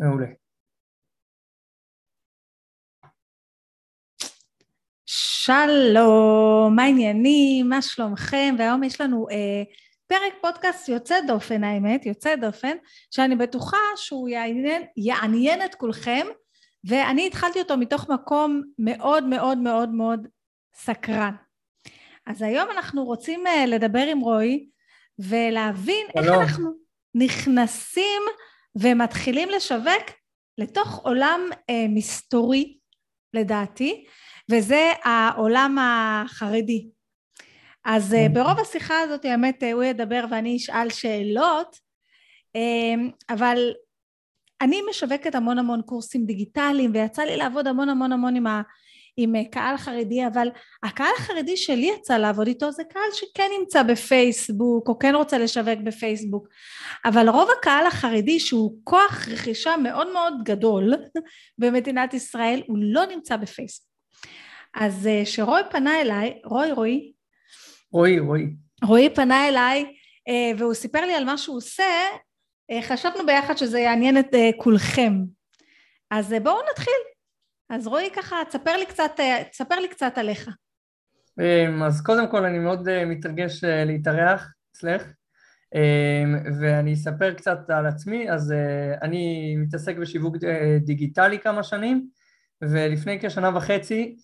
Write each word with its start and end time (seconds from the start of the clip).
מעולה. 0.00 0.26
שלום, 5.06 6.76
מה 6.76 6.82
העניינים? 6.82 7.68
מה 7.68 7.82
שלומכם? 7.82 8.54
והיום 8.58 8.82
יש 8.82 9.00
לנו 9.00 9.26
אה, 9.30 9.62
פרק 10.06 10.32
פודקאסט 10.40 10.88
יוצא 10.88 11.20
דופן 11.26 11.64
האמת, 11.64 12.06
יוצא 12.06 12.36
דופן, 12.36 12.76
שאני 13.10 13.36
בטוחה 13.36 13.76
שהוא 13.96 14.28
יעניין, 14.28 14.82
יעניין 14.96 15.64
את 15.64 15.74
כולכם, 15.74 16.26
ואני 16.84 17.26
התחלתי 17.26 17.58
אותו 17.58 17.76
מתוך 17.76 18.08
מקום 18.08 18.62
מאוד 18.78 19.24
מאוד 19.24 19.58
מאוד 19.58 19.88
מאוד 19.88 20.28
סקרן. 20.74 21.34
אז 22.26 22.42
היום 22.42 22.70
אנחנו 22.70 23.04
רוצים 23.04 23.46
אה, 23.46 23.66
לדבר 23.66 24.06
עם 24.10 24.20
רועי 24.20 24.68
ולהבין 25.18 26.06
שלום. 26.12 26.24
איך 26.24 26.42
אנחנו 26.42 26.72
נכנסים 27.14 28.22
ומתחילים 28.78 29.48
לשווק 29.48 30.10
לתוך 30.58 30.98
עולם 31.04 31.40
אה, 31.70 31.86
מסתורי 31.88 32.78
לדעתי, 33.34 34.04
וזה 34.50 34.92
העולם 35.04 35.78
החרדי. 35.80 36.88
אז 37.84 38.14
אה, 38.14 38.26
ברוב 38.32 38.60
השיחה 38.60 38.98
הזאת 38.98 39.24
האמת 39.24 39.62
הוא 39.72 39.82
ידבר 39.82 40.24
ואני 40.30 40.56
אשאל 40.56 40.90
שאלות, 40.90 41.76
אה, 42.56 43.08
אבל 43.30 43.72
אני 44.60 44.80
משווקת 44.90 45.34
המון 45.34 45.58
המון 45.58 45.82
קורסים 45.82 46.26
דיגיטליים 46.26 46.90
ויצא 46.94 47.22
לי 47.22 47.36
לעבוד 47.36 47.66
המון 47.66 47.88
המון 47.88 48.12
המון 48.12 48.36
עם 48.36 48.46
ה... 48.46 48.62
עם 49.16 49.36
אה, 49.36 49.42
קהל 49.50 49.76
חרדי, 49.76 50.26
אבל 50.26 50.48
הקהל 50.82 51.12
החרדי 51.18 51.56
שלי 51.56 51.90
יצא 51.98 52.16
לעבוד 52.16 52.46
איתו 52.46 52.72
זה 52.72 52.82
קהל 52.84 53.02
שכן 53.12 53.48
נמצא 53.60 53.82
בפייסבוק, 53.82 54.88
או 54.88 54.98
כן 54.98 55.14
רוצה 55.14 55.38
לשווק 55.38 55.78
בפייסבוק, 55.84 56.48
אבל 57.04 57.28
רוב 57.28 57.48
הקהל 57.58 57.86
החרדי 57.86 58.40
שהוא 58.40 58.76
כוח 58.84 59.28
רכישה 59.32 59.76
מאוד 59.76 60.12
מאוד 60.12 60.34
גדול 60.44 60.94
במדינת 61.58 62.14
ישראל, 62.14 62.62
הוא 62.66 62.78
לא 62.80 63.06
נמצא 63.06 63.36
בפייסבוק. 63.36 63.90
אז 64.74 65.06
אה, 65.06 65.22
שרוי 65.24 65.60
פנה 65.70 66.00
אליי, 66.00 66.40
רוי 66.44 66.72
רועי, 66.72 67.12
רועי 67.92 68.18
רועי, 68.18 68.46
רועי 68.84 69.10
פנה 69.10 69.48
אליי 69.48 69.84
אה, 70.28 70.52
והוא 70.58 70.74
סיפר 70.74 71.00
לי 71.00 71.14
על 71.14 71.24
מה 71.24 71.38
שהוא 71.38 71.56
עושה, 71.56 71.84
חשבנו 72.82 73.26
ביחד 73.26 73.56
שזה 73.56 73.80
יעניין 73.80 74.18
את 74.18 74.34
כולכם. 74.56 75.12
אז 76.10 76.34
בואו 76.42 76.58
נתחיל. 76.70 77.09
אז 77.70 77.86
רועי 77.86 78.10
ככה, 78.16 78.36
תספר 78.48 78.76
לי 78.76 78.86
קצת, 78.86 79.10
תספר 79.50 79.74
לי 79.74 79.88
קצת 79.88 80.12
עליך. 80.16 80.48
אמ, 81.40 81.82
אז 81.82 82.00
קודם 82.02 82.30
כל 82.30 82.44
אני 82.44 82.58
מאוד 82.58 82.88
אה, 82.88 83.04
מתרגש 83.04 83.64
אה, 83.64 83.84
להתארח 83.84 84.52
אצלך, 84.72 85.02
אמ, 85.74 86.36
ואני 86.60 86.94
אספר 86.94 87.34
קצת 87.34 87.58
על 87.68 87.86
עצמי, 87.86 88.30
אז 88.30 88.52
אה, 88.52 88.94
אני 89.02 89.54
מתעסק 89.56 89.96
בשיווק 89.96 90.36
דיגיטלי 90.80 91.38
כמה 91.38 91.62
שנים, 91.62 92.06
ולפני 92.62 93.18
כשנה 93.20 93.56
וחצי 93.56 94.16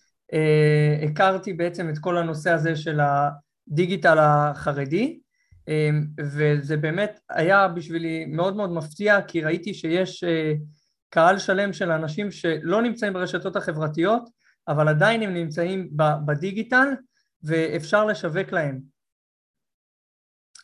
הכרתי 1.02 1.52
בעצם 1.52 1.90
את 1.90 1.98
כל 1.98 2.18
הנושא 2.18 2.50
הזה 2.50 2.76
של 2.76 3.00
הדיגיטל 3.00 4.18
החרדי, 4.18 5.20
אמ, 5.68 6.06
וזה 6.20 6.76
באמת 6.76 7.20
היה 7.30 7.68
בשבילי 7.68 8.24
מאוד 8.24 8.56
מאוד 8.56 8.72
מפתיע, 8.72 9.22
כי 9.22 9.40
ראיתי 9.40 9.74
שיש 9.74 10.24
קהל 11.10 11.38
שלם 11.38 11.72
של 11.72 11.90
אנשים 11.90 12.30
שלא 12.30 12.82
נמצאים 12.82 13.12
ברשתות 13.12 13.56
החברתיות, 13.56 14.28
אבל 14.68 14.88
עדיין 14.88 15.22
הם 15.22 15.34
נמצאים 15.34 15.90
בדיגיטל 16.26 16.88
ואפשר 17.42 18.04
לשווק 18.04 18.52
להם. 18.52 18.80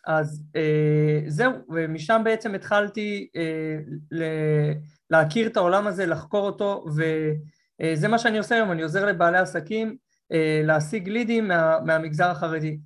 אז 0.06 0.42
אה, 0.56 1.20
זהו, 1.26 1.52
ומשם 1.68 2.20
בעצם 2.24 2.54
התחלתי 2.54 3.28
אה, 3.36 3.78
ל- 4.10 4.72
להכיר 5.10 5.46
את 5.46 5.56
העולם 5.56 5.86
הזה, 5.86 6.06
לחקור 6.06 6.46
אותו, 6.46 6.84
וזה 6.96 8.08
מה 8.08 8.18
שאני 8.18 8.38
עושה 8.38 8.54
היום, 8.54 8.72
אני 8.72 8.82
עוזר 8.82 9.06
לבעלי 9.06 9.38
עסקים 9.38 9.96
אה, 10.32 10.60
להשיג 10.64 11.08
לידים 11.08 11.48
מה, 11.48 11.80
מהמגזר 11.86 12.30
החרדי. 12.30 12.78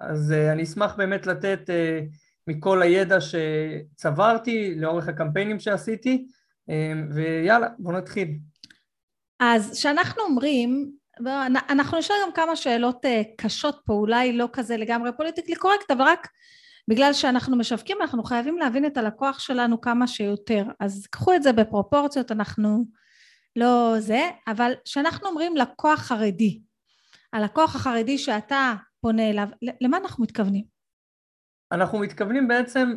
אז 0.00 0.32
אה, 0.32 0.52
אני 0.52 0.62
אשמח 0.62 0.94
באמת 0.94 1.26
לתת 1.26 1.70
אה, 1.70 2.00
מכל 2.46 2.82
הידע 2.82 3.18
שצברתי 3.20 4.74
לאורך 4.74 5.08
הקמפיינים 5.08 5.60
שעשיתי, 5.60 6.26
ויאללה, 7.14 7.68
בואו 7.78 7.96
נתחיל. 7.96 8.28
אז 9.40 9.72
כשאנחנו 9.72 10.22
אומרים, 10.22 10.90
אנחנו 11.70 11.98
נשאל 11.98 12.16
גם 12.26 12.32
כמה 12.32 12.56
שאלות 12.56 13.04
אה, 13.04 13.22
קשות 13.36 13.80
פה, 13.84 13.92
אולי 13.92 14.32
לא 14.32 14.48
כזה 14.52 14.76
לגמרי 14.76 15.10
פוליטיקלי 15.16 15.54
קורקט, 15.54 15.90
אבל 15.90 16.02
רק 16.02 16.28
בגלל 16.88 17.12
שאנחנו 17.12 17.56
משווקים, 17.56 17.96
אנחנו 18.00 18.22
חייבים 18.22 18.58
להבין 18.58 18.86
את 18.86 18.96
הלקוח 18.96 19.38
שלנו 19.38 19.80
כמה 19.80 20.06
שיותר. 20.06 20.64
אז 20.80 21.06
קחו 21.10 21.34
את 21.34 21.42
זה 21.42 21.52
בפרופורציות, 21.52 22.32
אנחנו 22.32 22.84
לא 23.56 23.94
זה, 23.98 24.30
אבל 24.46 24.72
כשאנחנו 24.84 25.28
אומרים 25.28 25.56
לקוח 25.56 26.00
חרדי, 26.00 26.60
הלקוח 27.32 27.76
החרדי 27.76 28.18
שאתה 28.18 28.74
פונה 29.00 29.30
אליו, 29.30 29.48
למה 29.80 29.96
אנחנו 29.96 30.22
מתכוונים? 30.24 30.73
אנחנו 31.74 31.98
מתכוונים 31.98 32.48
בעצם 32.48 32.94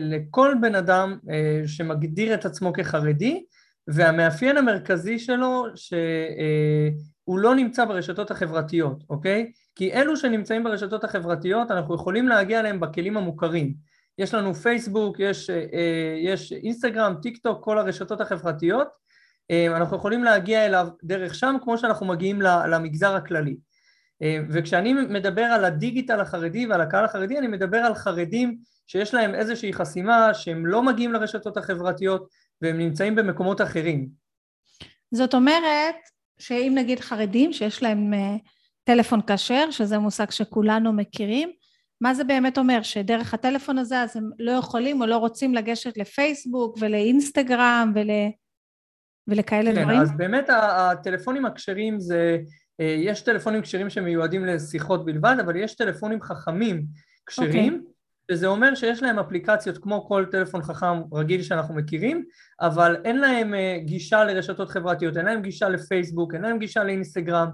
לכל 0.00 0.54
בן 0.60 0.74
אדם 0.74 1.18
אה, 1.30 1.62
שמגדיר 1.66 2.34
את 2.34 2.44
עצמו 2.44 2.72
כחרדי, 2.72 3.44
והמאפיין 3.88 4.56
המרכזי 4.56 5.18
שלו 5.18 5.64
שהוא 5.74 7.38
לא 7.38 7.54
נמצא 7.54 7.84
ברשתות 7.84 8.30
החברתיות, 8.30 9.04
אוקיי? 9.10 9.52
כי 9.74 9.92
אלו 9.92 10.16
שנמצאים 10.16 10.64
ברשתות 10.64 11.04
החברתיות, 11.04 11.70
אנחנו 11.70 11.94
יכולים 11.94 12.28
להגיע 12.28 12.60
אליהם 12.60 12.80
בכלים 12.80 13.16
המוכרים. 13.16 13.74
יש 14.18 14.34
לנו 14.34 14.54
פייסבוק, 14.54 15.16
יש, 15.20 15.50
אה, 15.50 16.16
יש 16.22 16.52
אינסטגרם, 16.52 17.14
טיק 17.22 17.36
טוק, 17.36 17.64
כל 17.64 17.78
הרשתות 17.78 18.20
החברתיות, 18.20 18.88
אה, 19.50 19.76
אנחנו 19.76 19.96
יכולים 19.96 20.24
להגיע 20.24 20.66
אליו 20.66 20.88
דרך 21.04 21.34
שם, 21.34 21.56
כמו 21.62 21.78
שאנחנו 21.78 22.06
מגיעים 22.06 22.42
למגזר 22.42 23.14
הכללי. 23.14 23.56
אה, 24.22 24.38
וכשאני 24.50 24.92
מדבר 24.92 25.42
על 25.42 25.64
הדיגיטל 25.64 26.20
החרדי 26.20 26.66
ועל 26.66 26.80
הקהל 26.80 27.04
החרדי, 27.04 27.38
אני 27.38 27.46
מדבר 27.46 27.78
על 27.78 27.94
חרדים 27.94 28.58
שיש 28.86 29.14
להם 29.14 29.34
איזושהי 29.34 29.72
חסימה, 29.72 30.34
שהם 30.34 30.66
לא 30.66 30.82
מגיעים 30.82 31.12
לרשתות 31.12 31.56
החברתיות 31.56 32.28
והם 32.62 32.78
נמצאים 32.78 33.14
במקומות 33.14 33.60
אחרים. 33.60 34.08
זאת 35.14 35.34
אומרת 35.34 35.96
שאם 36.38 36.72
נגיד 36.74 37.00
חרדים 37.00 37.52
שיש 37.52 37.82
להם 37.82 38.14
אה, 38.14 38.36
טלפון 38.84 39.20
כשר, 39.26 39.70
שזה 39.70 39.98
מושג 39.98 40.30
שכולנו 40.30 40.92
מכירים, 40.92 41.50
מה 42.00 42.14
זה 42.14 42.24
באמת 42.24 42.58
אומר? 42.58 42.82
שדרך 42.82 43.34
הטלפון 43.34 43.78
הזה 43.78 44.02
אז 44.02 44.16
הם 44.16 44.30
לא 44.38 44.52
יכולים 44.52 45.00
או 45.00 45.06
לא 45.06 45.16
רוצים 45.16 45.54
לגשת 45.54 45.96
לפייסבוק 45.96 46.76
ולאינסטגרם 46.80 47.92
ול... 47.94 48.10
ולכאלה 49.28 49.74
כן, 49.74 49.82
דברים? 49.82 49.98
כן, 49.98 50.02
אז 50.02 50.16
באמת 50.16 50.46
הטלפונים 50.50 51.46
הכשרים 51.46 52.00
זה 52.00 52.38
יש 52.78 53.20
טלפונים 53.20 53.62
כשרים 53.62 53.90
שמיועדים 53.90 54.44
לשיחות 54.44 55.04
בלבד, 55.04 55.36
אבל 55.40 55.56
יש 55.56 55.74
טלפונים 55.74 56.22
חכמים 56.22 56.84
כשרים, 57.26 57.72
okay. 57.72 57.76
אוקיי. 57.76 57.92
שזה 58.30 58.46
אומר 58.46 58.74
שיש 58.74 59.02
להם 59.02 59.18
אפליקציות 59.18 59.78
כמו 59.78 60.06
כל 60.08 60.24
טלפון 60.30 60.62
חכם 60.62 61.02
רגיל 61.12 61.42
שאנחנו 61.42 61.74
מכירים, 61.74 62.24
אבל 62.60 62.96
אין 63.04 63.18
להם 63.18 63.54
אה, 63.54 63.78
גישה 63.84 64.24
לרשתות 64.24 64.68
חברתיות, 64.68 65.16
אין 65.16 65.26
להם 65.26 65.42
גישה 65.42 65.68
לפייסבוק, 65.68 66.34
אין 66.34 66.42
להם 66.42 66.58
גישה 66.58 66.84
לאינסטגרם, 66.84 67.48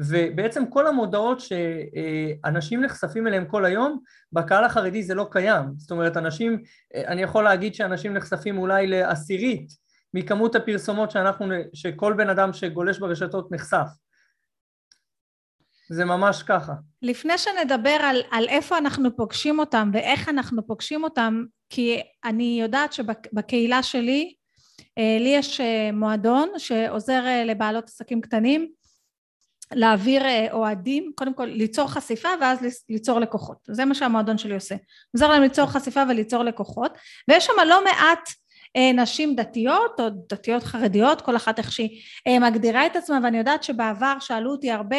ובעצם 0.00 0.66
כל 0.66 0.86
המודעות 0.86 1.40
שאנשים 1.40 2.84
נחשפים 2.84 3.26
אליהם 3.26 3.44
כל 3.44 3.64
היום, 3.64 4.00
בקהל 4.32 4.64
החרדי 4.64 5.02
זה 5.02 5.14
לא 5.14 5.28
קיים. 5.30 5.64
זאת 5.76 5.90
אומרת, 5.90 6.16
אנשים, 6.16 6.62
אה, 6.94 7.02
אני 7.06 7.22
יכול 7.22 7.44
להגיד 7.44 7.74
שאנשים 7.74 8.14
נחשפים 8.14 8.58
אולי 8.58 8.86
לעשירית 8.86 9.72
מכמות 10.14 10.54
הפרסומות 10.54 11.10
שאנחנו, 11.10 11.54
שכל 11.74 12.12
בן 12.12 12.28
אדם 12.28 12.52
שגולש 12.52 12.98
ברשתות 12.98 13.52
נחשף. 13.52 13.86
זה 15.90 16.04
ממש 16.04 16.42
ככה. 16.42 16.72
לפני 17.02 17.38
שנדבר 17.38 17.96
על, 18.02 18.22
על 18.30 18.48
איפה 18.48 18.78
אנחנו 18.78 19.16
פוגשים 19.16 19.58
אותם 19.58 19.90
ואיך 19.92 20.28
אנחנו 20.28 20.66
פוגשים 20.66 21.04
אותם, 21.04 21.44
כי 21.70 22.00
אני 22.24 22.58
יודעת 22.62 22.92
שבקהילה 22.92 23.82
שלי, 23.82 24.34
אה, 24.98 25.16
לי 25.20 25.28
יש 25.28 25.60
אה, 25.60 25.90
מועדון 25.92 26.48
שעוזר 26.58 27.26
אה, 27.26 27.44
לבעלות 27.44 27.84
עסקים 27.84 28.20
קטנים 28.20 28.68
להעביר 29.72 30.22
אוהדים, 30.52 31.12
קודם 31.14 31.34
כל 31.34 31.44
ליצור 31.44 31.88
חשיפה 31.88 32.28
ואז 32.40 32.58
ליצור 32.88 33.20
לקוחות. 33.20 33.56
זה 33.70 33.84
מה 33.84 33.94
שהמועדון 33.94 34.38
שלי 34.38 34.54
עושה. 34.54 34.74
עוזר 35.14 35.28
להם 35.28 35.42
ליצור 35.42 35.66
חשיפה 35.66 36.02
וליצור 36.08 36.42
לקוחות, 36.42 36.92
ויש 37.28 37.46
שם 37.46 37.52
לא 37.66 37.84
מעט 37.84 38.28
נשים 38.94 39.36
דתיות 39.36 40.00
או 40.00 40.08
דתיות 40.28 40.62
חרדיות, 40.62 41.20
כל 41.20 41.36
אחת 41.36 41.58
איך 41.58 41.72
שהיא 41.72 42.40
מגדירה 42.40 42.86
את 42.86 42.96
עצמה, 42.96 43.18
ואני 43.22 43.38
יודעת 43.38 43.62
שבעבר 43.62 44.14
שאלו 44.20 44.50
אותי 44.50 44.70
הרבה 44.70 44.96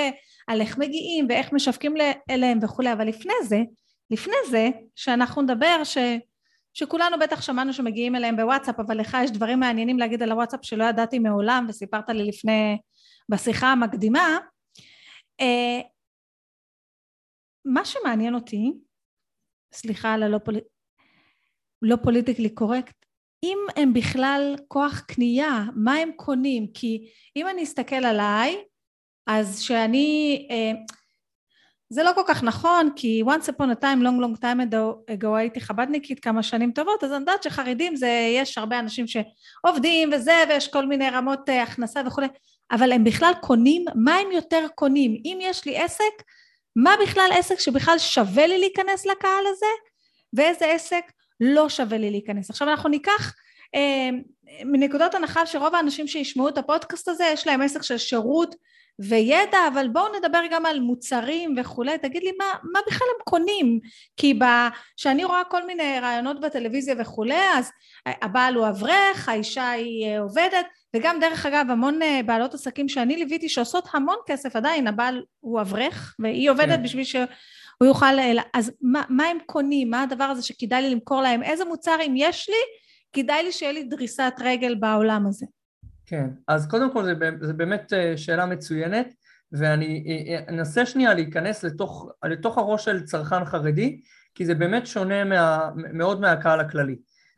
על 0.50 0.62
איך 0.62 0.78
מגיעים 0.78 1.26
ואיך 1.30 1.54
משווקים 1.54 1.94
אליהם 2.30 2.60
וכולי, 2.62 2.94
אבל 2.94 3.08
לפני 3.08 3.34
זה, 3.44 3.60
לפני 4.12 4.36
זה, 4.50 4.70
שאנחנו 4.96 5.42
נדבר 5.42 5.84
ש... 5.84 5.98
שכולנו 6.74 7.20
בטח 7.20 7.42
שמענו 7.42 7.74
שמגיעים 7.74 8.16
אליהם 8.16 8.36
בוואטסאפ, 8.36 8.80
אבל 8.80 9.00
לך 9.00 9.18
יש 9.24 9.32
דברים 9.32 9.60
מעניינים 9.60 10.00
להגיד 10.00 10.24
על 10.24 10.32
הוואטסאפ 10.32 10.60
שלא 10.64 10.84
ידעתי 10.84 11.20
מעולם 11.20 11.66
וסיפרת 11.70 12.10
לי 12.10 12.28
לפני, 12.28 12.78
בשיחה 13.30 13.68
המקדימה. 13.68 14.38
אה, 15.42 15.82
מה 17.66 17.86
שמעניין 17.86 18.36
אותי, 18.36 18.72
סליחה 19.74 20.14
על 20.14 20.24
הלא 20.24 20.38
פוליט... 20.38 20.64
לא 21.82 21.96
פוליטיקלי 21.96 22.50
קורקט, 22.50 23.06
אם 23.44 23.58
הם 23.76 23.94
בכלל 23.94 24.56
כוח 24.68 25.00
קנייה, 25.00 25.64
מה 25.76 25.94
הם 25.94 26.10
קונים? 26.16 26.68
כי 26.74 27.12
אם 27.36 27.48
אני 27.48 27.64
אסתכל 27.64 28.06
עליי, 28.06 28.58
אז 29.30 29.60
שאני... 29.60 30.48
אה, 30.52 30.72
זה 31.90 32.04
לא 32.04 32.12
כל 32.16 32.22
כך 32.28 32.44
נכון, 32.44 32.90
כי 32.96 33.24
once 33.26 33.48
upon 33.48 33.72
a 33.72 33.84
time, 33.84 34.02
long 34.04 34.22
long 34.24 34.42
time 34.42 34.74
ago 35.10 35.28
הייתי 35.36 35.62
חבדניקית 35.62 36.20
כמה 36.20 36.44
שנים 36.44 36.72
טובות, 36.72 37.04
אז 37.04 37.12
אני 37.12 37.20
יודעת 37.20 37.44
שחרדים 37.44 37.96
זה, 37.96 38.30
יש 38.36 38.58
הרבה 38.58 38.80
אנשים 38.80 39.06
שעובדים 39.08 40.10
וזה, 40.14 40.44
ויש 40.50 40.68
כל 40.68 40.86
מיני 40.86 41.10
רמות 41.10 41.50
אה, 41.50 41.64
הכנסה 41.64 42.02
וכולי, 42.08 42.28
אבל 42.72 42.92
הם 42.92 43.04
בכלל 43.04 43.32
קונים, 43.42 43.86
מה 43.96 44.16
הם 44.16 44.32
יותר 44.32 44.66
קונים? 44.76 45.22
אם 45.26 45.38
יש 45.42 45.66
לי 45.66 45.78
עסק, 45.78 46.24
מה 46.76 46.92
בכלל 47.02 47.30
עסק 47.34 47.60
שבכלל 47.60 47.98
שווה 48.00 48.48
לי 48.48 48.60
להיכנס 48.60 49.06
לקהל 49.06 49.44
הזה, 49.48 49.66
ואיזה 50.34 50.66
עסק 50.66 51.04
לא 51.40 51.70
שווה 51.70 51.98
לי 51.98 52.12
להיכנס. 52.12 52.50
עכשיו 52.50 52.70
אנחנו 52.70 52.90
ניקח 52.90 53.34
אה, 53.76 54.10
מנקודות 54.66 55.16
הנחה 55.16 55.46
שרוב 55.46 55.76
האנשים 55.76 56.08
שישמעו 56.08 56.50
את 56.50 56.58
הפודקאסט 56.58 57.08
הזה, 57.08 57.26
יש 57.34 57.48
להם 57.48 57.62
עסק 57.62 57.84
של 57.84 57.98
שירות 57.98 58.56
וידע, 59.00 59.58
אבל 59.74 59.88
בואו 59.88 60.18
נדבר 60.18 60.42
גם 60.52 60.66
על 60.66 60.80
מוצרים 60.80 61.56
וכולי, 61.58 61.98
תגיד 61.98 62.24
לי 62.24 62.32
מה, 62.38 62.46
מה 62.64 62.80
בכלל 62.88 63.08
הם 63.16 63.24
קונים, 63.24 63.80
כי 64.18 64.40
כשאני 64.98 65.24
רואה 65.24 65.44
כל 65.44 65.66
מיני 65.66 66.00
רעיונות 66.02 66.42
בטלוויזיה 66.42 66.96
וכולי, 67.00 67.42
אז 67.56 67.72
הבעל 68.06 68.56
הוא 68.56 68.68
אברך, 68.70 69.30
האישה 69.30 69.70
היא 69.70 70.08
אה, 70.08 70.20
עובדת, 70.20 70.66
וגם 70.96 71.20
דרך 71.20 71.46
אגב 71.46 71.66
המון 71.70 72.02
אה, 72.02 72.22
בעלות 72.26 72.54
עסקים 72.54 72.90
שאני 72.90 73.18
ליוויתי 73.18 73.50
שעושות 73.50 73.88
המון 73.94 74.18
כסף 74.26 74.56
עדיין, 74.56 74.88
הבעל 74.88 75.24
הוא 75.40 75.62
אברך, 75.62 76.16
והיא 76.20 76.50
עובדת 76.50 76.78
כן. 76.78 76.84
בשביל 76.84 77.04
שהוא 77.04 77.28
יוכל, 77.84 78.20
אה, 78.20 78.32
אז 78.54 78.72
מה, 78.82 79.04
מה 79.10 79.26
הם 79.26 79.38
קונים, 79.46 79.90
מה 79.90 80.02
הדבר 80.04 80.24
הזה 80.24 80.44
שכדאי 80.44 80.82
לי 80.82 80.90
למכור 80.90 81.22
להם, 81.22 81.44
איזה 81.44 81.66
מוצר 81.66 81.98
אם 82.08 82.14
יש 82.18 82.50
לי, 82.50 82.56
כדאי 83.14 83.44
לי 83.44 83.52
שיהיה 83.52 83.72
לי 83.72 83.84
דריסת 83.84 84.34
רגל 84.40 84.76
בעולם 84.76 85.28
הזה. 85.28 85.46
כן, 86.10 86.30
אז 86.48 86.68
קודם 86.68 86.94
כל 86.94 87.06
זה 87.42 87.54
באמת 87.54 87.94
אה, 87.94 88.18
שאלה 88.18 88.46
מצוינת, 88.46 89.14
ואני 89.52 90.04
אה, 90.08 90.36
אה, 90.36 90.44
אנסה 90.50 90.86
שנייה 90.86 91.14
להיכנס 91.14 91.64
לתוך, 91.64 92.10
לתוך 92.26 92.58
הראש 92.58 92.86
של 92.86 93.06
צרכן 93.06 93.46
חרדי, 93.46 94.02
כי 94.36 94.46
זה 94.46 94.56
באמת 94.56 94.88
שונה 94.88 95.24
מה, 95.24 95.70
מאוד 95.76 96.22
מהקהל 96.22 96.60
הכללי. 96.60 96.96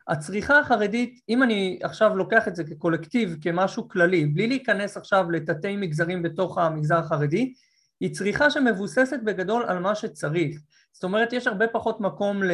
הצריכה 0.07 0.59
החרדית, 0.59 1.19
אם 1.29 1.43
אני 1.43 1.79
עכשיו 1.83 2.15
לוקח 2.15 2.47
את 2.47 2.55
זה 2.55 2.63
כקולקטיב, 2.63 3.37
כמשהו 3.41 3.89
כללי, 3.89 4.25
בלי 4.25 4.47
להיכנס 4.47 4.97
עכשיו 4.97 5.31
לתתי 5.31 5.75
מגזרים 5.75 6.23
בתוך 6.23 6.57
המגזר 6.57 6.97
החרדי, 6.97 7.53
היא 7.99 8.13
צריכה 8.13 8.49
שמבוססת 8.49 9.19
בגדול 9.23 9.63
על 9.67 9.79
מה 9.79 9.95
שצריך. 9.95 10.61
זאת 10.91 11.03
אומרת, 11.03 11.33
יש 11.33 11.47
הרבה 11.47 11.67
פחות 11.67 12.01
מקום 12.01 12.43
ל... 12.43 12.51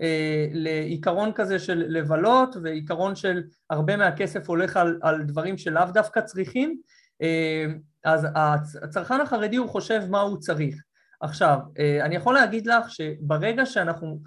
אה, 0.00 0.46
לעיקרון 0.52 1.32
כזה 1.32 1.58
של 1.58 1.84
לבלות 1.88 2.56
ועיקרון 2.62 3.16
של 3.16 3.42
הרבה 3.70 3.96
מהכסף 3.96 4.48
הולך 4.48 4.76
על, 4.76 4.98
על 5.02 5.22
דברים 5.22 5.58
שלאו 5.58 5.84
דווקא 5.94 6.20
צריכים 6.20 6.80
אה, 7.22 7.66
אז 8.04 8.26
הצרכן 8.82 9.20
החרדי 9.20 9.56
הוא 9.56 9.68
חושב 9.68 10.02
מה 10.10 10.20
הוא 10.20 10.38
צריך. 10.38 10.82
עכשיו 11.20 11.58
אה, 11.78 12.04
אני 12.04 12.16
יכול 12.16 12.34
להגיד 12.34 12.66
לך 12.66 12.90
שברגע 12.90 13.66
שאנחנו 13.66 14.20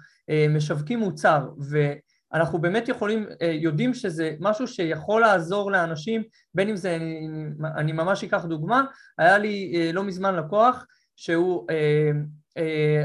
משווקים 0.50 0.98
מוצר 0.98 1.48
ואנחנו 1.70 2.60
באמת 2.60 2.88
יכולים, 2.88 3.26
יודעים 3.40 3.94
שזה 3.94 4.34
משהו 4.40 4.68
שיכול 4.68 5.20
לעזור 5.20 5.72
לאנשים 5.72 6.22
בין 6.54 6.68
אם 6.68 6.76
זה, 6.76 6.96
אני, 6.96 7.28
אני 7.76 7.92
ממש 7.92 8.24
אקח 8.24 8.44
דוגמה, 8.44 8.84
היה 9.18 9.38
לי 9.38 9.92
לא 9.92 10.04
מזמן 10.04 10.34
לקוח 10.34 10.86
שהוא 11.16 11.66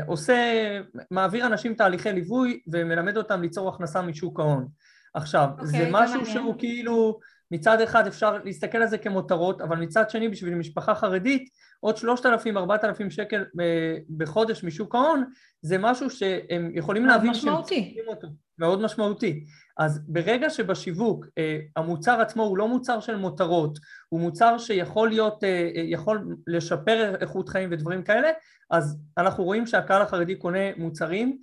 עושה, 0.07 0.35
מעביר 1.11 1.45
אנשים 1.45 1.73
תהליכי 1.73 2.11
ליווי 2.11 2.59
ומלמד 2.67 3.17
אותם 3.17 3.41
ליצור 3.41 3.69
הכנסה 3.69 4.01
משוק 4.01 4.39
ההון. 4.39 4.67
עכשיו, 5.13 5.49
okay, 5.49 5.51
אוקיי, 5.51 5.67
זה 5.67 5.87
משהו 5.91 6.25
זה 6.25 6.31
שהוא 6.31 6.55
כאילו, 6.57 7.19
מצד 7.51 7.81
אחד 7.81 8.07
אפשר 8.07 8.37
להסתכל 8.43 8.77
על 8.77 8.87
זה 8.87 8.97
כמותרות, 8.97 9.61
אבל 9.61 9.77
מצד 9.77 10.09
שני 10.09 10.29
בשביל 10.29 10.55
משפחה 10.55 10.95
חרדית, 10.95 11.49
עוד 11.79 11.95
3,000-4,000 11.97 13.09
שקל 13.09 13.45
אה, 13.61 13.97
בחודש 14.17 14.63
משוק 14.63 14.95
ההון, 14.95 15.23
זה 15.61 15.77
משהו 15.77 16.09
שהם 16.09 16.71
יכולים 16.73 17.05
להבין 17.05 17.33
שהם 17.33 17.61
צריכים 17.63 18.07
אותו. 18.07 18.27
מאוד 18.59 18.81
משמעותי. 18.81 19.45
אז 19.77 20.01
ברגע 20.07 20.49
שבשיווק 20.49 21.25
אה, 21.37 21.59
המוצר 21.75 22.21
עצמו 22.21 22.43
הוא 22.43 22.57
לא 22.57 22.67
מוצר 22.67 22.99
של 22.99 23.15
מותרות, 23.15 23.79
הוא 24.09 24.21
מוצר 24.21 24.57
שיכול 24.57 25.09
להיות, 25.09 25.43
אה, 25.43 25.69
אה, 25.75 25.81
יכול 25.85 26.35
לשפר 26.47 27.15
איכות 27.21 27.49
חיים 27.49 27.69
ודברים 27.71 28.03
כאלה, 28.03 28.27
אז 28.71 28.97
אנחנו 29.17 29.43
רואים 29.43 29.67
שהקהל 29.67 30.01
החרדי 30.01 30.35
קונה 30.35 30.75
מוצרים 30.77 31.37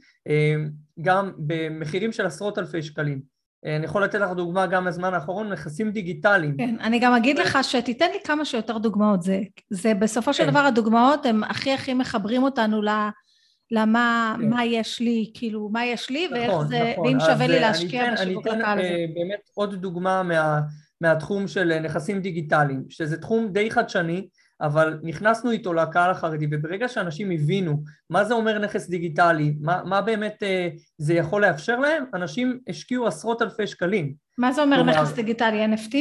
גם 1.00 1.32
במחירים 1.38 2.12
של 2.12 2.26
עשרות 2.26 2.58
אלפי 2.58 2.82
שקלים. 2.82 3.22
אני 3.66 3.84
יכול 3.84 4.04
לתת 4.04 4.20
לך 4.20 4.30
דוגמה 4.30 4.66
גם 4.66 4.84
מהזמן 4.84 5.14
האחרון, 5.14 5.52
נכסים 5.52 5.90
דיגיטליים. 5.90 6.56
כן, 6.56 6.76
אני 6.80 6.98
גם 6.98 7.14
אגיד 7.14 7.38
לך 7.38 7.58
שתיתן 7.62 8.10
לי 8.10 8.18
כמה 8.24 8.44
שיותר 8.44 8.78
דוגמאות. 8.78 9.22
זה, 9.22 9.40
זה 9.70 9.94
בסופו 9.94 10.34
של 10.34 10.44
כן. 10.44 10.50
דבר 10.50 10.58
הדוגמאות 10.58 11.26
הם 11.26 11.44
הכי 11.44 11.72
הכי 11.72 11.94
מחברים 11.94 12.42
אותנו 12.42 12.82
ל... 12.82 12.88
למה, 13.72 14.34
כן. 14.38 14.48
מה 14.50 14.64
יש 14.64 15.00
לי, 15.00 15.30
כאילו, 15.34 15.68
מה 15.68 15.86
יש 15.86 16.10
לי, 16.10 16.26
נכון, 16.26 16.38
ואיך 16.38 16.68
זה, 16.68 16.92
נכון. 16.92 17.06
ואם 17.06 17.20
שווה 17.20 17.46
לי 17.46 17.60
להשקיע 17.60 18.12
בשיווק 18.12 18.46
לקהל 18.46 18.78
הזה. 18.78 18.88
אני 18.88 19.04
אתן 19.04 19.14
באמת 19.14 19.50
עוד 19.54 19.74
דוגמה 19.74 20.22
מה, 20.22 20.60
מהתחום 21.00 21.48
של 21.48 21.78
נכסים 21.78 22.20
דיגיטליים, 22.20 22.84
שזה 22.88 23.20
תחום 23.20 23.48
די 23.52 23.70
חדשני, 23.70 24.28
אבל 24.60 24.98
נכנסנו 25.02 25.50
איתו 25.50 25.74
לקהל 25.74 26.10
החרדי, 26.10 26.46
וברגע 26.50 26.88
שאנשים 26.88 27.30
הבינו 27.30 27.82
מה 28.10 28.24
זה 28.24 28.34
אומר 28.34 28.58
נכס 28.58 28.88
דיגיטלי, 28.88 29.54
מה, 29.60 29.82
מה 29.84 30.00
באמת 30.00 30.42
אה, 30.42 30.68
זה 30.98 31.14
יכול 31.14 31.42
לאפשר 31.42 31.78
להם, 31.78 32.04
אנשים 32.14 32.58
השקיעו 32.68 33.06
עשרות 33.06 33.42
אלפי 33.42 33.66
שקלים. 33.66 34.14
מה 34.38 34.52
זה 34.52 34.62
אומר 34.62 34.76
כלומר, 34.76 35.02
נכס 35.02 35.12
דיגיטלי, 35.12 35.64
NFT? 35.64 35.96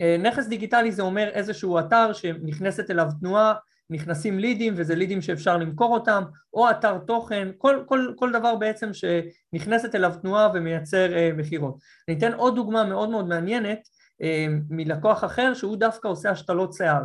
אה, 0.00 0.16
נכס 0.18 0.46
דיגיטלי 0.46 0.92
זה 0.92 1.02
אומר 1.02 1.28
איזשהו 1.28 1.78
אתר 1.78 2.12
שנכנסת 2.12 2.90
אליו 2.90 3.06
תנועה 3.20 3.54
נכנסים 3.92 4.38
לידים 4.38 4.74
וזה 4.76 4.94
לידים 4.94 5.22
שאפשר 5.22 5.56
למכור 5.56 5.94
אותם, 5.94 6.22
או 6.54 6.70
אתר 6.70 6.98
תוכן, 6.98 7.48
כל, 7.58 7.84
כל, 7.86 8.12
כל 8.16 8.32
דבר 8.32 8.56
בעצם 8.56 8.90
שנכנסת 8.92 9.94
אליו 9.94 10.12
תנועה 10.22 10.48
ומייצר 10.54 11.12
אה, 11.12 11.30
מכירות. 11.36 11.78
אני 12.08 12.18
אתן 12.18 12.32
עוד 12.32 12.54
דוגמה 12.54 12.84
מאוד 12.84 13.10
מאוד 13.10 13.28
מעניינת 13.28 13.78
אה, 14.22 14.46
מלקוח 14.70 15.24
אחר 15.24 15.54
שהוא 15.54 15.76
דווקא 15.76 16.08
עושה 16.08 16.30
השתלות 16.30 16.72
שיער, 16.72 17.02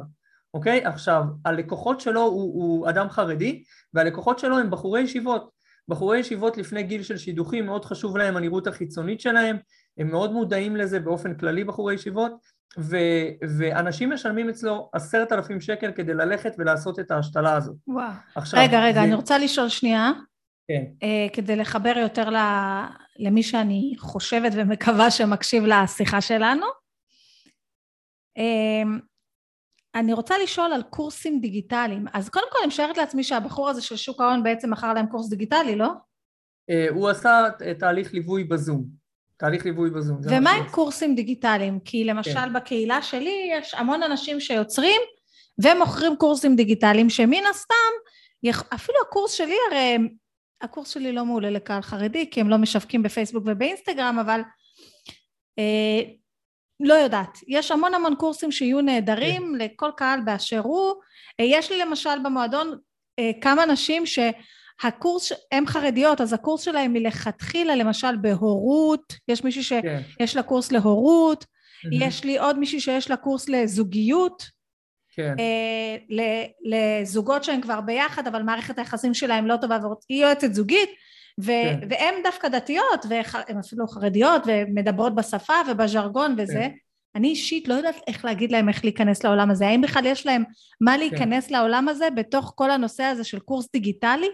אוקיי? 0.54 0.86
עכשיו, 0.86 1.24
הלקוחות 1.46 2.02
שלו 2.02 2.22
הוא, 2.22 2.54
הוא 2.54 2.90
אדם 2.90 3.10
חרדי 3.10 3.64
והלקוחות 3.94 4.40
שלו 4.40 4.60
הם 4.60 4.72
בחורי 4.72 5.02
ישיבות. 5.02 5.58
בחורי 5.88 6.20
ישיבות 6.20 6.58
לפני 6.58 6.84
גיל 6.84 7.04
של 7.04 7.18
שידוכים, 7.18 7.66
מאוד 7.66 7.86
חשוב 7.86 8.18
להם 8.18 8.38
הנראות 8.38 8.68
החיצונית 8.68 9.22
שלהם, 9.22 9.58
הם 9.98 10.08
מאוד 10.08 10.32
מודעים 10.32 10.76
לזה 10.76 11.00
באופן 11.00 11.38
כללי 11.38 11.64
בחורי 11.64 11.94
ישיבות, 11.94 12.32
ו, 12.80 12.98
ואנשים 13.58 14.14
משלמים 14.14 14.50
אצלו 14.50 14.90
עשרת 14.94 15.32
אלפים 15.32 15.62
שקל 15.62 15.92
כדי 15.92 16.14
ללכת 16.14 16.56
ולעשות 16.58 17.00
את 17.00 17.12
ההשתלה 17.12 17.54
הזאת. 17.54 17.76
וואו. 17.88 18.12
עכשיו, 18.36 18.60
רגע, 18.60 18.80
רגע, 18.80 18.94
זה... 18.94 19.04
אני 19.04 19.14
רוצה 19.14 19.38
לשאול 19.38 19.70
שנייה. 19.70 20.12
כן. 20.68 20.84
Uh, 21.04 21.36
כדי 21.36 21.56
לחבר 21.56 21.98
יותר 21.98 22.30
ל... 22.30 22.38
למי 23.20 23.44
שאני 23.44 23.94
חושבת 23.98 24.52
ומקווה 24.56 25.12
שמקשיב 25.12 25.64
לשיחה 25.64 26.22
שלנו. 26.22 26.66
Uh, 28.40 29.02
אני 29.96 30.14
רוצה 30.14 30.36
לשאול 30.44 30.74
על 30.74 30.84
קורסים 30.84 31.40
דיגיטליים. 31.42 32.06
אז 32.14 32.30
קודם 32.30 32.46
כל 32.52 32.58
אני 32.62 32.68
משערת 32.68 32.98
לעצמי 32.98 33.24
שהבחור 33.24 33.70
הזה 33.70 33.82
של 33.82 33.96
שוק 33.96 34.22
ההון 34.22 34.44
בעצם 34.44 34.72
מכר 34.72 34.94
להם 34.94 35.08
קורס 35.08 35.30
דיגיטלי, 35.30 35.76
לא? 35.76 35.90
Uh, 36.72 36.94
הוא 36.94 37.10
עשה 37.10 37.46
תהליך 37.80 38.14
ליווי 38.14 38.44
בזום. 38.44 38.97
תהליך 39.38 39.66
ליווי 39.66 39.90
בזום. 39.90 40.18
ומה 40.30 40.52
עם 40.52 40.70
קורסים 40.70 41.16
דיגיטליים? 41.16 41.80
כי 41.80 42.04
למשל 42.04 42.34
כן. 42.34 42.54
בקהילה 42.54 43.02
שלי 43.02 43.50
יש 43.52 43.74
המון 43.74 44.04
אנשים 44.04 44.40
שיוצרים 44.40 45.02
ומוכרים 45.64 46.16
קורסים 46.16 46.56
דיגיטליים 46.56 47.10
שמן 47.10 47.46
הסתם, 47.50 48.54
אפילו 48.76 48.98
הקורס 49.08 49.32
שלי 49.32 49.56
הרי, 49.72 49.98
הקורס 50.62 50.90
שלי 50.90 51.12
לא 51.12 51.26
מעולה 51.26 51.50
לקהל 51.50 51.82
חרדי 51.82 52.30
כי 52.30 52.42
הם 52.42 52.50
לא 52.50 52.58
משווקים 52.58 53.04
בפייסבוק 53.04 53.44
ובאינסטגרם, 53.48 54.20
אבל 54.20 54.42
אה, 55.60 56.02
לא 56.80 56.94
יודעת. 56.94 57.38
יש 57.48 57.72
המון 57.72 57.94
המון 57.94 58.16
קורסים 58.16 58.52
שיהיו 58.52 58.82
נהדרים 58.82 59.42
כן. 59.42 59.66
לכל 59.66 59.90
קהל 59.98 60.20
באשר 60.22 60.60
הוא. 60.60 60.94
אה, 61.40 61.46
יש 61.46 61.72
לי 61.72 61.78
למשל 61.78 62.20
במועדון 62.24 62.78
אה, 63.20 63.32
כמה 63.42 63.66
נשים 63.66 64.06
ש... 64.06 64.20
הקורס, 64.84 65.32
הן 65.52 65.66
חרדיות, 65.66 66.22
אז 66.22 66.34
הקורס 66.34 66.62
שלהן 66.62 66.94
מלכתחילה, 66.94 67.76
למשל 67.76 68.16
בהורות, 68.22 69.14
יש 69.28 69.44
מישהי 69.44 69.64
שיש 69.64 69.82
כן. 70.34 70.36
לה 70.36 70.44
קורס 70.44 70.72
להורות, 70.72 71.44
mm-hmm. 71.44 71.90
יש 71.92 72.24
לי 72.24 72.38
עוד 72.38 72.60
מישהי 72.60 72.80
שיש 72.80 73.10
לה 73.10 73.18
קורס 73.18 73.50
לזוגיות, 73.50 74.44
כן. 75.16 75.36
אה, 75.40 75.98
לזוגות 76.66 77.44
שהן 77.44 77.62
כבר 77.62 77.82
ביחד, 77.82 78.28
אבל 78.28 78.42
מערכת 78.42 78.78
היחסים 78.78 79.14
שלהן 79.14 79.46
לא 79.46 79.58
טובה, 79.62 79.78
והיא 80.10 80.24
יועצת 80.24 80.54
זוגית, 80.54 80.90
ו- 81.42 81.46
כן. 81.46 81.80
והן 81.90 82.16
דווקא 82.24 82.48
דתיות, 82.48 83.06
והן 83.10 83.58
אפילו 83.60 83.88
חרדיות, 83.88 84.42
ומדברות 84.46 85.16
בשפה 85.16 85.54
ובז'רגון 85.72 86.36
וזה. 86.38 86.54
כן. 86.54 86.72
אני 87.16 87.28
אישית 87.28 87.68
לא 87.68 87.74
יודעת 87.74 87.96
איך 88.08 88.26
להגיד 88.26 88.52
להם 88.52 88.70
איך 88.70 88.84
להיכנס 88.84 89.24
לעולם 89.24 89.52
הזה. 89.52 89.68
האם 89.68 89.82
בכלל 89.82 90.06
יש 90.06 90.26
להם 90.26 90.44
מה 90.82 90.92
כן. 90.92 91.00
להיכנס 91.00 91.48
כן. 91.48 91.54
לעולם 91.54 91.88
הזה 91.88 92.10
בתוך 92.16 92.54
כל 92.56 92.72
הנושא 92.72 93.04
הזה 93.04 93.24
של 93.24 93.40
קורס 93.40 93.72
דיגיטלי? 93.74 94.28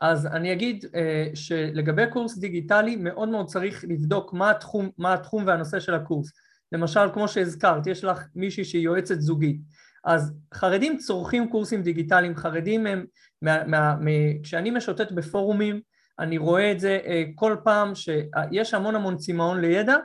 אז 0.00 0.26
אני 0.26 0.52
אגיד 0.52 0.84
אה, 0.94 1.26
שלגבי 1.34 2.10
קורס 2.12 2.38
דיגיטלי 2.38 2.96
מאוד 2.96 3.28
מאוד 3.28 3.46
צריך 3.46 3.84
לבדוק 3.88 4.32
מה 4.32 4.50
התחום, 4.50 4.90
מה 4.98 5.14
התחום 5.14 5.46
והנושא 5.46 5.80
של 5.80 5.94
הקורס. 5.94 6.32
למשל, 6.72 7.12
כמו 7.14 7.28
שהזכרת, 7.28 7.86
יש 7.86 8.04
לך 8.04 8.22
מישהי 8.34 8.64
שהיא 8.64 8.82
יועצת 8.82 9.20
זוגית. 9.20 9.60
אז 10.04 10.34
חרדים 10.54 10.98
צורכים 10.98 11.48
קורסים 11.48 11.82
דיגיטליים, 11.82 12.36
חרדים 12.36 12.86
הם, 12.86 13.04
מה, 13.42 13.64
מה, 13.64 13.96
מה, 14.00 14.10
כשאני 14.42 14.70
משוטט 14.70 15.12
בפורומים, 15.12 15.80
אני 16.18 16.38
רואה 16.38 16.72
את 16.72 16.80
זה 16.80 16.98
אה, 17.06 17.24
כל 17.34 17.56
פעם 17.64 17.92
שיש 17.94 18.74
המון 18.74 18.96
המון 18.96 19.16
צמאון 19.16 19.60
לידע, 19.60 19.96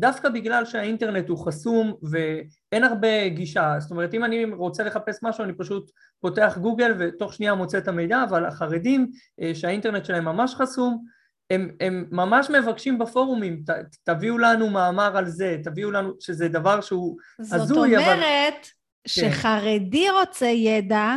דווקא 0.00 0.28
בגלל 0.28 0.64
שהאינטרנט 0.64 1.28
הוא 1.28 1.46
חסום 1.46 1.94
ואין 2.02 2.84
הרבה 2.84 3.28
גישה, 3.28 3.74
זאת 3.78 3.90
אומרת 3.90 4.14
אם 4.14 4.24
אני 4.24 4.44
רוצה 4.44 4.84
לחפש 4.84 5.18
משהו 5.22 5.44
אני 5.44 5.52
פשוט 5.52 5.90
פותח 6.20 6.58
גוגל 6.60 6.94
ותוך 6.98 7.34
שנייה 7.34 7.54
מוצא 7.54 7.78
את 7.78 7.88
המידע, 7.88 8.24
אבל 8.28 8.44
החרדים 8.44 9.10
אה, 9.40 9.54
שהאינטרנט 9.54 10.04
שלהם 10.04 10.24
ממש 10.24 10.54
חסום, 10.54 11.04
הם, 11.50 11.70
הם 11.80 12.04
ממש 12.10 12.50
מבקשים 12.50 12.98
בפורומים, 12.98 13.62
ת, 13.66 13.70
תביאו 14.04 14.38
לנו 14.38 14.70
מאמר 14.70 15.16
על 15.16 15.28
זה, 15.28 15.56
תביאו 15.64 15.90
לנו, 15.90 16.12
שזה 16.20 16.48
דבר 16.48 16.80
שהוא 16.80 17.16
הזוי, 17.38 17.96
אבל... 17.96 18.04
זאת 18.04 18.14
אומרת 18.14 18.54
אבל... 18.54 18.68
שחרדי 19.08 20.06
כן. 20.06 20.14
רוצה 20.20 20.46
ידע, 20.46 21.16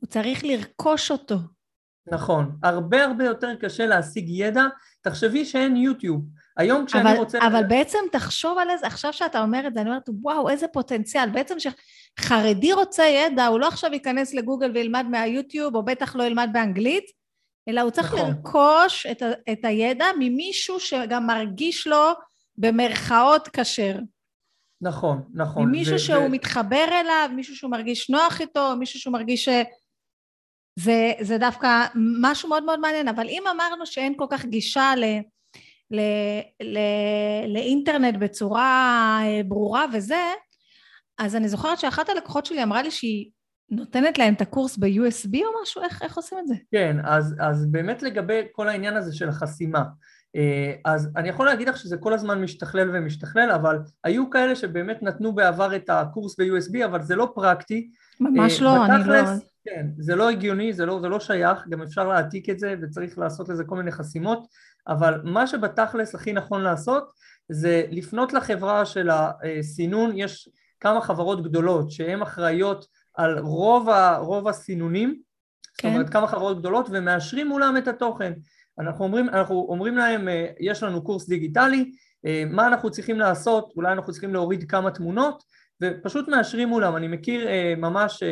הוא 0.00 0.08
צריך 0.08 0.44
לרכוש 0.44 1.10
אותו. 1.10 1.36
נכון, 2.06 2.56
הרבה 2.62 3.04
הרבה 3.04 3.24
יותר 3.24 3.54
קשה 3.60 3.86
להשיג 3.86 4.28
ידע, 4.28 4.64
תחשבי 5.00 5.44
שאין 5.44 5.76
יוטיוב. 5.76 6.24
היום 6.56 6.86
כשאני 6.86 7.10
אבל, 7.10 7.18
רוצה... 7.18 7.38
אבל 7.46 7.64
בעצם 7.68 7.98
תחשוב 8.12 8.58
על 8.58 8.70
איזה, 8.70 8.86
עכשיו 8.86 9.12
שאתה 9.12 9.42
אומר 9.42 9.66
את 9.66 9.74
זה, 9.74 9.80
אני 9.80 9.88
אומרת, 9.88 10.08
וואו, 10.22 10.48
איזה 10.48 10.68
פוטנציאל. 10.68 11.30
בעצם 11.30 11.54
שחרדי 11.58 12.72
רוצה 12.72 13.04
ידע, 13.04 13.46
הוא 13.46 13.60
לא 13.60 13.68
עכשיו 13.68 13.92
ייכנס 13.92 14.34
לגוגל 14.34 14.70
וילמד 14.74 15.06
מהיוטיוב, 15.10 15.76
או 15.76 15.84
בטח 15.84 16.16
לא 16.16 16.24
ילמד 16.24 16.48
באנגלית, 16.52 17.04
אלא 17.68 17.80
הוא 17.80 17.90
צריך 17.90 18.14
נכון. 18.14 18.30
לרכוש 18.30 19.06
את, 19.06 19.22
ה, 19.22 19.30
את 19.52 19.64
הידע 19.64 20.06
ממישהו 20.18 20.80
שגם 20.80 21.26
מרגיש 21.26 21.86
לו 21.86 22.12
במרכאות 22.56 23.48
כשר. 23.48 23.98
נכון, 24.80 25.22
נכון. 25.34 25.64
ממישהו 25.64 25.94
ו- 25.94 25.98
שהוא 25.98 26.24
ו- 26.24 26.28
מתחבר 26.28 26.86
אליו, 27.00 27.30
מישהו 27.34 27.56
שהוא 27.56 27.70
מרגיש 27.70 28.10
נוח 28.10 28.40
איתו, 28.40 28.76
מישהו 28.78 29.00
שהוא 29.00 29.12
מרגיש 29.12 29.44
ש... 29.44 29.48
זה, 30.78 31.12
זה 31.20 31.38
דווקא 31.38 31.86
משהו 32.20 32.48
מאוד 32.48 32.64
מאוד 32.64 32.80
מעניין, 32.80 33.08
אבל 33.08 33.28
אם 33.28 33.42
אמרנו 33.50 33.86
שאין 33.86 34.14
כל 34.16 34.26
כך 34.30 34.44
גישה 34.44 34.92
ל... 34.96 35.04
ל, 35.94 36.00
ל, 36.62 36.78
לאינטרנט 37.48 38.16
בצורה 38.18 39.20
אה, 39.22 39.40
ברורה 39.44 39.84
וזה, 39.92 40.22
אז 41.18 41.36
אני 41.36 41.48
זוכרת 41.48 41.78
שאחת 41.78 42.08
הלקוחות 42.08 42.46
שלי 42.46 42.62
אמרה 42.62 42.82
לי 42.82 42.90
שהיא 42.90 43.30
נותנת 43.70 44.18
להם 44.18 44.34
את 44.34 44.40
הקורס 44.40 44.76
ב-USB 44.76 45.36
או 45.36 45.62
משהו, 45.62 45.82
איך, 45.82 46.02
איך 46.02 46.16
עושים 46.16 46.38
את 46.38 46.46
זה? 46.46 46.54
כן, 46.72 46.96
אז, 47.04 47.34
אז 47.40 47.66
באמת 47.66 48.02
לגבי 48.02 48.40
כל 48.52 48.68
העניין 48.68 48.96
הזה 48.96 49.16
של 49.16 49.28
החסימה, 49.28 49.82
אה, 50.36 50.72
אז 50.84 51.10
אני 51.16 51.28
יכול 51.28 51.46
להגיד 51.46 51.68
לך 51.68 51.76
שזה 51.76 51.96
כל 51.96 52.12
הזמן 52.12 52.42
משתכלל 52.42 52.90
ומשתכלל, 52.96 53.50
אבל 53.50 53.78
היו 54.04 54.30
כאלה 54.30 54.56
שבאמת 54.56 55.02
נתנו 55.02 55.34
בעבר 55.34 55.76
את 55.76 55.90
הקורס 55.90 56.36
ב-USB, 56.38 56.84
אבל 56.84 57.02
זה 57.02 57.16
לא 57.16 57.32
פרקטי. 57.34 57.90
ממש 58.20 58.58
אה, 58.58 58.64
לא, 58.64 58.86
אני 58.86 59.08
לא... 59.08 59.16
כן, 59.64 59.86
זה 59.98 60.16
לא 60.16 60.30
הגיוני, 60.30 60.72
זה 60.72 60.86
לא, 60.86 61.00
זה 61.00 61.08
לא 61.08 61.20
שייך, 61.20 61.68
גם 61.68 61.82
אפשר 61.82 62.08
להעתיק 62.08 62.50
את 62.50 62.58
זה 62.58 62.74
וצריך 62.82 63.18
לעשות 63.18 63.48
לזה 63.48 63.64
כל 63.64 63.76
מיני 63.76 63.92
חסימות, 63.92 64.46
אבל 64.88 65.20
מה 65.24 65.46
שבתכלס 65.46 66.14
הכי 66.14 66.32
נכון 66.32 66.62
לעשות 66.62 67.10
זה 67.48 67.84
לפנות 67.90 68.32
לחברה 68.32 68.86
של 68.86 69.10
הסינון, 69.10 70.10
יש 70.14 70.48
כמה 70.80 71.00
חברות 71.00 71.42
גדולות 71.42 71.90
שהן 71.90 72.22
אחראיות 72.22 72.86
על 73.14 73.38
רוב, 73.38 73.88
ה, 73.88 74.16
רוב 74.16 74.48
הסינונים, 74.48 75.20
כן. 75.78 75.88
זאת 75.88 75.94
אומרת 75.94 76.10
כמה 76.10 76.26
חברות 76.26 76.58
גדולות 76.58 76.86
ומאשרים 76.90 77.48
מולם 77.48 77.76
את 77.76 77.88
התוכן. 77.88 78.32
אנחנו 78.78 79.04
אומרים, 79.04 79.28
אנחנו 79.28 79.66
אומרים 79.68 79.96
להם, 79.96 80.28
אה, 80.28 80.46
יש 80.60 80.82
לנו 80.82 81.04
קורס 81.04 81.28
דיגיטלי, 81.28 81.92
אה, 82.26 82.44
מה 82.50 82.66
אנחנו 82.66 82.90
צריכים 82.90 83.18
לעשות, 83.18 83.72
אולי 83.76 83.92
אנחנו 83.92 84.12
צריכים 84.12 84.32
להוריד 84.32 84.70
כמה 84.70 84.90
תמונות, 84.90 85.42
ופשוט 85.82 86.28
מאשרים 86.28 86.68
מולם. 86.68 86.96
אני 86.96 87.08
מכיר 87.08 87.48
אה, 87.48 87.74
ממש 87.76 88.22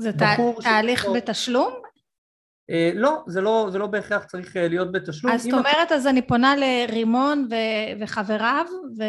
זה 0.00 0.12
בחור... 0.12 0.54
זה 0.56 0.68
תהליך 0.68 1.02
ש... 1.02 1.06
בתשלום? 1.16 1.72
לא, 2.94 3.22
זה 3.26 3.40
לא, 3.40 3.68
זה 3.72 3.78
לא 3.78 3.86
בהכרח 3.86 4.24
צריך 4.24 4.56
להיות 4.56 4.92
בתשלום. 4.92 5.32
אז 5.32 5.42
זאת 5.42 5.52
אומרת, 5.52 5.92
אז 5.92 6.06
אני 6.06 6.22
פונה 6.22 6.54
לרימון 6.56 7.48
ו... 7.50 7.54
וחבריו? 8.00 8.66
ו... 8.98 9.02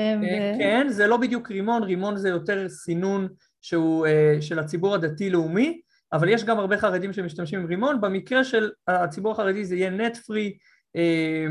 כן, 0.59 0.87
זה 0.89 1.07
לא 1.07 1.17
בדיוק 1.17 1.51
רימון, 1.51 1.83
רימון 1.83 2.17
זה 2.17 2.29
יותר 2.29 2.69
סינון 2.69 3.27
שהוא 3.61 4.07
של 4.41 4.59
הציבור 4.59 4.95
הדתי-לאומי, 4.95 5.81
אבל 6.13 6.29
יש 6.29 6.43
גם 6.43 6.59
הרבה 6.59 6.77
חרדים 6.77 7.13
שמשתמשים 7.13 7.59
עם 7.59 7.65
רימון, 7.65 8.01
במקרה 8.01 8.43
של 8.43 8.71
הציבור 8.87 9.31
החרדי 9.31 9.65
זה 9.65 9.75
יהיה 9.75 9.89
נט 9.89 10.17
פרי, 10.17 10.57
אה, 10.95 11.47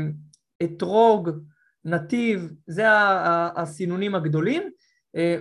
אתרוג, 0.63 1.29
נתיב, 1.85 2.49
זה 2.67 2.85
הסינונים 3.55 4.15
הגדולים, 4.15 4.61
אה, 4.63 4.69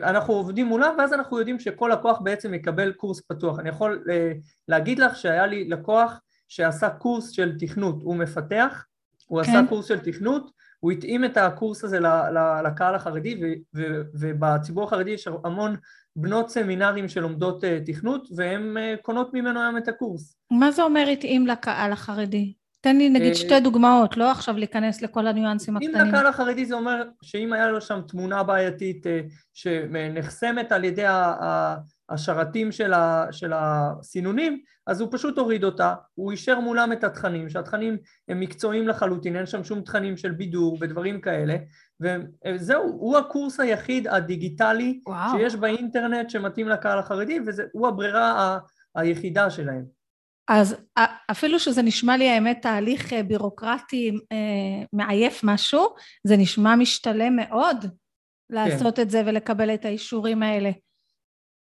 אנחנו 0.02 0.34
עובדים 0.34 0.66
מולם 0.66 0.94
ואז 0.98 1.12
אנחנו 1.12 1.38
יודעים 1.38 1.58
שכל 1.58 1.90
לקוח 1.92 2.20
בעצם 2.20 2.54
יקבל 2.54 2.92
קורס 2.92 3.20
פתוח. 3.20 3.58
אני 3.58 3.68
יכול 3.68 4.04
אה, 4.10 4.32
להגיד 4.68 4.98
לך 4.98 5.16
שהיה 5.16 5.46
לי 5.46 5.68
לקוח 5.68 6.20
שעשה 6.48 6.90
קורס 6.90 7.30
של 7.30 7.58
תכנות, 7.58 8.02
הוא 8.02 8.16
מפתח, 8.16 8.84
הוא 9.26 9.42
כן. 9.42 9.50
עשה 9.50 9.68
קורס 9.68 9.86
של 9.86 9.98
תכנות, 9.98 10.50
הוא 10.80 10.92
התאים 10.92 11.24
את 11.24 11.36
הקורס 11.36 11.84
הזה 11.84 11.98
לקהל 12.64 12.94
החרדי 12.94 13.40
ובציבור 14.14 14.84
החרדי 14.84 15.10
יש 15.10 15.28
המון 15.44 15.76
בנות 16.16 16.50
סמינרים 16.50 17.08
שלומדות 17.08 17.64
תכנות 17.86 18.28
והן 18.36 18.76
קונות 19.02 19.34
ממנו 19.34 19.60
היום 19.60 19.76
את 19.76 19.88
הקורס. 19.88 20.36
מה 20.50 20.70
זה 20.70 20.82
אומר 20.82 21.06
התאים 21.12 21.46
לקהל 21.46 21.92
החרדי? 21.92 22.52
תן 22.82 22.96
לי 22.96 23.08
נגיד 23.08 23.34
שתי 23.34 23.60
דוגמאות, 23.60 24.16
לא 24.16 24.30
עכשיו 24.30 24.56
להיכנס 24.56 25.02
לכל 25.02 25.26
הניואנסים 25.26 25.76
הקטנים. 25.76 25.96
אם 25.96 26.08
לקהל 26.08 26.26
החרדי 26.26 26.66
זה 26.66 26.74
אומר 26.74 27.02
שאם 27.22 27.52
היה 27.52 27.68
לו 27.68 27.80
שם 27.80 28.00
תמונה 28.08 28.42
בעייתית 28.42 29.06
אה, 29.06 29.20
שנחסמת 29.52 30.72
על 30.72 30.84
ידי 30.84 31.04
השרתים 32.08 32.72
של, 32.72 32.92
של 33.30 33.52
הסינונים, 33.54 34.60
אז 34.86 35.00
הוא 35.00 35.08
פשוט 35.12 35.38
הוריד 35.38 35.64
אותה, 35.64 35.94
הוא 36.14 36.32
אישר 36.32 36.60
מולם 36.60 36.92
את 36.92 37.04
התכנים, 37.04 37.48
שהתכנים 37.48 37.96
הם 38.28 38.40
מקצועיים 38.40 38.88
לחלוטין, 38.88 39.36
אין 39.36 39.46
שם 39.46 39.64
שום 39.64 39.80
תכנים 39.80 40.16
של 40.16 40.30
בידור 40.30 40.78
ודברים 40.80 41.20
כאלה, 41.20 41.56
וזהו, 42.00 42.82
הוא 42.82 43.18
הקורס 43.18 43.60
היחיד 43.60 44.08
הדיגיטלי 44.08 45.00
וואו. 45.06 45.38
שיש 45.38 45.56
באינטרנט 45.56 46.30
שמתאים 46.30 46.68
לקהל 46.68 46.98
החרדי, 46.98 47.38
והוא 47.74 47.88
הברירה 47.88 48.58
היחידה 48.94 49.50
שלהם. 49.50 50.01
אז 50.48 50.76
אפילו 51.30 51.58
שזה 51.58 51.82
נשמע 51.82 52.16
לי 52.16 52.28
האמת 52.28 52.58
תהליך 52.62 53.12
אה, 53.12 53.22
בירוקרטי 53.22 54.12
אה, 54.32 54.84
מעייף 54.92 55.40
משהו, 55.44 55.86
זה 56.26 56.36
נשמע 56.36 56.76
משתלם 56.76 57.36
מאוד 57.36 57.76
לעשות 58.50 58.96
כן. 58.96 59.02
את 59.02 59.10
זה 59.10 59.22
ולקבל 59.26 59.74
את 59.74 59.84
האישורים 59.84 60.42
האלה. 60.42 60.70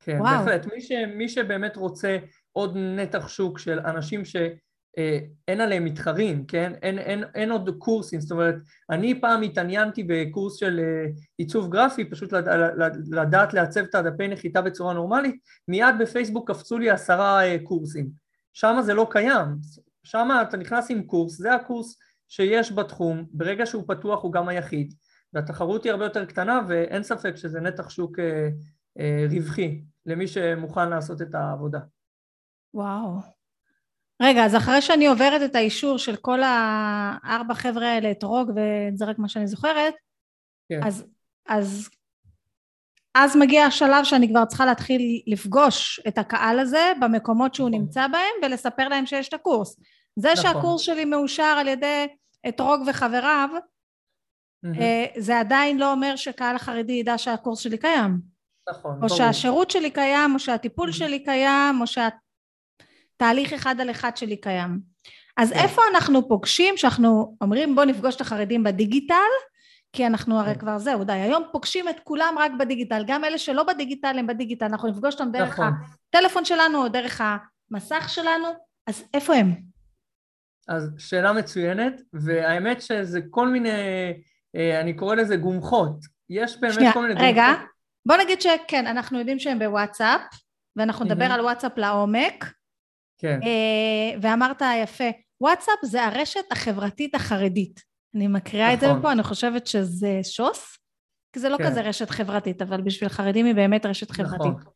כן, 0.04 0.18
וואו. 0.22 0.46
בהחלט. 0.46 0.66
מי, 0.74 0.82
ש, 0.82 0.92
מי 1.16 1.30
שבאמת 1.30 1.78
רוצה 1.78 2.18
עוד 2.52 2.78
נתח 2.78 3.28
שוק 3.28 3.60
של 3.60 3.80
אנשים 3.80 4.26
שאין 4.26 5.60
אה, 5.60 5.64
עליהם 5.64 5.86
מתחרים, 5.86 6.46
כן? 6.46 6.74
אין, 6.82 7.00
אין, 7.00 7.24
אין 7.36 7.52
עוד 7.52 7.70
קורסים, 7.78 8.22
זאת 8.22 8.32
אומרת, 8.32 8.56
אני 8.90 9.22
פעם 9.22 9.42
התעניינתי 9.42 10.04
בקורס 10.08 10.56
של 10.56 10.80
עיצוב 11.38 11.72
גרפי, 11.72 12.06
פשוט 12.06 12.34
לדעת 13.12 13.54
לעצב 13.54 13.82
את 13.82 13.96
הדפי 13.96 14.28
נחיתה 14.28 14.62
בצורה 14.62 14.94
נורמלית, 14.94 15.36
מיד 15.68 15.96
בפייסבוק 16.00 16.52
קפצו 16.52 16.78
לי 16.78 16.90
עשרה 16.90 17.42
קורסים. 17.64 18.29
שם 18.60 18.78
זה 18.82 18.94
לא 18.94 19.08
קיים, 19.12 19.48
שם 20.04 20.30
אתה 20.42 20.58
נכנס 20.58 20.92
עם 20.92 21.04
קורס, 21.04 21.38
זה 21.38 21.54
הקורס 21.54 22.00
שיש 22.28 22.72
בתחום, 22.72 23.26
ברגע 23.32 23.66
שהוא 23.66 23.84
פתוח 23.88 24.24
הוא 24.24 24.34
גם 24.34 24.48
היחיד, 24.48 24.94
והתחרות 25.34 25.84
היא 25.84 25.92
הרבה 25.92 26.06
יותר 26.06 26.26
קטנה 26.26 26.62
ואין 26.68 27.04
ספק 27.04 27.36
שזה 27.36 27.60
נתח 27.60 27.90
שוק 27.90 28.20
אה, 28.20 28.50
אה, 29.00 29.26
רווחי 29.32 29.82
למי 30.06 30.28
שמוכן 30.28 30.90
לעשות 30.90 31.22
את 31.22 31.36
העבודה. 31.36 31.80
וואו. 32.74 33.20
רגע, 34.22 34.46
אז 34.46 34.56
אחרי 34.56 34.82
שאני 34.82 35.08
עוברת 35.08 35.42
את 35.50 35.56
האישור 35.56 35.98
של 35.98 36.16
כל 36.16 36.40
הארבע 36.44 37.54
חבר'ה 37.54 37.88
האלה, 37.88 38.12
את 38.12 38.24
רוג 38.24 38.50
וזה 38.50 39.06
רק 39.06 39.20
מה 39.20 39.30
שאני 39.30 39.48
זוכרת, 39.48 39.94
כן. 40.70 40.80
אז, 40.84 41.06
אז 41.48 41.90
אז 43.16 43.36
מגיע 43.36 43.66
השלב 43.66 44.04
שאני 44.04 44.30
כבר 44.30 44.46
צריכה 44.46 44.66
להתחיל 44.66 45.22
לפגוש 45.28 46.02
את 46.08 46.18
הקהל 46.18 46.60
הזה 46.60 46.92
במקומות 47.02 47.56
שהוא 47.56 47.70
נכון. 47.70 47.82
נמצא 47.82 48.08
בהם 48.08 48.34
ולספר 48.44 48.88
להם 48.88 49.06
שיש 49.06 49.28
את 49.28 49.34
הקורס. 49.34 49.80
זה 50.16 50.32
נכון. 50.32 50.44
שהקורס 50.44 50.82
שלי 50.82 51.06
מאושר 51.06 51.44
על 51.44 51.68
ידי 51.68 52.08
אתרוג 52.48 52.82
וחבריו, 52.88 53.50
mm-hmm. 54.66 55.20
זה 55.20 55.40
עדיין 55.40 55.78
לא 55.78 55.92
אומר 55.92 56.16
שקהל 56.16 56.56
החרדי 56.56 56.94
ידע 56.94 57.18
שהקורס 57.18 57.60
שלי 57.60 57.78
קיים. 57.78 58.20
נכון, 58.70 58.92
או 58.92 59.08
ברור. 59.08 59.18
שהשירות 59.18 59.72
שלי 59.72 59.92
קיים, 59.92 60.34
או 60.34 60.40
שהטיפול 60.40 60.90
mm-hmm. 60.90 60.94
שלי 60.94 61.24
קיים, 61.24 61.82
או 61.82 61.86
שהתהליך 61.88 63.54
אחד 63.54 63.82
על 63.82 63.92
אחד 63.92 64.18
שלי 64.18 64.38
קיים. 64.38 64.80
אז 65.38 65.54
כן. 65.54 65.60
איפה 65.60 65.82
אנחנו 65.94 66.28
פוגשים 66.28 66.78
שאנחנו 66.78 67.38
אומרים 67.42 67.76
בוא 67.76 67.86
נפגוש 67.86 68.16
את 68.16 68.22
החרדים 68.22 68.64
בדיגיטל, 68.64 69.16
כי 69.94 70.08
אנחנו 70.08 70.40
הרי 70.40 70.54
כן. 70.54 70.60
כבר 70.60 70.78
זהו, 70.78 71.04
די, 71.04 71.14
היום 71.14 71.44
פוגשים 71.52 71.90
את 71.90 72.00
כולם 72.04 72.36
רק 72.40 72.52
בדיגיטל, 72.60 73.04
גם 73.08 73.24
אלה 73.24 73.38
שלא 73.38 73.64
בדיגיטל 73.64 74.20
הם 74.20 74.28
בדיגיטל, 74.28 74.66
אנחנו 74.66 74.90
נפגוש 74.90 75.14
אותם 75.14 75.32
דרך 75.32 75.50
נכון. 75.50 75.74
הטלפון 76.10 76.46
שלנו 76.46 76.84
או 76.84 76.90
דרך 76.90 77.22
המסך 77.72 78.10
שלנו, 78.10 78.48
אז 78.88 79.04
איפה 79.14 79.36
הם? 79.36 79.56
אז 80.68 80.92
שאלה 80.98 81.34
מצוינת, 81.34 82.02
והאמת 82.14 82.82
שזה 82.82 83.20
כל 83.30 83.48
מיני, 83.48 83.70
אה, 84.56 84.82
אני 84.82 84.94
קורא 84.94 85.16
לזה 85.16 85.36
גומחות. 85.36 86.06
יש 86.30 86.58
באמת 86.60 86.74
שנייה, 86.74 86.94
כל 86.94 87.02
מיני 87.02 87.14
גומחות. 87.14 87.30
רגע, 87.32 87.48
בוא 88.06 88.16
נגיד 88.16 88.42
שכן, 88.42 88.88
אנחנו 88.88 89.20
יודעים 89.20 89.40
שהם 89.40 89.60
בוואטסאפ, 89.60 90.22
ואנחנו 90.76 91.06
נדבר. 91.06 91.26
על 91.26 91.42
וואטסאפ 91.42 91.78
לעומק, 91.78 92.54
כן, 93.18 93.40
אה, 93.44 94.20
ואמרת 94.22 94.62
יפה, 94.84 95.10
וואטסאפ 95.42 95.80
זה 95.84 96.04
הרשת 96.04 96.52
החברתית 96.52 97.16
החרדית. 97.16 97.89
אני 98.16 98.28
מקריאה 98.28 98.74
את 98.74 98.80
זה 98.80 98.88
נכון. 98.88 99.00
מפה, 99.00 99.12
אני 99.12 99.24
חושבת 99.24 99.68
שזה 99.68 100.20
שוס, 100.24 100.78
כי 101.34 101.40
זה 101.40 101.50
לא 101.50 101.58
כן. 101.58 101.66
כזה 101.66 101.82
רשת 101.82 102.10
חברתית, 102.10 102.62
אבל 102.62 102.82
בשביל 102.82 103.10
חרדים 103.10 103.46
היא 103.46 103.56
באמת 103.56 103.86
רשת 103.86 104.12
חברתית. 104.12 104.40
נכון. 104.40 104.72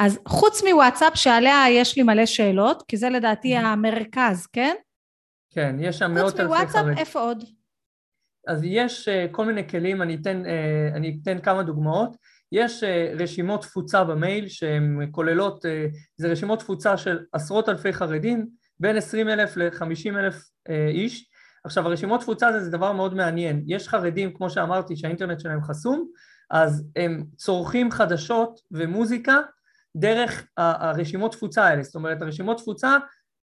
אז 0.00 0.18
חוץ 0.28 0.62
מוואטסאפ, 0.70 1.14
שעליה 1.14 1.64
יש 1.70 1.96
לי 1.96 2.02
מלא 2.02 2.26
שאלות, 2.26 2.82
כי 2.88 2.96
זה 2.96 3.08
לדעתי 3.08 3.54
מהמם. 3.54 3.66
המרכז, 3.66 4.46
כן? 4.46 4.74
כן, 5.50 5.76
יש 5.80 5.98
שם 5.98 6.10
חוץ 6.10 6.18
מאות 6.18 6.40
אלפי 6.40 6.44
מוואטסאפ, 6.44 6.82
חרדים. 6.82 6.98
איפה 6.98 7.20
עוד? 7.20 7.44
אז 8.48 8.60
יש 8.64 9.08
אה, 9.08 9.26
כל 9.30 9.44
מיני 9.44 9.68
כלים, 9.68 10.02
אני 10.02 10.14
אתן, 10.14 10.46
אה, 10.46 10.88
אני 10.94 11.18
אתן 11.22 11.38
כמה 11.38 11.62
דוגמאות. 11.62 12.16
יש 12.52 12.84
אה, 12.84 13.12
רשימות 13.18 13.62
תפוצה 13.62 14.04
במייל 14.04 14.48
שהן 14.48 15.08
כוללות, 15.10 15.64
זה 16.16 16.28
רשימות 16.28 16.58
תפוצה 16.58 16.96
של 16.96 17.18
עשרות 17.32 17.68
אלפי 17.68 17.92
חרדים, 17.92 18.46
בין 18.80 18.96
20 18.96 19.28
אלף 19.28 19.56
ל-50 19.56 20.18
אלף 20.18 20.34
איש. 20.92 21.30
עכשיו 21.64 21.86
הרשימות 21.86 22.20
תפוצה 22.20 22.52
זה, 22.52 22.60
זה 22.64 22.70
דבר 22.70 22.92
מאוד 22.92 23.14
מעניין, 23.14 23.62
יש 23.66 23.88
חרדים, 23.88 24.34
כמו 24.34 24.50
שאמרתי, 24.50 24.96
שהאינטרנט 24.96 25.40
שלהם 25.40 25.62
חסום, 25.62 26.08
אז 26.50 26.84
הם 26.96 27.24
צורכים 27.36 27.90
חדשות 27.90 28.60
ומוזיקה 28.70 29.36
דרך 29.96 30.46
הרשימות 30.56 31.32
תפוצה 31.32 31.64
האלה, 31.64 31.82
זאת 31.82 31.94
אומרת 31.94 32.22
הרשימות 32.22 32.56
תפוצה 32.58 32.96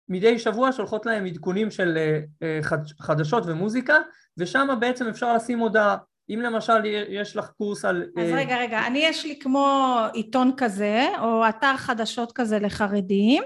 מדי 0.10 0.40
שבוע 0.40 0.72
שולחות 0.72 1.06
להם 1.06 1.26
עדכונים 1.26 1.72
של 1.72 1.98
אה, 1.98 2.20
אה, 2.44 2.60
חד- 2.64 2.88
חדשות 3.02 3.44
ומוזיקה, 3.46 3.98
ושם 4.38 4.68
בעצם 4.80 5.08
אפשר 5.08 5.34
לשים 5.36 5.60
הודעה. 5.60 5.98
אם 6.30 6.42
למשל 6.42 6.86
יש 7.10 7.36
לך 7.36 7.50
קורס 7.58 7.86
על... 7.86 8.06
אז 8.18 8.30
אה, 8.30 8.36
רגע, 8.36 8.58
רגע, 8.58 8.88
אני 8.88 9.00
יש 9.00 9.26
לי 9.26 9.40
כמו 9.40 9.98
עיתון 10.14 10.52
כזה, 10.58 11.08
או 11.20 11.50
אתר 11.50 11.78
חדשות 11.78 12.32
כזה 12.32 12.60
לחרדים, 12.60 13.44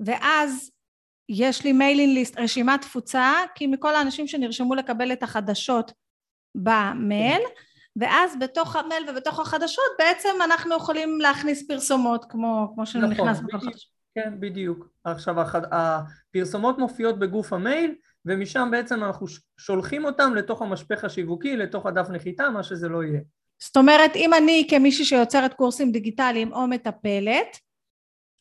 ואז 0.00 0.70
יש 1.28 1.64
לי 1.64 1.72
mailing 1.72 2.14
list, 2.14 2.38
רשימת 2.38 2.80
תפוצה, 2.82 3.32
כי 3.54 3.66
מכל 3.66 3.94
האנשים 3.94 4.26
שנרשמו 4.26 4.74
לקבל 4.74 5.12
את 5.12 5.22
החדשות 5.22 5.92
במייל, 6.54 7.42
ואז 7.96 8.36
בתוך 8.40 8.76
המייל 8.76 9.10
ובתוך 9.10 9.40
החדשות 9.40 9.84
בעצם 9.98 10.28
אנחנו 10.44 10.76
יכולים 10.76 11.20
להכניס 11.20 11.68
פרסומות 11.68 12.24
כמו, 12.24 12.70
כמו 12.74 12.82
נכון, 12.82 12.86
שנכנס 12.86 13.40
בכל 13.40 13.58
בדיוק. 13.58 13.72
חדשות. 13.72 13.98
כן, 14.14 14.40
בדיוק. 14.40 14.88
עכשיו, 15.04 15.40
החד... 15.40 15.62
הפרסומות 15.72 16.78
מופיעות 16.78 17.18
בגוף 17.18 17.52
המייל, 17.52 17.94
ומשם 18.26 18.68
בעצם 18.70 19.04
אנחנו 19.04 19.26
שולחים 19.58 20.04
אותם 20.04 20.34
לתוך 20.34 20.62
המשפך 20.62 21.04
השיווקי, 21.04 21.56
לתוך 21.56 21.86
הדף 21.86 22.10
נחיתה, 22.10 22.50
מה 22.50 22.62
שזה 22.62 22.88
לא 22.88 23.04
יהיה. 23.04 23.20
זאת 23.62 23.76
אומרת, 23.76 24.16
אם 24.16 24.34
אני 24.34 24.66
כמישהי 24.70 25.04
שיוצרת 25.04 25.54
קורסים 25.54 25.92
דיגיטליים 25.92 26.52
או 26.52 26.66
מטפלת, 26.66 27.56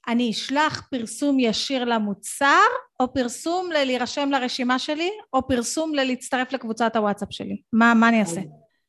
אני 0.07 0.31
אשלח 0.31 0.87
פרסום 0.91 1.39
ישיר 1.39 1.83
למוצר, 1.85 2.65
או 2.99 3.13
פרסום 3.13 3.69
ללהירשם 3.71 4.29
לרשימה 4.31 4.79
שלי, 4.79 5.09
או 5.33 5.47
פרסום 5.47 5.95
ללהצטרף 5.95 6.53
לקבוצת 6.53 6.95
הוואטסאפ 6.95 7.27
שלי. 7.31 7.61
מה, 7.73 7.93
מה 7.93 8.09
אני 8.09 8.19
אעשה? 8.19 8.41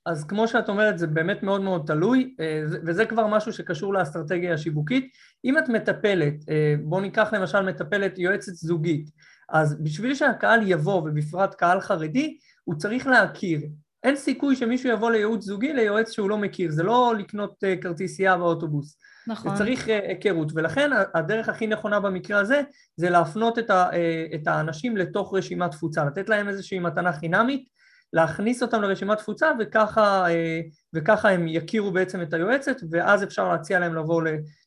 אז 0.07 0.25
כמו 0.25 0.49
שאת 0.49 0.69
אומרת, 0.69 0.99
זה 0.99 1.07
באמת 1.07 1.43
מאוד 1.43 1.61
מאוד 1.61 1.83
תלוי, 1.87 2.35
אה, 2.41 2.63
זה- 2.65 2.79
וזה 2.87 3.07
כבר 3.07 3.27
משהו 3.27 3.53
שקשור 3.53 3.95
לאסטרטגיה 3.95 4.55
השיווקית. 4.55 5.09
אם 5.45 5.59
את 5.59 5.69
מטפלת, 5.69 6.35
אה, 6.49 6.75
בואו 6.83 7.01
ניקח 7.01 7.33
למשל 7.33 7.61
מטפלת 7.63 8.19
יועצת 8.19 8.53
זוגית, 8.55 9.11
אז 9.49 9.83
בשביל 9.83 10.15
שהקהל 10.15 10.61
יבוא, 10.71 10.95
ובפרט 10.95 11.55
קהל 11.55 11.81
חרדי, 11.81 12.37
הוא 12.65 12.75
צריך 12.75 13.07
להכיר. 13.07 13.61
אין 14.05 14.17
סיכוי 14.17 14.57
שמישהו 14.57 14.91
יבוא 14.91 15.11
לייעוץ 15.11 15.45
זוגי 15.45 15.73
ליועץ 15.73 16.11
שהוא 16.11 16.31
לא 16.31 16.39
מכיר, 16.39 16.71
זה 16.71 16.83
לא 16.83 17.15
לקנות 17.19 17.65
אה, 17.65 17.75
כרטיסייה 17.77 18.37
באוטובוס. 18.37 18.97
נכון. 19.29 19.53
וצריך 19.53 19.89
אה, 19.89 20.01
היכרות, 20.09 20.53
ולכן 20.55 20.91
הדרך 21.15 21.49
הכי 21.49 21.67
נכונה 21.67 22.01
במקרה 22.01 22.41
הזה 22.41 22.63
זה 22.97 23.11
להפנות 23.11 23.59
את, 23.59 23.71
ה, 23.71 23.91
אה, 23.93 24.27
את 24.35 24.47
האנשים 24.47 24.97
לתוך 24.97 25.35
רשימת 25.35 25.71
תפוצה, 25.71 26.05
לתת 26.05 26.29
להם 26.29 26.49
איזושהי 26.49 26.79
מתנה 26.79 27.13
חינמית, 27.13 27.69
להכניס 28.13 28.63
אותם 28.63 28.83
לרשימת 28.83 29.19
תפוצה 29.19 29.53
וככה, 29.61 30.31
אה, 30.31 30.61
וככה 30.95 31.31
הם 31.31 31.49
יכירו 31.49 31.91
בעצם 31.91 32.23
את 32.23 32.35
היועצת 32.35 32.77
ואז 32.91 33.25
אפשר 33.25 33.49
להציע 33.49 33.79
להם 33.79 33.95
לבוא 33.95 34.23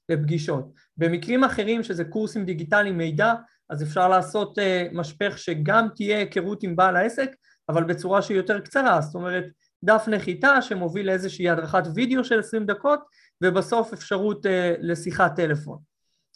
לפגישות. 0.09 0.71
במקרים 0.97 1.43
אחרים 1.43 1.83
שזה 1.83 2.03
קורסים 2.03 2.45
דיגיטליים 2.45 2.97
מידע, 2.97 3.33
אז 3.69 3.83
אפשר 3.83 4.07
לעשות 4.07 4.57
משפך 4.91 5.37
שגם 5.37 5.87
תהיה 5.95 6.17
היכרות 6.17 6.63
עם 6.63 6.75
בעל 6.75 6.95
העסק, 6.95 7.29
אבל 7.69 7.83
בצורה 7.83 8.21
שהיא 8.21 8.37
יותר 8.37 8.59
קצרה, 8.59 9.01
זאת 9.01 9.15
אומרת 9.15 9.45
דף 9.83 10.05
נחיתה 10.07 10.61
שמוביל 10.61 11.07
לאיזושהי 11.07 11.49
הדרכת 11.49 11.83
וידאו 11.95 12.23
של 12.23 12.39
20 12.39 12.65
דקות 12.65 12.99
ובסוף 13.41 13.93
אפשרות 13.93 14.45
אה, 14.45 14.73
לשיחת 14.79 15.35
טלפון. 15.35 15.77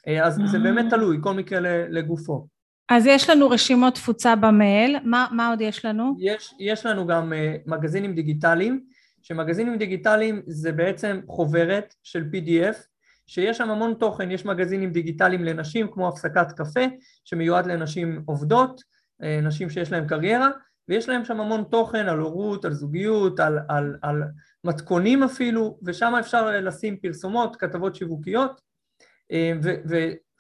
אה, 0.07 0.25
אז 0.27 0.39
זה 0.45 0.57
אה. 0.57 0.63
באמת 0.63 0.85
תלוי, 0.89 1.17
כל 1.21 1.33
מקרה 1.33 1.59
לגופו. 1.89 2.47
אז 2.89 3.05
יש 3.05 3.29
לנו 3.29 3.49
רשימות 3.49 3.95
תפוצה 3.95 4.35
במייל, 4.35 4.97
מה, 5.03 5.27
מה 5.31 5.49
עוד 5.49 5.61
יש 5.61 5.85
לנו? 5.85 6.15
יש, 6.19 6.53
יש 6.59 6.85
לנו 6.85 7.07
גם 7.07 7.33
אה, 7.33 7.55
מגזינים 7.65 8.15
דיגיטליים, 8.15 8.83
שמגזינים 9.21 9.77
דיגיטליים 9.77 10.41
זה 10.47 10.71
בעצם 10.71 11.19
חוברת 11.27 11.95
של 12.03 12.23
PDF, 12.33 12.75
שיש 13.27 13.57
שם 13.57 13.69
המון 13.69 13.93
תוכן, 13.93 14.31
יש 14.31 14.45
מגזינים 14.45 14.91
דיגיטליים 14.91 15.43
לנשים 15.43 15.87
כמו 15.91 16.07
הפסקת 16.07 16.51
קפה, 16.51 16.83
שמיועד 17.25 17.65
לנשים 17.65 18.21
עובדות, 18.25 18.81
אה, 19.23 19.39
נשים 19.43 19.69
שיש 19.69 19.91
להן 19.91 20.07
קריירה, 20.07 20.49
ויש 20.89 21.09
להם 21.09 21.25
שם 21.25 21.39
המון 21.39 21.63
תוכן 21.71 22.07
על 22.07 22.19
הורות, 22.19 22.65
על 22.65 22.73
זוגיות, 22.73 23.39
על, 23.39 23.59
על, 23.69 23.95
על 24.01 24.23
מתכונים 24.65 25.23
אפילו, 25.23 25.79
ושם 25.85 26.13
אפשר 26.19 26.45
לשים 26.61 26.97
פרסומות, 26.97 27.55
כתבות 27.55 27.95
שיווקיות, 27.95 28.61
אה, 29.31 29.51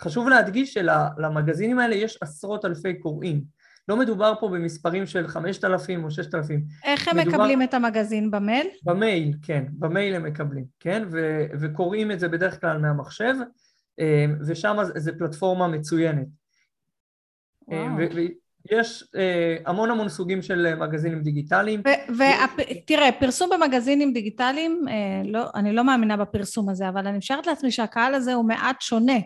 וחשוב 0.01 0.29
להדגיש 0.29 0.73
שלמגזינים 0.73 1.79
האלה 1.79 1.95
יש 1.95 2.17
עשרות 2.21 2.65
אלפי 2.65 2.99
קוראים. 2.99 3.43
לא 3.87 3.97
מדובר 3.97 4.33
פה 4.39 4.47
במספרים 4.49 5.05
של 5.05 5.27
5,000 5.27 6.03
או 6.03 6.11
6,000. 6.11 6.65
איך 6.83 7.07
הם 7.07 7.17
מדובר- 7.17 7.37
מקבלים 7.37 7.61
את 7.61 7.73
המגזין 7.73 8.31
במייל? 8.31 8.67
במייל, 8.83 9.33
כן, 9.41 9.63
במייל 9.79 10.15
הם 10.15 10.23
מקבלים, 10.23 10.65
כן? 10.79 11.03
ו- 11.11 11.45
וקוראים 11.61 12.11
את 12.11 12.19
זה 12.19 12.27
בדרך 12.27 12.61
כלל 12.61 12.77
מהמחשב, 12.77 13.33
אה, 13.99 14.25
ושם 14.47 14.77
זו 14.95 15.11
פלטפורמה 15.19 15.67
מצוינת. 15.67 16.27
אה. 17.71 17.87
ו- 17.97 18.15
ויש 18.71 19.03
אה, 19.15 19.57
המון 19.65 19.91
המון 19.91 20.09
סוגים 20.09 20.41
של 20.41 20.65
אה, 20.65 20.75
מגזינים 20.75 21.21
דיגיטליים. 21.23 21.81
ותראה, 22.09 23.11
פרסום 23.19 23.49
במגזינים 23.49 24.13
דיגיטליים, 24.13 24.85
אה, 24.87 25.21
לא, 25.25 25.45
אני 25.55 25.73
לא 25.73 25.83
מאמינה 25.83 26.17
בפרסום 26.17 26.69
הזה, 26.69 26.89
אבל 26.89 27.07
אני 27.07 27.17
משערת 27.17 27.47
לעצמי 27.47 27.71
שהקהל 27.71 28.13
הזה 28.13 28.33
הוא 28.33 28.45
מעט 28.45 28.81
שונה. 28.81 29.19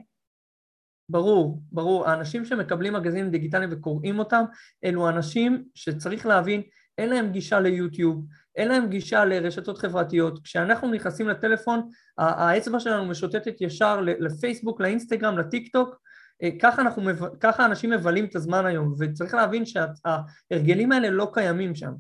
ברור, 1.10 1.62
ברור. 1.71 2.08
האנשים 2.08 2.45
שמקבלים 2.45 2.93
מגזינים 2.93 3.32
דיגיטליים 3.32 3.69
וקוראים 3.73 4.19
אותם, 4.19 4.43
אלו 4.86 5.10
אנשים 5.10 5.63
שצריך 5.75 6.25
להבין, 6.25 6.62
אין 6.97 7.10
להם 7.10 7.32
גישה 7.32 7.60
ליוטיוב, 7.60 8.25
אין 8.56 8.67
להם 8.67 8.88
גישה 8.88 9.25
לרשתות 9.25 9.78
חברתיות. 9.78 10.39
כשאנחנו 10.43 10.91
נכנסים 10.91 11.28
לטלפון, 11.28 11.89
האצבע 12.17 12.80
שלנו 12.80 13.06
משוטטת 13.06 13.62
ישר 13.62 14.02
לפייסבוק, 14.02 14.82
לאינסטגרם, 14.82 15.38
לטיק 15.38 15.73
טוק. 15.73 15.95
אה, 16.43 16.49
ככה, 16.62 16.82
אנחנו, 16.82 17.04
ככה 17.39 17.65
אנשים 17.65 17.89
מבלים 17.89 18.25
את 18.25 18.36
הזמן 18.36 18.65
היום, 18.65 18.93
וצריך 18.99 19.34
להבין 19.34 19.63
שההרגלים 19.65 20.91
האלה 20.91 21.10
לא 21.10 21.32
קיימים 21.34 21.75
שם. 21.75 21.91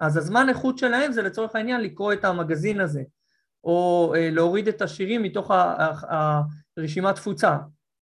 אז 0.00 0.16
הזמן 0.16 0.48
איכות 0.48 0.78
שלהם 0.78 1.12
זה 1.12 1.22
לצורך 1.22 1.56
העניין 1.56 1.80
לקרוא 1.80 2.12
את 2.12 2.24
המגזין 2.24 2.80
הזה, 2.80 3.02
או 3.64 4.12
אה, 4.16 4.30
להוריד 4.30 4.68
את 4.68 4.82
השירים 4.82 5.22
מתוך 5.22 5.50
הרשימת 6.76 7.14
תפוצה. 7.14 7.56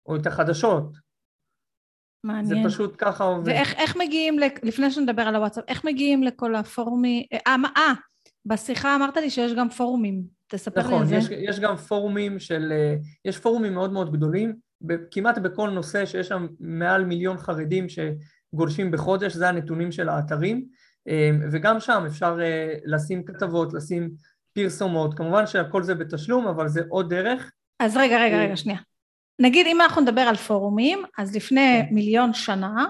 או 0.07 0.17
את 0.17 0.27
החדשות. 0.27 0.93
זה 0.93 0.99
מעניין. 2.25 2.69
פשוט 2.69 2.95
ככה 2.99 3.25
עובד. 3.25 3.49
ואיך 3.49 3.75
איך 3.75 3.97
מגיעים, 3.97 4.39
לפני 4.63 4.91
שנדבר 4.91 5.23
על 5.23 5.37
הוואטסאפ, 5.37 5.65
איך 5.69 5.85
מגיעים 5.85 6.23
לכל 6.23 6.55
הפורומים? 6.55 7.25
אה, 7.47 7.57
מה- 7.57 7.69
אה, 7.77 7.93
בשיחה 8.47 8.97
אמרת 8.97 9.17
לי 9.17 9.31
שיש 9.31 9.53
גם 9.53 9.71
פורומים. 9.71 10.23
תספר 10.47 10.81
לי 10.81 10.87
נכון, 10.87 11.01
על 11.01 11.07
זה. 11.07 11.15
יש, 11.17 11.29
יש 11.31 11.61
גם 11.61 11.77
פורומים 11.77 12.39
של, 12.39 12.73
אה, 12.73 12.95
יש 13.25 13.39
פורומים 13.39 13.75
מאוד 13.75 13.93
מאוד 13.93 14.13
גדולים, 14.13 14.57
כמעט 15.11 15.39
בכל 15.39 15.71
נושא 15.71 16.07
שיש 16.07 16.29
שם 16.29 16.47
מעל 16.61 17.05
מיליון 17.05 17.39
חרדים 17.39 17.87
שגולשים 17.89 18.91
בחודש, 18.91 19.33
זה 19.33 19.49
הנתונים 19.49 19.93
של 19.93 20.09
האתרים, 20.09 20.65
אה, 21.09 21.31
וגם 21.53 21.81
שם 21.81 22.05
אפשר 22.07 22.39
אה, 22.43 22.75
לשים 22.85 23.25
כתבות, 23.25 23.73
לשים 23.75 24.11
פרסומות, 24.53 25.15
כמובן 25.15 25.47
שהכל 25.47 25.83
זה 25.83 25.95
בתשלום, 25.95 26.47
אבל 26.47 26.69
זה 26.69 26.81
עוד 26.89 27.15
דרך. 27.15 27.51
אז 27.81 27.97
רגע, 27.97 28.19
רגע, 28.21 28.37
אה, 28.37 28.45
רגע, 28.45 28.57
שנייה. 28.57 28.79
נגיד 29.39 29.67
אם 29.67 29.81
אנחנו 29.81 30.03
נדבר 30.03 30.21
על 30.21 30.37
פורומים, 30.37 31.03
אז 31.19 31.37
לפני 31.37 31.83
כן. 31.89 31.95
מיליון 31.95 32.33
שנה, 32.33 32.87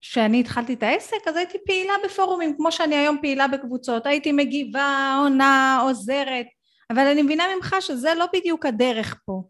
כשאני 0.00 0.40
התחלתי 0.40 0.74
את 0.74 0.82
העסק, 0.82 1.28
אז 1.28 1.36
הייתי 1.36 1.58
פעילה 1.66 1.92
בפורומים, 2.04 2.56
כמו 2.56 2.72
שאני 2.72 2.94
היום 2.94 3.18
פעילה 3.20 3.48
בקבוצות, 3.48 4.06
הייתי 4.06 4.32
מגיבה, 4.32 5.16
עונה, 5.22 5.80
עוזרת, 5.82 6.46
אבל 6.90 7.06
אני 7.06 7.22
מבינה 7.22 7.44
ממך 7.56 7.76
שזה 7.80 8.14
לא 8.18 8.26
בדיוק 8.34 8.66
הדרך 8.66 9.20
פה. 9.24 9.42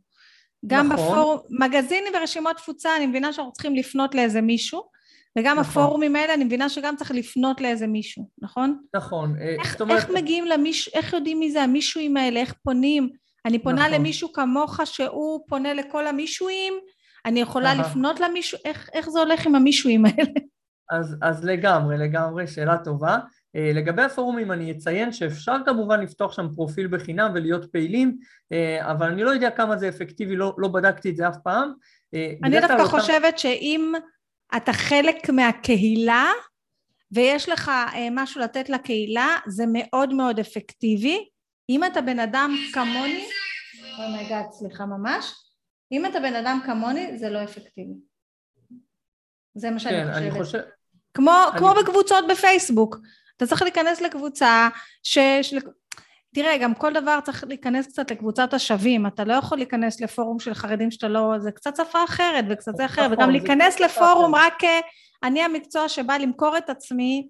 גם 0.67 0.93
נכון. 0.93 1.07
בפורום, 1.07 1.39
מגזינים 1.51 2.13
ורשימות 2.17 2.57
תפוצה, 2.57 2.97
אני 2.97 3.07
מבינה 3.07 3.33
שאנחנו 3.33 3.53
צריכים 3.53 3.75
לפנות 3.75 4.15
לאיזה 4.15 4.41
מישהו, 4.41 4.83
וגם 5.39 5.59
נכון. 5.59 5.83
הפורומים 5.83 6.17
האלה, 6.17 6.35
אני 6.35 6.45
מבינה 6.45 6.69
שגם 6.69 6.97
צריך 6.97 7.11
לפנות 7.11 7.61
לאיזה 7.61 7.87
מישהו, 7.87 8.29
נכון? 8.43 8.79
נכון. 8.95 9.37
איך, 9.61 9.81
אומרת... 9.81 9.99
איך 9.99 10.11
מגיעים 10.11 10.45
למישהו, 10.45 10.93
איך 10.95 11.13
יודעים 11.13 11.39
מי 11.39 11.51
זה 11.51 11.63
המישהוים 11.63 12.17
האלה, 12.17 12.41
איך 12.41 12.55
פונים? 12.63 13.11
אני 13.45 13.59
פונה 13.59 13.81
נכון. 13.81 13.93
למישהו 13.93 14.33
כמוך 14.33 14.81
שהוא 14.85 15.41
פונה 15.49 15.75
לכל 15.75 16.07
המישהוים, 16.07 16.75
אני 17.27 17.41
יכולה 17.41 17.73
Aha. 17.73 17.75
לפנות 17.75 18.21
למישהו, 18.21 18.59
איך, 18.65 18.91
איך 18.93 19.09
זה 19.09 19.19
הולך 19.19 19.47
עם 19.47 19.55
המישהוים 19.55 20.07
האלה? 20.07 20.41
אז, 20.91 21.17
אז 21.23 21.45
לגמרי, 21.45 21.99
לגמרי, 21.99 22.47
שאלה 22.47 22.79
טובה. 22.79 23.19
אה, 23.57 23.71
לגבי 23.75 24.03
הפורומים 24.03 24.53
אני 24.53 24.73
אציין 24.73 25.12
שאפשר 25.12 25.57
כמובן 25.64 26.01
לפתוח 26.01 26.33
שם 26.33 26.47
פרופיל 26.55 26.87
בחינם 26.87 27.31
ולהיות 27.35 27.73
פעילים, 27.73 28.19
אה, 28.53 28.90
אבל 28.90 29.07
אני 29.07 29.23
לא 29.23 29.31
יודע 29.31 29.51
כמה 29.51 29.77
זה 29.77 29.88
אפקטיבי, 29.88 30.37
לא, 30.37 30.55
לא 30.59 30.69
בדקתי 30.69 31.11
את 31.11 31.16
זה 31.16 31.29
אף 31.29 31.37
פעם. 31.45 31.73
אה, 32.14 32.33
אני 32.45 32.61
דווקא 32.61 32.83
אותם... 32.83 32.99
חושבת 32.99 33.38
שאם 33.38 33.92
אתה 34.57 34.73
חלק 34.73 35.31
מהקהילה 35.31 36.31
ויש 37.12 37.49
לך 37.49 37.71
משהו 38.11 38.40
לתת 38.40 38.69
לקהילה, 38.69 39.37
זה 39.47 39.64
מאוד 39.73 40.14
מאוד 40.14 40.38
אפקטיבי. 40.38 41.29
אם 41.71 41.85
אתה 41.85 42.01
בן 42.01 42.19
אדם 42.19 42.57
כמוני, 42.73 43.25
oh 43.99 44.10
my 44.10 44.22
god, 44.22 44.45
oh 44.45 44.53
סליחה 44.53 44.87
ממש, 44.87 45.35
אם 45.92 46.07
אתה 46.07 46.21
בן 46.21 46.35
אדם 46.35 46.61
כמוני, 46.66 47.19
זה 47.19 47.31
לא 47.31 47.45
אפקטיבי. 47.45 47.95
זה 49.55 49.71
מה 49.71 49.79
שאני 49.79 49.97
כן, 49.97 50.09
חושבת. 50.09 50.23
אני 50.23 50.31
חושב... 50.31 50.59
כמו, 51.14 51.33
אני... 51.51 51.59
כמו 51.59 51.75
בקבוצות 51.83 52.25
בפייסבוק. 52.31 52.97
אתה 53.37 53.46
צריך 53.46 53.62
להיכנס 53.62 54.01
לקבוצה 54.01 54.68
ש... 55.03 55.18
תראה, 56.35 56.59
גם 56.59 56.75
כל 56.75 56.92
דבר 56.92 57.18
צריך 57.25 57.44
להיכנס 57.49 57.87
קצת 57.87 58.11
לקבוצת 58.11 58.55
השווים, 58.55 59.07
אתה 59.07 59.25
לא 59.25 59.35
יכול 59.35 59.59
להיכנס 59.59 60.01
לפורום 60.01 60.38
של 60.38 60.55
חרדים 60.55 60.90
שאתה 60.90 61.09
לא... 61.09 61.35
זה 61.38 61.51
קצת 61.51 61.77
שפה 61.77 62.05
אחרת 62.05 62.44
וקצת 62.51 62.77
זה 62.77 62.85
אחר, 62.85 63.09
וגם 63.11 63.31
להיכנס 63.31 63.81
לפורום 63.81 64.35
רק 64.35 64.64
אה, 64.64 64.81
אני 65.22 65.42
המקצוע 65.42 65.88
שבא 65.88 66.16
למכור 66.16 66.59
את 66.59 66.70
עצמי, 66.70 67.29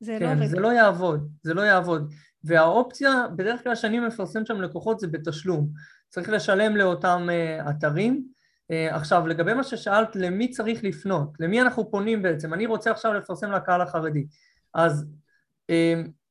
זה 0.00 0.12
לא 0.12 0.18
כן, 0.18 0.26
לא 0.26 0.32
עובד. 0.32 0.46
זה 0.46 0.60
לא 0.60 0.68
יעבוד, 0.68 1.28
זה 1.42 1.54
לא 1.54 1.62
יעבוד. 1.62 2.12
והאופציה, 2.44 3.10
בדרך 3.36 3.62
כלל 3.62 3.74
שאני 3.74 4.00
מפרסם 4.00 4.46
שם 4.46 4.62
לקוחות 4.62 5.00
זה 5.00 5.06
בתשלום. 5.06 5.68
צריך 6.08 6.28
לשלם 6.28 6.76
לאותם 6.76 7.28
uh, 7.28 7.70
אתרים. 7.70 8.24
Uh, 8.72 8.94
עכשיו, 8.94 9.26
לגבי 9.26 9.54
מה 9.54 9.64
ששאלת, 9.64 10.16
למי 10.16 10.50
צריך 10.50 10.84
לפנות? 10.84 11.28
למי 11.40 11.62
אנחנו 11.62 11.90
פונים 11.90 12.22
בעצם? 12.22 12.54
אני 12.54 12.66
רוצה 12.66 12.90
עכשיו 12.90 13.12
לפרסם 13.12 13.52
לקהל 13.52 13.80
החרדי. 13.80 14.26
אז 14.74 15.06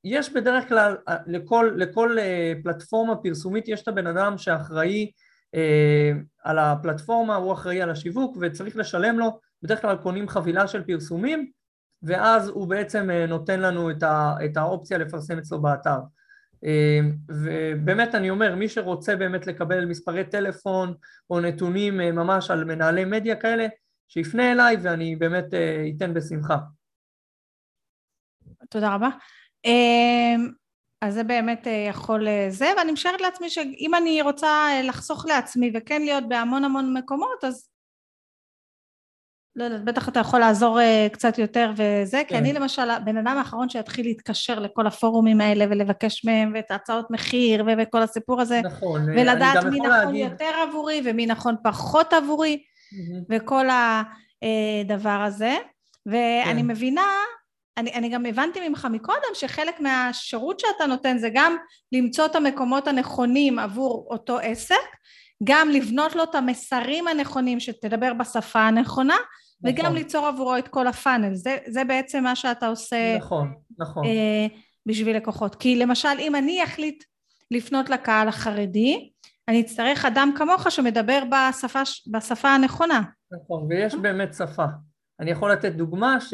יש 0.06 0.34
בדרך 0.34 0.67
כלל, 0.67 0.98
אה, 1.08 1.17
לכל, 1.28 1.71
לכל 1.78 2.19
אה, 2.19 2.54
פלטפורמה 2.63 3.15
פרסומית 3.15 3.67
יש 3.67 3.82
את 3.82 3.88
הבן 3.88 4.08
אדם 4.08 4.38
שאחראי 4.38 5.12
אה, 5.56 6.12
על 6.43 6.60
הפלטפורמה, 6.60 7.36
הוא 7.36 7.54
אחראי 7.54 7.82
על 7.82 7.89
השיווק 7.89 8.38
וצריך 8.41 8.78
לשלם 8.78 9.19
לו, 9.19 9.39
בדרך 9.63 9.82
כלל 9.82 9.95
קונים 9.95 10.28
חבילה 10.28 10.67
של 10.67 10.84
פרסומים 10.84 11.52
ואז 12.04 12.50
הוא 12.50 12.67
בעצם 12.67 13.10
נותן 13.28 13.60
לנו 13.60 13.91
את, 13.91 14.04
ה, 14.04 14.36
את 14.45 14.58
האופציה 14.58 14.98
לפרסם 14.98 15.38
אצלו 15.38 15.62
באתר. 15.62 16.00
ובאמת 17.30 18.15
אני 18.15 18.30
אומר, 18.30 18.56
מי 18.56 18.69
שרוצה 18.69 19.15
באמת 19.15 19.48
לקבל 19.48 19.86
מספרי 19.86 20.24
טלפון 20.24 20.93
או 21.30 21.39
נתונים 21.39 21.98
ממש 21.98 22.52
על 22.52 22.63
מנהלי 22.63 23.06
מדיה 23.06 23.36
כאלה, 23.36 23.67
שיפנה 24.08 24.52
אליי 24.52 24.78
ואני 24.82 25.15
באמת 25.15 25.45
אתן 25.98 26.13
בשמחה. 26.13 26.58
תודה 28.69 28.95
רבה. 28.95 29.10
אמ, 29.65 30.49
אז 31.01 31.13
זה 31.13 31.23
באמת 31.23 31.67
אה, 31.67 31.86
יכול 31.89 32.28
אה, 32.28 32.47
זה, 32.49 32.71
ואני 32.78 32.91
משערת 32.91 33.21
לעצמי 33.21 33.49
שאם 33.49 33.91
אני 33.97 34.21
רוצה 34.21 34.47
אה, 34.47 34.82
לחסוך 34.84 35.25
לעצמי 35.25 35.71
וכן 35.73 36.01
להיות 36.01 36.23
בהמון 36.30 36.63
המון 36.63 36.97
מקומות, 36.97 37.43
אז 37.43 37.69
לא 39.56 39.63
יודעת, 39.63 39.84
בטח 39.84 40.10
אתה 40.10 40.19
יכול 40.19 40.39
לעזור 40.39 40.80
קצת 41.12 41.38
יותר 41.38 41.71
וזה, 41.75 42.17
כן. 42.17 42.28
כי 42.28 42.38
אני 42.38 42.54
למשל 42.54 42.89
הבן 42.89 43.17
אדם 43.17 43.38
האחרון 43.38 43.69
שיתחיל 43.69 44.06
להתקשר 44.06 44.60
לכל 44.60 44.88
הפורומים 44.88 45.41
האלה 45.41 45.65
ולבקש 45.69 46.25
מהם 46.25 46.51
ואת 46.56 46.71
ההצעות 46.71 47.12
מחיר 47.12 47.65
וכל 47.78 48.01
הסיפור 48.01 48.41
הזה, 48.41 48.62
נכון, 48.62 49.01
ולדעת 49.10 49.63
מי 49.63 49.80
נכון 49.80 49.89
להגיד... 49.89 50.32
יותר 50.32 50.51
עבורי 50.69 51.01
ומי 51.06 51.25
נכון 51.25 51.56
פחות 51.63 52.13
עבורי, 52.13 52.63
mm-hmm. 52.63 53.23
וכל 53.30 53.65
הדבר 54.41 55.23
הזה, 55.25 55.56
ואני 56.06 56.62
כן. 56.62 56.67
מבינה 56.67 57.08
אני, 57.77 57.93
אני 57.93 58.09
גם 58.09 58.25
הבנתי 58.25 58.69
ממך 58.69 58.88
מקודם 58.91 59.33
שחלק 59.33 59.79
מהשירות 59.79 60.59
שאתה 60.59 60.85
נותן 60.85 61.17
זה 61.17 61.29
גם 61.33 61.55
למצוא 61.91 62.25
את 62.25 62.35
המקומות 62.35 62.88
הנכונים 62.88 63.59
עבור 63.59 64.07
אותו 64.09 64.39
עסק, 64.39 64.75
גם 65.43 65.69
לבנות 65.69 66.15
לו 66.15 66.23
את 66.23 66.35
המסרים 66.35 67.07
הנכונים 67.07 67.59
שתדבר 67.59 68.13
בשפה 68.13 68.59
הנכונה, 68.59 69.13
נכון. 69.13 69.79
וגם 69.85 69.95
ליצור 69.95 70.27
עבורו 70.27 70.57
את 70.57 70.67
כל 70.67 70.88
הפאנל. 70.88 71.35
זה, 71.35 71.57
זה 71.67 71.83
בעצם 71.83 72.23
מה 72.23 72.35
שאתה 72.35 72.67
עושה 72.67 73.17
נכון, 73.17 73.53
נכון. 73.79 74.05
אה, 74.05 74.47
בשביל 74.85 75.17
לקוחות. 75.17 75.55
כי 75.55 75.75
למשל 75.75 76.17
אם 76.19 76.35
אני 76.35 76.63
אחליט 76.63 77.03
לפנות 77.51 77.89
לקהל 77.89 78.27
החרדי, 78.27 79.11
אני 79.47 79.61
אצטרך 79.61 80.05
אדם 80.05 80.31
כמוך 80.38 80.71
שמדבר 80.71 81.23
בשפה, 81.31 81.81
בשפה 82.11 82.49
הנכונה. 82.49 83.01
נכון, 83.31 83.67
ויש 83.69 83.95
באמת 83.95 84.33
שפה. 84.33 84.65
אני 85.19 85.31
יכול 85.31 85.51
לתת 85.51 85.71
דוגמה 85.71 86.21
ש... 86.21 86.33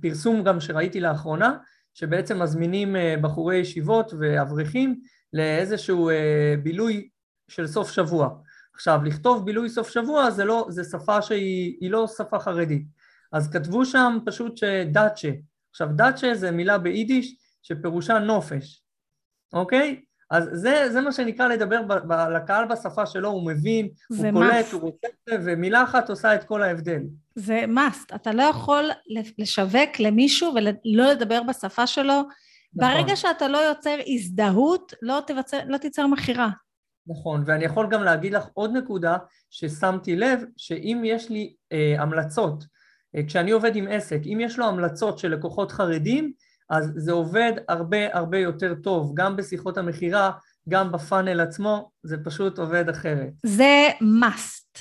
פרסום 0.00 0.44
גם 0.44 0.60
שראיתי 0.60 1.00
לאחרונה, 1.00 1.56
שבעצם 1.94 2.42
מזמינים 2.42 2.96
אה, 2.96 3.14
בחורי 3.20 3.56
ישיבות 3.56 4.12
ואברכים 4.18 5.00
לאיזשהו 5.32 6.10
אה, 6.10 6.54
בילוי 6.62 7.08
של 7.48 7.66
סוף 7.66 7.90
שבוע. 7.90 8.28
עכשיו, 8.74 9.00
לכתוב 9.04 9.46
בילוי 9.46 9.70
סוף 9.70 9.90
שבוע 9.90 10.30
זה, 10.30 10.44
לא, 10.44 10.66
זה 10.68 10.84
שפה 10.84 11.22
שהיא 11.22 11.90
לא 11.90 12.06
שפה 12.06 12.38
חרדית. 12.38 12.86
אז 13.32 13.50
כתבו 13.52 13.84
שם 13.84 14.18
פשוט 14.26 14.56
שדאצ'ה. 14.56 15.30
עכשיו, 15.70 15.88
דאצ'ה 15.96 16.34
זה 16.34 16.50
מילה 16.50 16.78
ביידיש 16.78 17.36
שפירושה 17.62 18.18
נופש, 18.18 18.84
אוקיי? 19.52 20.00
אז 20.36 20.48
זה, 20.52 20.88
זה 20.92 21.00
מה 21.00 21.12
שנקרא 21.12 21.48
לדבר 21.48 21.82
ב, 21.82 21.92
ב, 21.92 22.12
לקהל 22.12 22.64
בשפה 22.64 23.06
שלו, 23.06 23.28
הוא 23.28 23.46
מבין, 23.46 23.88
הוא 24.08 24.32
קולט, 24.32 24.72
הוא 24.72 24.80
רוצה, 24.80 25.08
ומילה 25.44 25.82
אחת 25.82 26.10
עושה 26.10 26.34
את 26.34 26.44
כל 26.44 26.62
ההבדל. 26.62 27.00
זה 27.34 27.64
must, 27.64 28.14
אתה 28.14 28.32
לא 28.32 28.42
יכול 28.42 28.90
לשווק 29.38 30.00
למישהו 30.00 30.54
ולא 30.54 31.10
לדבר 31.10 31.42
בשפה 31.42 31.86
שלו. 31.86 32.12
נכון. 32.12 32.28
ברגע 32.74 33.16
שאתה 33.16 33.48
לא 33.48 33.58
יוצר 33.58 33.96
הזדהות, 34.06 34.94
לא, 35.02 35.20
תבצר, 35.26 35.60
לא 35.66 35.78
תיצר 35.78 36.06
מכירה. 36.06 36.48
נכון, 37.06 37.42
ואני 37.46 37.64
יכול 37.64 37.86
גם 37.90 38.02
להגיד 38.02 38.32
לך 38.32 38.46
עוד 38.54 38.72
נקודה 38.76 39.16
ששמתי 39.50 40.16
לב, 40.16 40.44
שאם 40.56 41.02
יש 41.04 41.30
לי 41.30 41.54
אה, 41.72 41.94
המלצות, 41.98 42.64
אה, 43.16 43.22
כשאני 43.26 43.50
עובד 43.50 43.76
עם 43.76 43.88
עסק, 43.88 44.20
אם 44.24 44.38
יש 44.40 44.58
לו 44.58 44.66
המלצות 44.66 45.18
של 45.18 45.28
לקוחות 45.28 45.72
חרדים, 45.72 46.32
אז 46.70 46.92
זה 46.96 47.12
עובד 47.12 47.52
הרבה 47.68 48.16
הרבה 48.16 48.38
יותר 48.38 48.74
טוב, 48.74 49.12
גם 49.14 49.36
בשיחות 49.36 49.78
המכירה, 49.78 50.30
גם 50.68 50.92
בפאנל 50.92 51.40
עצמו, 51.40 51.90
זה 52.02 52.16
פשוט 52.24 52.58
עובד 52.58 52.88
אחרת. 52.88 53.30
זה 53.46 53.88
must. 54.22 54.80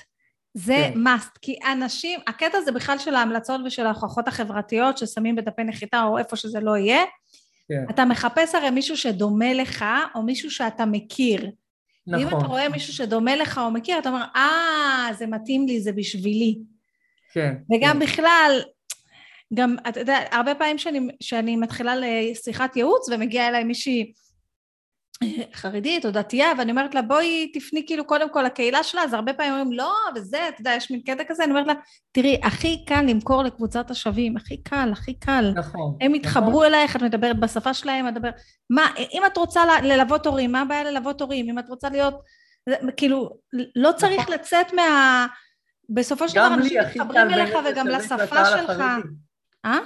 זה 0.54 0.76
כן. 0.94 1.08
must, 1.08 1.40
כי 1.42 1.56
אנשים, 1.72 2.20
הקטע 2.28 2.62
זה 2.62 2.72
בכלל 2.72 2.98
של 2.98 3.16
ההמלצות 3.16 3.62
ושל 3.66 3.86
ההוכחות 3.86 4.28
החברתיות 4.28 4.98
ששמים 4.98 5.36
בדפי 5.36 5.64
נחיתה 5.64 6.04
או 6.04 6.18
איפה 6.18 6.36
שזה 6.36 6.60
לא 6.60 6.78
יהיה. 6.78 7.04
כן. 7.68 7.86
אתה 7.90 8.06
מחפש 8.06 8.56
הרי 8.56 8.70
מישהו 8.70 8.98
שדומה 8.98 9.54
לך 9.54 9.86
או 10.16 10.24
מישהו 10.24 10.52
שאתה 10.52 10.86
מכיר. 10.86 11.52
נכון. 12.08 12.26
ואם 12.26 12.28
אתה 12.28 12.48
רואה 12.48 12.70
מישהו 12.70 12.94
שדומה 12.94 13.36
לך 13.36 13.58
או 13.58 13.72
מכיר, 13.72 14.00
אתה 14.00 14.10
אומר, 14.10 14.24
אה, 14.36 15.10
זה 15.18 15.28
מתאים 15.28 15.68
לי, 15.68 15.82
זה 15.82 15.92
בשבילי. 15.92 16.60
כן. 17.34 17.54
וגם 17.74 18.00
כן. 18.00 18.06
בכלל, 18.06 18.62
גם, 19.54 19.76
אתה 19.90 20.00
יודע, 20.00 20.18
הרבה 20.32 20.56
פעמים 20.56 20.78
שאני, 20.78 21.08
שאני 21.22 21.56
מתחילה 21.56 21.94
לשיחת 21.96 22.76
ייעוץ 22.76 23.10
ומגיעה 23.10 23.48
אליי 23.48 23.64
מישהי 23.64 24.14
חרדית 25.54 26.06
או 26.06 26.12
דתייה, 26.12 26.48
ואני 26.58 26.72
אומרת 26.72 26.96
לה, 26.96 27.02
בואי 27.02 27.52
תפני 27.54 27.84
כאילו 27.88 28.06
קודם 28.06 28.34
כל 28.34 28.42
לקהילה 28.42 28.84
שלה, 28.84 29.04
אז 29.04 29.14
הרבה 29.14 29.34
פעמים 29.34 29.54
אומרים, 29.54 29.72
לא, 29.72 29.94
וזה, 30.16 30.48
אתה 30.48 30.62
יודע, 30.62 30.74
יש 30.78 30.92
מין 30.92 31.02
קטע 31.02 31.24
כזה, 31.28 31.44
אני 31.44 31.52
אומרת 31.52 31.68
לה, 31.68 31.74
תראי, 32.12 32.40
הכי 32.44 32.86
קל 32.86 33.02
למכור 33.02 33.44
לקבוצת 33.44 33.92
השווים, 33.92 34.38
הכי 34.38 34.58
קל, 34.64 34.90
הכי 34.92 35.14
קל. 35.14 35.52
נכון. 35.56 35.98
הם 36.02 36.16
יתחברו 36.16 36.50
נכון. 36.50 36.66
אלייך, 36.66 36.96
את 36.96 37.02
מדברת 37.02 37.40
בשפה 37.40 37.74
שלהם, 37.74 38.08
את 38.08 38.14
מדברת... 38.14 38.36
מה, 38.70 38.88
אם 39.14 39.22
את 39.26 39.38
רוצה 39.38 39.82
ללוות 39.82 40.26
הורים, 40.26 40.52
מה 40.52 40.62
הבעיה 40.62 40.84
ללוות 40.84 41.22
הורים? 41.22 41.50
אם 41.50 41.60
את 41.60 41.70
רוצה 41.70 41.90
להיות... 41.90 42.22
כאילו, 42.98 43.30
לא 43.76 43.92
צריך 43.92 44.22
נכון. 44.22 44.34
לצאת 44.34 44.74
מה... 44.74 45.28
בסופו 45.90 46.30
של 46.30 46.36
דבר 46.36 46.54
אנשים 46.54 46.82
מתחברים 46.82 47.30
אליך 47.30 47.58
וגם 47.66 47.88
לשפה 47.88 48.46
שלך. 48.46 48.84
אה? 49.66 49.80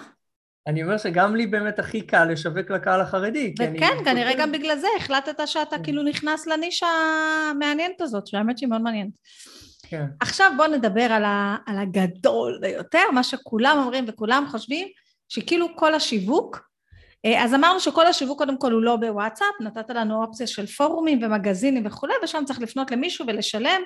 אני 0.67 0.83
אומר 0.83 0.97
שגם 0.97 1.35
לי 1.35 1.47
באמת 1.47 1.79
הכי 1.79 2.01
קל 2.01 2.25
לשווק 2.25 2.69
לקהל 2.69 3.01
החרדי. 3.01 3.53
וכן, 3.59 3.93
כנראה 4.05 4.33
גם 4.37 4.51
בגלל 4.51 4.77
זה 4.77 4.87
החלטת 4.97 5.47
שאתה 5.47 5.77
כן. 5.77 5.83
כאילו 5.83 6.03
נכנס 6.03 6.47
לנישה 6.47 6.87
המעניינת 7.51 8.01
הזאת, 8.01 8.27
שהאמת 8.27 8.57
שהיא 8.57 8.69
מאוד 8.69 8.81
מעניינת. 8.81 9.11
כן. 9.89 10.05
עכשיו 10.19 10.51
בואו 10.57 10.71
נדבר 10.71 11.01
על, 11.01 11.23
ה, 11.23 11.55
על 11.65 11.77
הגדול 11.77 12.57
ביותר, 12.61 13.11
מה 13.13 13.23
שכולם 13.23 13.77
אומרים 13.77 14.05
וכולם 14.07 14.45
חושבים, 14.49 14.87
שכאילו 15.29 15.67
כל 15.75 15.93
השיווק, 15.93 16.67
אה, 17.25 17.43
אז 17.43 17.53
אמרנו 17.53 17.79
שכל 17.79 18.07
השיווק 18.07 18.37
קודם 18.37 18.59
כל 18.59 18.71
הוא 18.71 18.81
לא 18.81 18.95
בוואטסאפ, 18.95 19.61
נתת 19.61 19.89
לנו 19.89 20.23
אופציה 20.23 20.47
של 20.47 20.65
פורומים 20.65 21.23
ומגזינים 21.23 21.85
וכולי, 21.85 22.13
ושם 22.23 22.43
צריך 22.45 22.61
לפנות 22.61 22.91
למישהו 22.91 23.25
ולשלם, 23.27 23.81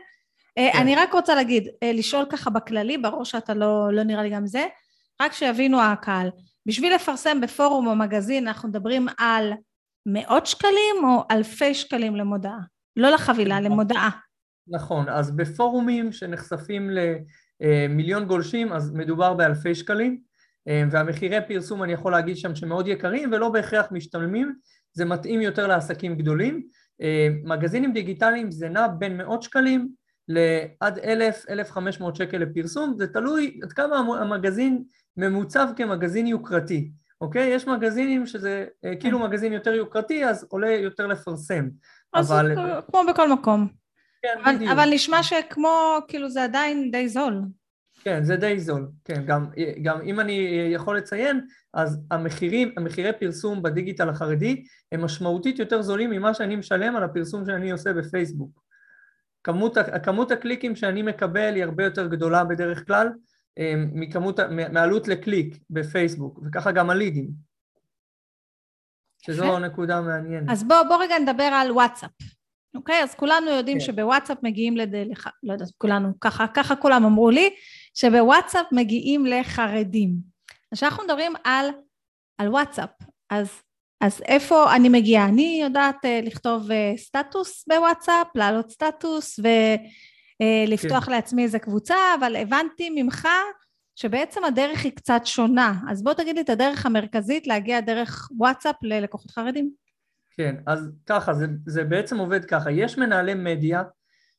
כן. 0.55 0.69
אני 0.73 0.95
רק 0.95 1.13
רוצה 1.13 1.35
להגיד, 1.35 1.67
לשאול 1.93 2.25
ככה 2.29 2.49
בכללי, 2.49 2.97
ברור 2.97 3.25
שאתה 3.25 3.53
לא, 3.53 3.93
לא 3.93 4.03
נראה 4.03 4.23
לי 4.23 4.29
גם 4.29 4.47
זה, 4.47 4.65
רק 5.21 5.33
שיבינו 5.33 5.81
הקהל. 5.81 6.29
בשביל 6.65 6.95
לפרסם 6.95 7.41
בפורום 7.41 7.87
או 7.87 7.95
מגזין 7.95 8.47
אנחנו 8.47 8.69
מדברים 8.69 9.07
על 9.17 9.51
מאות 10.05 10.45
שקלים 10.45 10.95
או 11.03 11.23
אלפי 11.31 11.73
שקלים 11.73 12.15
למודעה? 12.15 12.59
לא 12.95 13.09
לחבילה, 13.09 13.59
נכון. 13.59 13.71
למודעה. 13.71 14.09
נכון, 14.67 15.09
אז 15.09 15.35
בפורומים 15.35 16.11
שנחשפים 16.11 16.89
למיליון 17.61 18.25
גולשים 18.25 18.73
אז 18.73 18.91
מדובר 18.91 19.33
באלפי 19.33 19.75
שקלים 19.75 20.21
והמחירי 20.91 21.37
פרסום 21.47 21.83
אני 21.83 21.93
יכול 21.93 22.11
להגיד 22.11 22.37
שם 22.37 22.55
שמאוד 22.55 22.87
יקרים 22.87 23.31
ולא 23.31 23.49
בהכרח 23.49 23.85
משתלמים, 23.91 24.55
זה 24.93 25.05
מתאים 25.05 25.41
יותר 25.41 25.67
לעסקים 25.67 26.15
גדולים. 26.15 26.67
מגזינים 27.43 27.93
דיגיטליים 27.93 28.51
זה 28.51 28.69
נע 28.69 28.87
בין 28.87 29.17
מאות 29.17 29.43
שקלים 29.43 29.89
לעד 30.27 30.99
אלף, 30.99 31.45
אלף 31.49 31.71
חמש 31.71 31.99
מאות 31.99 32.15
שקל 32.15 32.37
לפרסום, 32.37 32.93
זה 32.97 33.07
תלוי 33.07 33.59
עד 33.63 33.73
כמה 33.73 33.97
המגזין 33.97 34.83
ממוצב 35.29 35.67
כמגזין 35.75 36.27
יוקרתי, 36.27 36.91
אוקיי? 37.21 37.47
יש 37.47 37.67
מגזינים 37.67 38.25
שזה 38.25 38.65
אה, 38.85 38.95
כאילו 38.95 39.19
כן. 39.19 39.25
מגזין 39.25 39.53
יותר 39.53 39.73
יוקרתי, 39.73 40.25
אז 40.25 40.47
עולה 40.49 40.71
יותר 40.71 41.07
לפרסם. 41.07 41.69
אז 42.13 42.31
אבל... 42.31 42.55
כמו 42.91 43.01
בכל 43.09 43.31
מקום. 43.31 43.67
כן, 44.21 44.41
אבל, 44.43 44.55
בדיוק. 44.55 44.71
אבל 44.71 44.89
נשמע 44.93 45.23
שכמו, 45.23 45.97
כאילו 46.07 46.29
זה 46.29 46.43
עדיין 46.43 46.91
די 46.91 47.09
זול. 47.09 47.41
כן, 48.03 48.23
זה 48.23 48.35
די 48.35 48.59
זול, 48.59 48.87
כן, 49.05 49.25
גם, 49.25 49.45
גם 49.83 50.01
אם 50.01 50.19
אני 50.19 50.69
יכול 50.73 50.97
לציין, 50.97 51.41
אז 51.73 52.01
המחירים, 52.11 52.73
המחירי 52.77 53.11
פרסום 53.19 53.61
בדיגיטל 53.61 54.09
החרדי 54.09 54.63
הם 54.91 55.03
משמעותית 55.03 55.59
יותר 55.59 55.81
זולים 55.81 56.09
ממה 56.09 56.33
שאני 56.33 56.55
משלם 56.55 56.95
על 56.95 57.03
הפרסום 57.03 57.45
שאני 57.45 57.71
עושה 57.71 57.93
בפייסבוק. 57.93 58.61
כמות, 59.43 59.77
כמות 60.03 60.31
הקליקים 60.31 60.75
שאני 60.75 61.01
מקבל 61.01 61.55
היא 61.55 61.63
הרבה 61.63 61.83
יותר 61.83 62.07
גדולה 62.07 62.43
בדרך 62.43 62.87
כלל, 62.87 63.07
אה, 63.07 63.11
מכמות, 63.93 64.39
מעלות 64.71 65.07
לקליק 65.07 65.57
בפייסבוק, 65.69 66.39
וככה 66.45 66.71
גם 66.71 66.89
הלידים. 66.89 67.51
שזו 69.25 69.59
נקודה 69.59 70.01
מעניינת. 70.01 70.49
אז 70.49 70.63
בוא, 70.63 70.83
בוא 70.83 71.03
רגע 71.03 71.19
נדבר 71.19 71.43
על 71.43 71.71
וואטסאפ. 71.71 72.11
אוקיי? 72.75 73.03
אז 73.03 73.15
כולנו 73.15 73.49
יודעים 73.49 73.79
כן. 73.79 73.85
שבוואטסאפ 73.85 74.37
מגיעים 74.43 74.77
לד... 74.77 74.95
לח... 74.95 75.27
לא 75.43 75.53
יודעת, 75.53 75.69
כולנו, 75.77 76.19
ככה, 76.19 76.47
ככה 76.47 76.75
כולם 76.75 77.05
אמרו 77.05 77.29
לי, 77.29 77.49
שבוואטסאפ 77.93 78.65
מגיעים 78.71 79.25
לחרדים. 79.25 80.15
אז 80.71 80.77
כשאנחנו 80.77 81.03
מדברים 81.03 81.33
על, 81.43 81.69
על 82.37 82.47
וואטסאפ, 82.47 82.89
אז, 83.29 83.61
אז 84.01 84.21
איפה 84.21 84.75
אני 84.75 84.89
מגיעה? 84.89 85.25
אני 85.25 85.59
יודעת 85.63 86.05
uh, 86.05 86.25
לכתוב 86.25 86.71
uh, 86.71 86.97
סטטוס 86.97 87.65
בוואטסאפ, 87.67 88.27
להעלות 88.35 88.69
סטטוס 88.69 89.39
ו... 89.39 89.47
אה, 90.41 90.63
לפתוח 90.67 91.05
כן. 91.05 91.11
לעצמי 91.11 91.43
איזה 91.43 91.59
קבוצה, 91.59 91.95
אבל 92.19 92.35
הבנתי 92.35 92.89
ממך 92.89 93.27
שבעצם 93.95 94.43
הדרך 94.43 94.83
היא 94.83 94.91
קצת 94.91 95.21
שונה. 95.25 95.73
אז 95.89 96.03
בוא 96.03 96.13
תגיד 96.13 96.35
לי 96.35 96.41
את 96.41 96.49
הדרך 96.49 96.85
המרכזית 96.85 97.47
להגיע 97.47 97.79
דרך 97.79 98.29
וואטסאפ 98.37 98.75
ללקוחות 98.83 99.31
חרדים. 99.31 99.71
כן, 100.31 100.55
אז 100.67 100.89
ככה, 101.05 101.33
זה, 101.33 101.45
זה 101.65 101.83
בעצם 101.83 102.17
עובד 102.17 102.45
ככה. 102.45 102.71
יש 102.71 102.97
מנהלי 102.97 103.33
מדיה, 103.33 103.83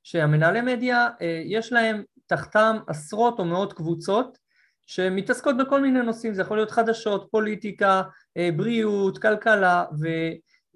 שהמנהלי 0.03 0.61
מדיה, 0.61 1.09
אה, 1.21 1.43
יש 1.45 1.73
להם 1.73 2.03
תחתם 2.27 2.77
עשרות 2.87 3.39
או 3.39 3.45
מאות 3.45 3.73
קבוצות 3.73 4.39
שמתעסקות 4.87 5.57
בכל 5.57 5.81
מיני 5.81 6.03
נושאים, 6.03 6.35
זה 6.35 6.43
יכול 6.43 6.57
להיות 6.57 6.71
חדשות, 6.71 7.29
פוליטיקה, 7.31 8.03
אה, 8.37 8.49
בריאות, 8.57 9.19
כלכלה, 9.19 9.85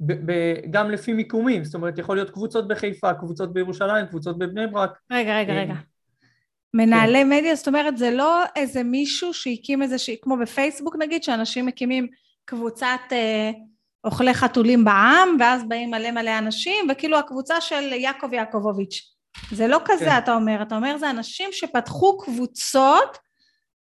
ו... 0.00 0.32
גם 0.70 0.90
לפי 0.90 1.12
מיקומים, 1.12 1.64
זאת 1.64 1.74
אומרת 1.74 1.98
יכול 1.98 2.16
להיות 2.16 2.30
קבוצות 2.30 2.68
בחיפה, 2.68 3.14
קבוצות 3.14 3.52
בירושלים, 3.52 4.06
קבוצות 4.06 4.38
בבני 4.38 4.66
ברק. 4.66 4.98
רגע, 5.12 5.38
רגע, 5.38 5.52
אה, 5.52 5.60
רגע. 5.62 5.74
מנהלי 6.74 7.18
כן. 7.18 7.28
מדיה, 7.28 7.54
זאת 7.54 7.68
אומרת 7.68 7.98
זה 7.98 8.10
לא 8.10 8.42
איזה 8.56 8.82
מישהו 8.82 9.34
שהקים 9.34 9.82
איזה, 9.82 9.98
ש... 9.98 10.10
כמו 10.22 10.36
בפייסבוק 10.36 10.96
נגיד, 10.98 11.22
שאנשים 11.22 11.66
מקימים 11.66 12.06
קבוצת 12.44 13.00
אה, 13.12 13.50
אוכלי 14.04 14.34
חתולים 14.34 14.84
בעם, 14.84 15.36
ואז 15.40 15.68
באים 15.68 15.90
מלא 15.90 16.10
מלא 16.10 16.38
אנשים, 16.38 16.86
וכאילו 16.90 17.18
הקבוצה 17.18 17.60
של 17.60 17.92
יעקב 17.92 18.32
יעקובוביץ'. 18.32 19.12
זה 19.50 19.66
לא 19.66 19.80
כזה 19.84 20.04
כן. 20.04 20.18
אתה 20.18 20.34
אומר, 20.34 20.62
אתה 20.62 20.76
אומר 20.76 20.98
זה 20.98 21.10
אנשים 21.10 21.48
שפתחו 21.52 22.18
קבוצות 22.18 23.18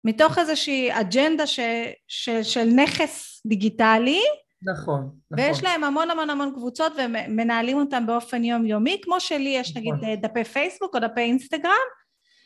מתוך 0.04 0.38
איזושהי 0.38 1.00
אג'נדה 1.00 1.46
ש... 1.46 1.60
ש... 2.08 2.30
של 2.30 2.64
נכס 2.64 3.42
דיגיטלי, 3.46 4.20
נכון, 4.62 5.10
נכון. 5.30 5.44
ויש 5.46 5.64
להם 5.64 5.84
המון 5.84 6.10
המון 6.10 6.30
המון 6.30 6.52
קבוצות 6.54 6.92
ומנהלים 6.96 7.78
אותם 7.78 8.06
באופן 8.06 8.44
יומיומי, 8.44 9.00
כמו 9.04 9.20
שלי 9.20 9.48
יש 9.48 9.76
נכון. 9.76 9.94
נגיד 9.94 10.26
דפי 10.26 10.44
פייסבוק 10.44 10.94
או 10.94 11.00
דפי 11.00 11.20
אינסטגרם, 11.20 11.72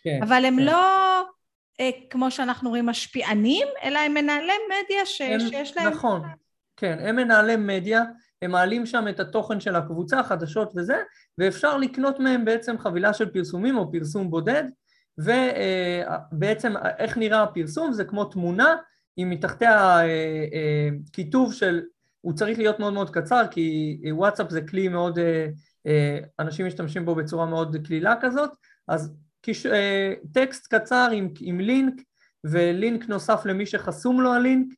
כן, 0.04 0.20
אבל 0.22 0.44
הם 0.44 0.56
כן. 0.56 0.64
לא 0.64 0.76
אה, 1.80 1.90
כמו 2.10 2.30
שאנחנו 2.30 2.70
רואים 2.70 2.86
משפיענים, 2.86 3.66
אלא 3.82 3.98
הם 3.98 4.14
מנהלי 4.14 4.52
מדיה 4.66 5.06
ש, 5.06 5.20
הם, 5.20 5.40
שיש 5.40 5.76
להם... 5.76 5.92
נכון, 5.92 6.22
כן, 6.76 6.98
הם 7.00 7.16
מנהלי 7.16 7.56
מדיה, 7.56 8.02
הם 8.42 8.50
מעלים 8.50 8.86
שם 8.86 9.08
את 9.08 9.20
התוכן 9.20 9.60
של 9.60 9.76
הקבוצה, 9.76 10.22
חדשות 10.22 10.72
וזה, 10.76 10.96
ואפשר 11.38 11.76
לקנות 11.76 12.20
מהם 12.20 12.44
בעצם 12.44 12.78
חבילה 12.78 13.12
של 13.12 13.30
פרסומים 13.30 13.78
או 13.78 13.92
פרסום 13.92 14.30
בודד, 14.30 14.64
ובעצם 15.18 16.74
איך 16.98 17.18
נראה 17.18 17.42
הפרסום 17.42 17.92
זה 17.92 18.04
כמו 18.04 18.24
תמונה 18.24 18.76
עם 19.16 19.30
מתחתיה 19.30 20.00
אה, 20.00 20.04
אה, 20.52 20.88
כיתוב 21.12 21.52
של 21.52 21.82
הוא 22.22 22.32
צריך 22.32 22.58
להיות 22.58 22.80
מאוד 22.80 22.92
מאוד 22.92 23.10
קצר 23.10 23.42
כי 23.50 23.98
וואטסאפ 24.12 24.50
זה 24.50 24.60
כלי 24.62 24.88
מאוד, 24.88 25.18
אה, 25.18 25.46
אה, 25.86 26.18
אנשים 26.38 26.66
משתמשים 26.66 27.04
בו 27.04 27.14
בצורה 27.14 27.46
מאוד 27.46 27.76
קלילה 27.86 28.14
כזאת, 28.20 28.50
אז 28.88 29.14
אה, 29.66 30.12
טקסט 30.32 30.74
קצר 30.74 31.08
עם, 31.12 31.28
עם 31.40 31.60
לינק 31.60 31.94
ולינק 32.44 33.08
נוסף 33.08 33.42
למי 33.44 33.66
שחסום 33.66 34.20
לו 34.20 34.32
הלינק, 34.32 34.74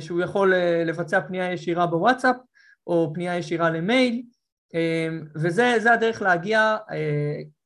שהוא 0.00 0.20
יכול 0.20 0.54
לבצע 0.86 1.20
פנייה 1.20 1.52
ישירה 1.52 1.86
בוואטסאפ 1.86 2.36
או 2.86 3.10
פנייה 3.14 3.38
ישירה 3.38 3.70
למייל, 3.70 4.22
וזה 5.36 5.92
הדרך 5.92 6.22
להגיע, 6.22 6.76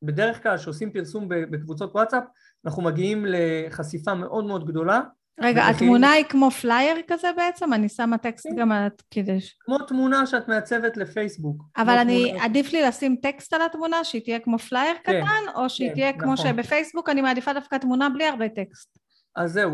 בדרך 0.03 0.43
כלל 0.43 0.57
כשעושים 0.57 0.93
פרסום 0.93 1.29
בקבוצות 1.29 1.95
וואטסאפ, 1.95 2.25
אנחנו 2.67 2.83
מגיעים 2.83 3.25
לחשיפה 3.29 4.15
מאוד 4.15 4.45
מאוד 4.45 4.67
גדולה 4.67 5.01
רגע. 5.41 5.69
התמונה 5.69 6.11
היא 6.11 6.25
כמו 6.25 6.51
פלייר 6.51 6.97
כזה 7.09 7.29
בעצם? 7.37 7.73
אני 7.73 7.89
שמה 7.89 8.19
טקסט 8.19 8.47
כן. 8.47 8.57
גם 8.57 8.73
על 8.73 8.89
הקידש. 9.09 9.57
כמו 9.61 9.79
תמונה 9.79 10.27
שאת 10.27 10.49
מעצבת 10.49 10.97
לפייסבוק. 10.97 11.63
אבל 11.77 11.99
אני. 11.99 12.41
עדיף 12.41 12.73
לי 12.73 12.83
לשים 12.83 13.17
טקסט 13.23 13.53
על 13.53 13.63
התמונה, 13.63 14.05
שהיא 14.05 14.23
תהיה 14.23 14.39
כמו 14.39 14.59
פלייר 14.59 14.95
כן, 15.05 15.21
קטן, 15.23 15.59
או 15.61 15.71
שהיא 15.71 15.89
כן, 15.89 15.95
תהיה 15.95 16.13
כמו 16.13 16.33
נכון. 16.33 16.47
שבפייסבוק 16.47 17.09
אני 17.09 17.21
מעדיפה 17.21 17.53
דווקא 17.53 17.77
תמונה 17.77 18.09
בלי 18.09 18.25
הרבה 18.25 18.49
טקסט. 18.49 18.99
אז 19.37 19.53
זהו, 19.53 19.73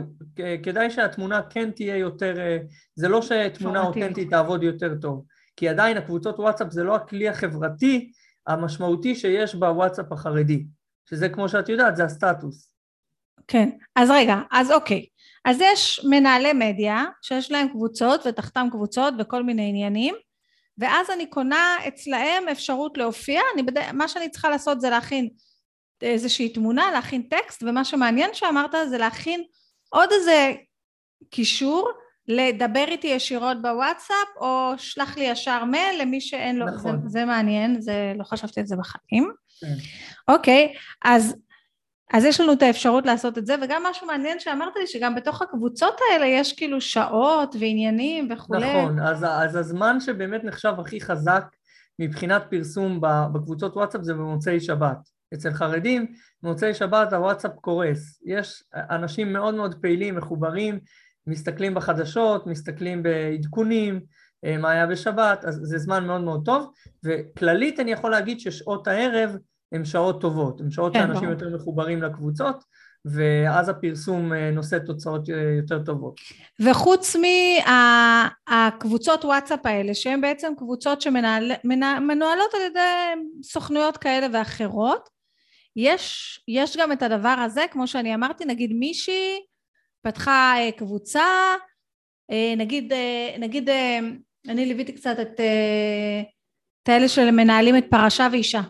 כדאי 0.63 0.91
שהתמונה 0.91 1.43
כן 1.51 1.71
תהיה 1.71 1.97
יותר, 1.97 2.41
אה, 2.41 2.59
זה 2.95 3.09
לא 3.09 3.23
שתמונה 3.23 3.83
אותנטית 3.83 4.31
תעבוד 4.31 4.63
יותר 4.63 4.95
טוב, 5.01 5.25
כי 5.57 5.69
עדיין 5.69 5.97
הקבוצות 5.97 6.39
וואטסאפ 6.39 6.71
זה 6.71 6.85
לא 6.85 6.97
הכלי 6.97 7.29
החברתי 7.29 8.13
המשמעותי 8.47 9.15
שיש 9.15 9.55
בוואטסאפ 9.55 10.13
החרדי, 10.13 10.65
שזה 11.09 11.29
כמו 11.29 11.49
שאת 11.49 11.69
יודעת, 11.69 11.97
זה 11.97 12.05
הסטטוס. 12.05 12.75
כן, 13.49 13.71
אז 13.97 14.11
רגע, 14.11 14.37
אז 14.53 14.71
אוקיי. 14.71 15.07
אז 15.45 15.61
יש 15.61 16.01
מנהלי 16.11 16.53
מדיה 16.53 17.05
שיש 17.23 17.51
להם 17.51 17.69
קבוצות 17.69 18.27
ותחתם 18.27 18.69
קבוצות 18.71 19.15
וכל 19.19 19.43
מיני 19.43 19.69
עניינים 19.69 20.15
ואז 20.79 21.11
אני 21.11 21.27
קונה 21.27 21.77
אצלהם 21.89 22.49
אפשרות 22.49 22.99
להופיע, 22.99 23.41
אני 23.55 23.63
בד... 23.63 23.93
מה 23.93 24.09
שאני 24.09 24.29
צריכה 24.29 24.49
לעשות 24.49 24.81
זה 24.81 24.91
להכין 24.91 25.29
איזושהי 26.03 26.49
תמונה, 26.49 26.91
להכין 26.93 27.23
טקסט 27.23 27.63
ומה 27.63 27.85
שמעניין 27.85 28.31
שאמרת 28.33 28.75
זה 28.89 28.99
להכין 28.99 29.45
עוד 29.89 30.09
איזה 30.13 30.53
קישור 31.31 31.91
לדבר 32.29 32.85
איתי 32.89 33.07
ישירות 33.07 33.63
בוואטסאפ 33.63 34.29
או 34.41 34.73
שלח 34.79 35.17
לי 35.17 35.25
ישר 35.25 35.65
מייל 35.65 36.03
למי 36.03 36.21
שאין 36.21 36.57
לו, 36.57 36.67
נכון. 36.67 37.01
זה, 37.03 37.09
זה 37.09 37.25
מעניין, 37.25 37.81
זה 37.81 38.13
לא 38.19 38.25
חשבתי 38.25 38.61
על 38.61 38.67
זה 38.67 38.77
בחיים. 38.77 39.33
כן. 39.61 39.75
אוקיי, 40.35 40.75
אז 41.05 41.37
אז 42.13 42.25
יש 42.25 42.41
לנו 42.41 42.53
את 42.53 42.63
האפשרות 42.63 43.07
לעשות 43.07 43.39
את 43.39 43.47
זה, 43.47 43.55
וגם 43.63 43.83
משהו 43.91 44.07
מעניין 44.07 44.41
שאמרת 44.41 44.77
לי, 44.77 44.87
שגם 44.87 45.15
בתוך 45.15 45.43
הקבוצות 45.43 45.95
האלה 46.11 46.27
יש 46.27 46.53
כאילו 46.53 46.81
שעות 46.81 47.57
ועניינים 47.61 48.29
וכולי. 48.33 48.81
נכון, 48.81 48.99
אז, 48.99 49.25
אז 49.25 49.57
הזמן 49.57 50.01
שבאמת 50.01 50.45
נחשב 50.45 50.75
הכי 50.79 51.01
חזק 51.01 51.45
מבחינת 51.99 52.43
פרסום 52.51 53.01
בקבוצות 53.33 53.77
וואטסאפ 53.77 54.03
זה 54.03 54.15
במוצאי 54.15 54.61
שבת. 54.61 55.15
אצל 55.35 55.53
חרדים, 55.53 56.07
במוצאי 56.43 56.75
שבת 56.75 57.13
הוואטסאפ 57.13 57.53
קורס. 57.61 58.23
יש 58.25 58.65
אנשים 58.75 59.33
מאוד 59.33 59.55
מאוד 59.55 59.75
פעילים, 59.75 60.17
מחוברים, 60.17 60.79
מסתכלים 61.27 61.75
בחדשות, 61.75 62.47
מסתכלים 62.47 63.03
בעדכונים, 63.03 64.01
אה, 64.45 64.57
מה 64.57 64.71
היה 64.71 64.87
בשבת, 64.87 65.45
אז 65.45 65.61
זה 65.63 65.79
זמן 65.79 66.07
מאוד 66.07 66.21
מאוד 66.21 66.45
טוב, 66.45 66.73
וכללית 67.05 67.81
אני 67.81 67.93
יכול 67.93 68.11
להגיד 68.11 68.41
ששעות 68.41 68.89
הערב 68.89 69.37
הן 69.75 69.85
שעות 69.85 70.21
טובות, 70.21 70.61
הן 70.61 70.71
שעות 70.71 70.93
כן, 70.93 70.99
שאנשים 70.99 71.29
ברור. 71.29 71.33
יותר 71.33 71.57
מחוברים 71.57 72.03
לקבוצות, 72.03 72.65
ואז 73.05 73.69
הפרסום 73.69 74.33
אה, 74.33 74.51
נושא 74.51 74.79
תוצאות 74.87 75.31
אה, 75.31 75.57
יותר 75.57 75.83
טובות. 75.85 76.17
וחוץ 76.61 77.17
מהקבוצות 78.49 79.25
וואטסאפ 79.25 79.67
האלה, 79.67 79.95
שהן 79.95 80.21
בעצם 80.21 80.53
קבוצות 80.59 81.01
שמנוהלות 81.01 82.55
על 82.55 82.61
ידי 82.67 83.23
סוכנויות 83.43 83.97
כאלה 83.97 84.27
ואחרות, 84.33 85.09
יש, 85.77 86.41
יש 86.49 86.77
גם 86.77 86.93
את 86.93 87.03
הדבר 87.03 87.37
הזה, 87.45 87.65
כמו 87.71 87.87
שאני 87.87 88.15
אמרתי, 88.15 88.45
נגיד 88.45 88.73
מישהי 88.73 89.41
פתחה 90.03 90.55
אה, 90.59 90.73
קבוצה, 90.73 91.55
אה, 92.31 92.55
נגיד, 92.57 92.93
אה, 92.93 93.37
נגיד 93.39 93.71
אני 94.49 94.67
ליוויתי 94.67 94.93
קצת 94.93 95.17
את, 95.23 95.41
את 96.83 96.89
האלה 96.89 97.09
שמנהלים 97.09 97.77
את 97.77 97.85
פרשה 97.91 98.29
ואישה, 98.33 98.61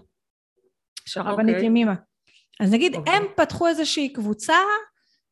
של 1.04 1.20
הרבנית 1.20 1.56
okay. 1.56 1.64
ימימה. 1.64 1.94
אז 2.60 2.72
נגיד 2.72 2.94
okay. 2.94 2.98
אוקיי. 2.98 3.14
הם 3.14 3.22
פתחו 3.36 3.68
איזושהי 3.68 4.12
קבוצה 4.12 4.56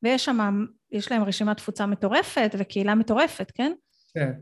ויש 0.02 0.24
שם, 0.24 0.64
יש 0.92 1.12
להם 1.12 1.24
רשימת 1.24 1.56
תפוצה 1.56 1.86
מטורפת 1.86 2.54
וקהילה 2.58 2.94
מטורפת, 2.94 3.52
כן? 3.54 3.72
כן. 4.14 4.32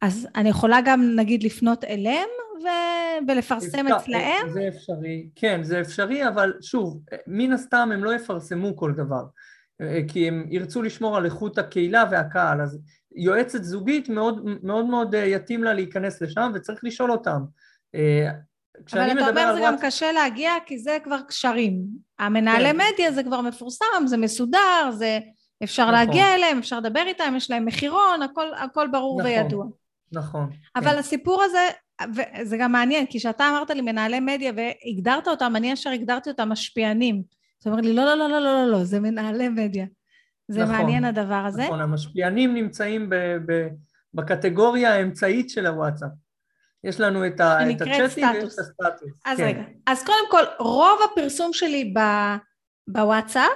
אז 0.00 0.28
אני 0.36 0.48
יכולה 0.48 0.78
גם 0.84 1.16
נגיד 1.16 1.42
לפנות 1.42 1.84
אליהם 1.84 2.28
ו... 2.62 2.66
ולפרסם 3.28 3.86
אפשר, 3.86 3.96
אצלהם? 3.96 4.50
זה 4.52 4.68
אפשרי, 4.68 5.28
כן, 5.36 5.62
זה 5.62 5.80
אפשרי, 5.80 6.28
אבל 6.28 6.52
שוב, 6.60 7.00
מן 7.26 7.52
הסתם 7.52 7.90
הם 7.92 8.04
לא 8.04 8.14
יפרסמו 8.14 8.76
כל 8.76 8.92
דבר, 8.92 9.22
כי 10.08 10.28
הם 10.28 10.46
ירצו 10.50 10.82
לשמור 10.82 11.16
על 11.16 11.24
איכות 11.24 11.58
הקהילה 11.58 12.04
והקהל, 12.10 12.60
אז 12.60 12.78
יועצת 13.14 13.64
זוגית 13.64 14.08
מאוד 14.08 14.44
מאוד, 14.62 14.86
מאוד 14.86 15.14
יתאים 15.14 15.64
לה 15.64 15.74
להיכנס 15.74 16.22
לשם 16.22 16.52
וצריך 16.54 16.80
לשאול 16.84 17.12
אותם. 17.12 17.40
אבל 18.92 19.12
אתה 19.12 19.28
אומר 19.28 19.54
זה 19.54 19.60
גם 19.64 19.76
קשה 19.80 20.12
להגיע 20.12 20.52
כי 20.66 20.78
זה 20.78 20.98
כבר 21.04 21.20
קשרים. 21.28 21.82
המנהלי 22.18 22.70
כן. 22.70 22.76
מדיה 22.76 23.12
זה 23.12 23.22
כבר 23.22 23.40
מפורסם, 23.40 24.06
זה 24.06 24.16
מסודר, 24.16 24.90
זה 24.92 25.18
אפשר 25.64 25.82
נכון. 25.82 25.94
להגיע 25.94 26.34
אליהם, 26.34 26.58
אפשר 26.58 26.78
לדבר 26.78 27.02
איתם, 27.06 27.34
יש 27.36 27.50
להם 27.50 27.64
מחירון, 27.64 28.22
הכל, 28.22 28.46
הכל 28.56 28.88
ברור 28.92 29.20
נכון, 29.20 29.32
וידוע. 29.32 29.66
נכון. 30.12 30.50
אבל 30.76 30.92
כן. 30.92 30.98
הסיפור 30.98 31.42
הזה, 31.42 31.68
וזה 32.14 32.56
גם 32.56 32.72
מעניין, 32.72 33.06
כי 33.06 33.18
כשאתה 33.18 33.48
אמרת 33.48 33.70
לי 33.70 33.80
מנהלי 33.80 34.20
מדיה 34.20 34.52
והגדרת 34.56 35.28
אותם, 35.28 35.52
אני 35.56 35.70
ישר 35.70 35.90
הגדרתי 35.90 36.30
אותם 36.30 36.48
משפיענים. 36.48 37.22
זאת 37.58 37.66
אומרת 37.66 37.84
לי, 37.84 37.92
לא, 37.92 38.04
לא, 38.04 38.16
לא, 38.16 38.28
לא, 38.28 38.40
לא, 38.40 38.54
לא, 38.54 38.70
לא, 38.70 38.84
זה 38.84 39.00
מנהלי 39.00 39.48
מדיה. 39.48 39.86
זה 40.48 40.62
נכון, 40.62 40.76
מעניין 40.76 41.04
הדבר 41.04 41.44
הזה. 41.46 41.62
נכון, 41.62 41.80
המשפיענים 41.80 42.54
נמצאים 42.54 43.10
ב, 43.10 43.14
ב, 43.46 43.68
בקטגוריה 44.14 44.94
האמצעית 44.94 45.50
של 45.50 45.66
הוואטסאפ. 45.66 46.10
יש 46.84 47.00
לנו 47.00 47.26
את, 47.26 47.40
ה, 47.40 47.70
את 47.70 47.80
הצ'אטים 47.80 48.28
ויש 48.28 48.44
את 48.44 48.58
הסטטוס. 48.58 49.20
אז 49.24 49.38
כן. 49.38 49.44
רגע, 49.44 49.62
אז 49.86 50.04
קודם 50.04 50.30
כל, 50.30 50.42
רוב 50.58 50.98
הפרסום 51.12 51.52
שלי 51.52 51.94
ב, 51.96 52.00
בוואטסאפ 52.88 53.52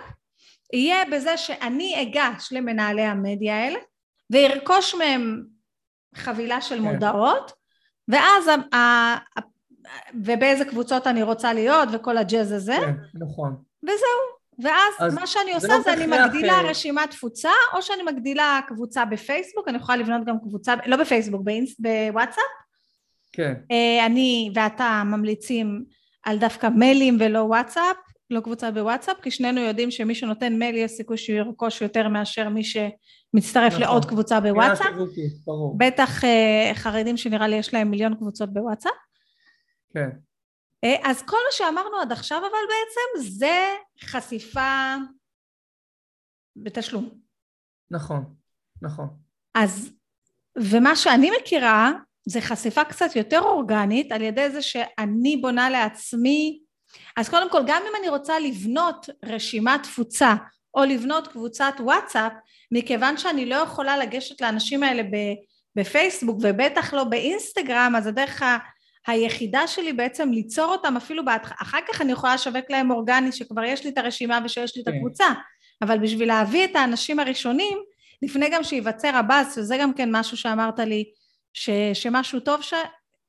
יהיה 0.73 1.05
בזה 1.13 1.37
שאני 1.37 2.03
אגש 2.03 2.49
למנהלי 2.53 3.03
המדיה 3.03 3.65
האלה 3.65 3.79
וארכוש 4.31 4.95
מהם 4.95 5.45
חבילה 6.15 6.61
של 6.61 6.77
כן. 6.77 6.83
מודעות, 6.83 7.53
ואז 8.09 8.49
ה, 8.49 8.77
ה, 8.77 9.17
ובאיזה 10.15 10.65
קבוצות 10.65 11.07
אני 11.07 11.23
רוצה 11.23 11.53
להיות 11.53 11.89
וכל 11.93 12.19
הג'אז 12.19 12.53
הזה. 12.53 12.77
כן, 12.77 12.95
נכון. 13.15 13.57
וזהו. 13.83 14.37
ואז 14.59 15.15
מה 15.15 15.27
שאני 15.27 15.55
עושה 15.55 15.69
זה, 15.69 15.81
זה 15.81 15.93
אני 15.93 16.07
מגדילה 16.07 16.61
אחר. 16.61 16.67
רשימת 16.67 17.11
תפוצה, 17.11 17.51
או 17.75 17.83
שאני 17.83 18.03
מגדילה 18.03 18.61
קבוצה 18.69 19.05
בפייסבוק, 19.05 19.69
אני 19.69 19.77
יכולה 19.77 19.99
לבנות 19.99 20.25
גם 20.25 20.39
קבוצה, 20.41 20.75
לא 20.87 20.97
בפייסבוק, 20.97 21.43
באינס, 21.43 21.75
בוואטסאפ. 21.79 22.45
כן. 23.37 23.55
אה, 23.71 24.07
אני 24.07 24.51
ואתה 24.55 25.03
ממליצים 25.07 25.85
על 26.23 26.39
דווקא 26.39 26.69
מיילים 26.69 27.17
ולא 27.21 27.39
וואטסאפ, 27.39 27.97
לא 28.31 28.41
קבוצה 28.41 28.71
בוואטסאפ, 28.71 29.21
כי 29.23 29.31
שנינו 29.31 29.61
יודעים 29.61 29.91
שמי 29.91 30.15
שנותן 30.15 30.59
מייל 30.59 30.77
יש 30.77 30.91
סיכוי 30.91 31.17
שהוא 31.17 31.37
ירכוש 31.37 31.83
יותר 31.83 32.09
מאשר 32.09 32.49
מי 32.49 32.63
שמצטרף 32.65 33.73
נכון. 33.73 33.81
לעוד 33.83 34.05
קבוצה 34.05 34.41
בוואטסאפ. 34.41 34.87
בטח 35.77 36.25
uh, 36.25 36.75
חרדים 36.75 37.17
שנראה 37.17 37.49
לי 37.49 37.57
יש 37.57 37.75
להם 37.75 37.91
מיליון 37.91 38.15
קבוצות 38.15 38.53
בוואטסאפ. 38.53 38.93
כן. 39.95 40.09
Uh, 40.87 41.01
אז 41.05 41.23
כל 41.23 41.37
מה 41.47 41.53
שאמרנו 41.53 42.01
עד 42.03 42.13
עכשיו 42.13 42.39
אבל 42.39 42.49
בעצם 42.49 43.31
זה 43.31 43.67
חשיפה 44.01 44.95
בתשלום. 46.57 47.09
נכון, 47.91 48.35
נכון. 48.83 49.09
אז, 49.55 49.91
ומה 50.57 50.97
שאני 50.97 51.31
מכירה 51.41 51.93
זה 52.27 52.41
חשיפה 52.41 52.85
קצת 52.85 53.17
יותר 53.17 53.41
אורגנית 53.41 54.13
על 54.13 54.23
ידי 54.23 54.51
זה 54.51 54.63
שאני 54.63 55.37
בונה 55.37 55.71
לעצמי 55.71 56.59
אז 57.17 57.29
קודם 57.29 57.51
כל 57.51 57.63
גם 57.67 57.83
אם 57.91 57.97
אני 58.01 58.09
רוצה 58.09 58.39
לבנות 58.39 59.09
רשימת 59.25 59.83
תפוצה 59.83 60.35
או 60.75 60.85
לבנות 60.85 61.29
קבוצת 61.29 61.75
וואטסאפ 61.81 62.33
מכיוון 62.73 63.17
שאני 63.17 63.47
לא 63.47 63.55
יכולה 63.55 63.99
לגשת 63.99 64.41
לאנשים 64.41 64.83
האלה 64.83 65.03
בפייסבוק 65.77 66.39
ובטח 66.43 66.95
לא 66.95 67.05
באינסטגרם 67.05 67.93
אז 67.97 68.07
הדרך 68.07 68.43
ה... 68.43 68.59
היחידה 69.07 69.67
שלי 69.67 69.93
בעצם 69.93 70.31
ליצור 70.31 70.65
אותם 70.65 70.97
אפילו 70.97 71.25
בהתח... 71.25 71.53
אחר 71.63 71.79
כך 71.89 72.01
אני 72.01 72.13
יכולה 72.13 72.35
לשווק 72.35 72.71
להם 72.71 72.91
אורגני 72.91 73.33
שכבר 73.33 73.65
יש 73.65 73.85
לי 73.85 73.91
את 73.91 73.99
הרשימה 73.99 74.41
ושיש 74.45 74.77
לי 74.77 74.83
את 74.83 74.89
כן. 74.89 74.95
הקבוצה 74.95 75.27
אבל 75.83 75.99
בשביל 75.99 76.29
להביא 76.29 76.65
את 76.65 76.77
האנשים 76.77 77.21
הראשונים 77.21 77.79
לפני 78.23 78.49
גם 78.51 78.65
שייווצר 78.65 79.17
הבאז 79.17 79.59
וזה 79.59 79.77
גם 79.81 79.93
כן 79.93 80.17
משהו 80.17 80.37
שאמרת 80.37 80.79
לי 80.79 81.05
ש... 81.57 81.71
שמשהו 81.95 82.41
טוב 82.41 82.63
ש... 82.63 82.75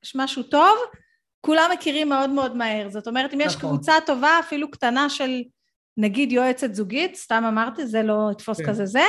שמשהו 0.02 0.42
טוב 0.42 0.78
כולם 1.40 1.70
מכירים 1.72 2.08
מאוד 2.08 2.30
מאוד 2.30 2.56
מהר. 2.56 2.90
זאת 2.90 3.08
אומרת, 3.08 3.34
אם 3.34 3.40
יש 3.40 3.56
נכון. 3.56 3.70
קבוצה 3.70 3.92
טובה, 4.06 4.38
אפילו 4.40 4.70
קטנה 4.70 5.10
של 5.10 5.42
נגיד 5.96 6.32
יועצת 6.32 6.74
זוגית, 6.74 7.14
סתם 7.16 7.44
אמרתי, 7.48 7.86
זה 7.86 8.02
לא 8.02 8.28
יתפוס 8.32 8.58
כן. 8.58 8.66
כזה 8.66 8.86
זה, 8.86 9.02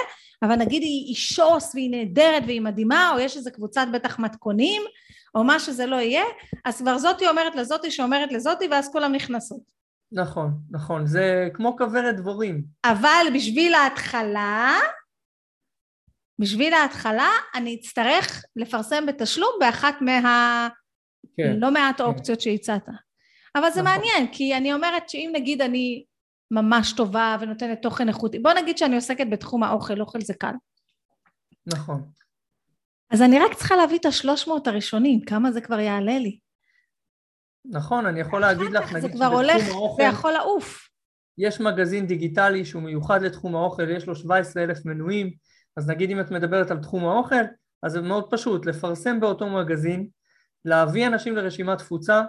אבל 0.44 0.56
נגיד 0.56 0.82
היא, 0.82 1.16
שוס 1.16 1.76
והיא 1.76 1.92
נהדרת 1.92 2.44
והיא 2.46 2.62
מדהימה, 2.62 3.12
או 3.14 3.20
יש 3.20 3.38
איזה 3.38 3.52
קבוצת 3.52 3.88
בטח 3.94 4.20
מתכונים, 4.20 4.82
או 5.36 5.44
מה 5.44 5.60
שזה 5.60 5.86
לא 5.86 5.96
יהיה, 5.96 6.24
אז 6.66 6.82
כבר 6.82 6.98
זאתי 6.98 7.28
אומרת 7.28 7.56
לזאתי 7.56 7.92
שאומרת 7.92 8.32
לזאתי, 8.32 8.68
ואז 8.72 8.92
כולם 8.92 9.12
נכנסות. 9.12 9.62
נכון, 10.12 10.52
נכון, 10.72 11.08
זה 11.08 11.50
כמו 11.54 11.78
כוורת 11.78 12.16
דבורים. 12.16 12.64
אבל 12.86 13.26
בשביל 13.34 13.74
ההתחלה, 13.74 14.80
בשביל 16.40 16.74
ההתחלה 16.74 17.30
אני 17.56 17.78
אצטרך 17.82 18.44
לפרסם 18.56 19.06
בתשלום 19.06 19.52
באחת 19.60 19.96
מה... 20.02 20.68
כן. 21.38 21.56
לא 21.60 21.72
מעט 21.72 21.98
כן. 21.98 22.04
אופציות 22.04 22.42
שהצעת. 22.42 22.86
אבל 23.56 23.70
זה 23.72 23.82
נכון. 23.82 23.84
מעניין, 23.84 24.28
כי 24.32 24.58
אני 24.58 24.74
אומרת 24.74 25.10
שאם 25.10 25.32
נגיד 25.34 25.62
אני 25.62 26.06
ממש 26.52 26.94
טובה 26.94 27.38
ונותנת 27.40 27.82
תוכן 27.82 28.08
איכותי, 28.08 28.40
בוא 28.40 28.54
נגיד 28.54 28.78
שאני 28.78 28.96
עוסקת 28.96 29.28
בתחום 29.30 29.64
האוכל, 29.64 30.02
אוכל 30.02 30.22
זה 30.22 30.34
קל. 30.34 30.54
נכון. 31.66 32.10
אז 33.10 33.22
אני 33.22 33.40
רק 33.40 33.54
צריכה 33.54 33.76
להביא 33.76 33.98
את 33.98 34.06
השלוש 34.06 34.48
מאות 34.48 34.68
הראשונים, 34.68 35.22
כמה 35.22 35.52
זה 35.52 35.62
כבר 35.62 35.80
יעלה 35.80 36.20
לי. 36.20 36.40
נכון, 37.66 38.06
אני 38.06 38.20
יכול 38.20 38.42
להגיד 38.42 38.72
לך, 38.72 38.94
נגיד, 38.94 39.02
זה 39.02 39.10
כבר 39.10 39.26
הולך, 39.26 39.64
זה 39.98 40.04
יכול 40.04 40.32
לעוף. 40.32 40.90
יש 41.38 41.62
מגזין 41.62 42.08
דיגיטלי 42.08 42.66
שהוא 42.66 42.82
מיוחד 42.82 43.22
לתחום 43.22 43.56
האוכל, 43.56 43.90
יש 43.90 44.08
לו 44.08 44.16
17 44.16 44.64
אלף 44.64 44.86
מנויים, 44.86 45.34
אז 45.80 45.90
נגיד 45.90 46.12
אם 46.12 46.20
את 46.20 46.32
מדברת 46.32 46.72
על 46.72 46.78
תחום 46.78 47.06
האוכל, 47.06 47.44
אז 47.84 47.92
זה 47.92 48.02
מאוד 48.02 48.32
פשוט, 48.32 48.66
לפרסם 48.66 49.20
באותו 49.20 49.50
מגזין, 49.50 50.08
להביא 50.66 51.08
אנשים 51.08 51.36
לרשימת 51.36 51.78
תפוצה, 51.78 52.24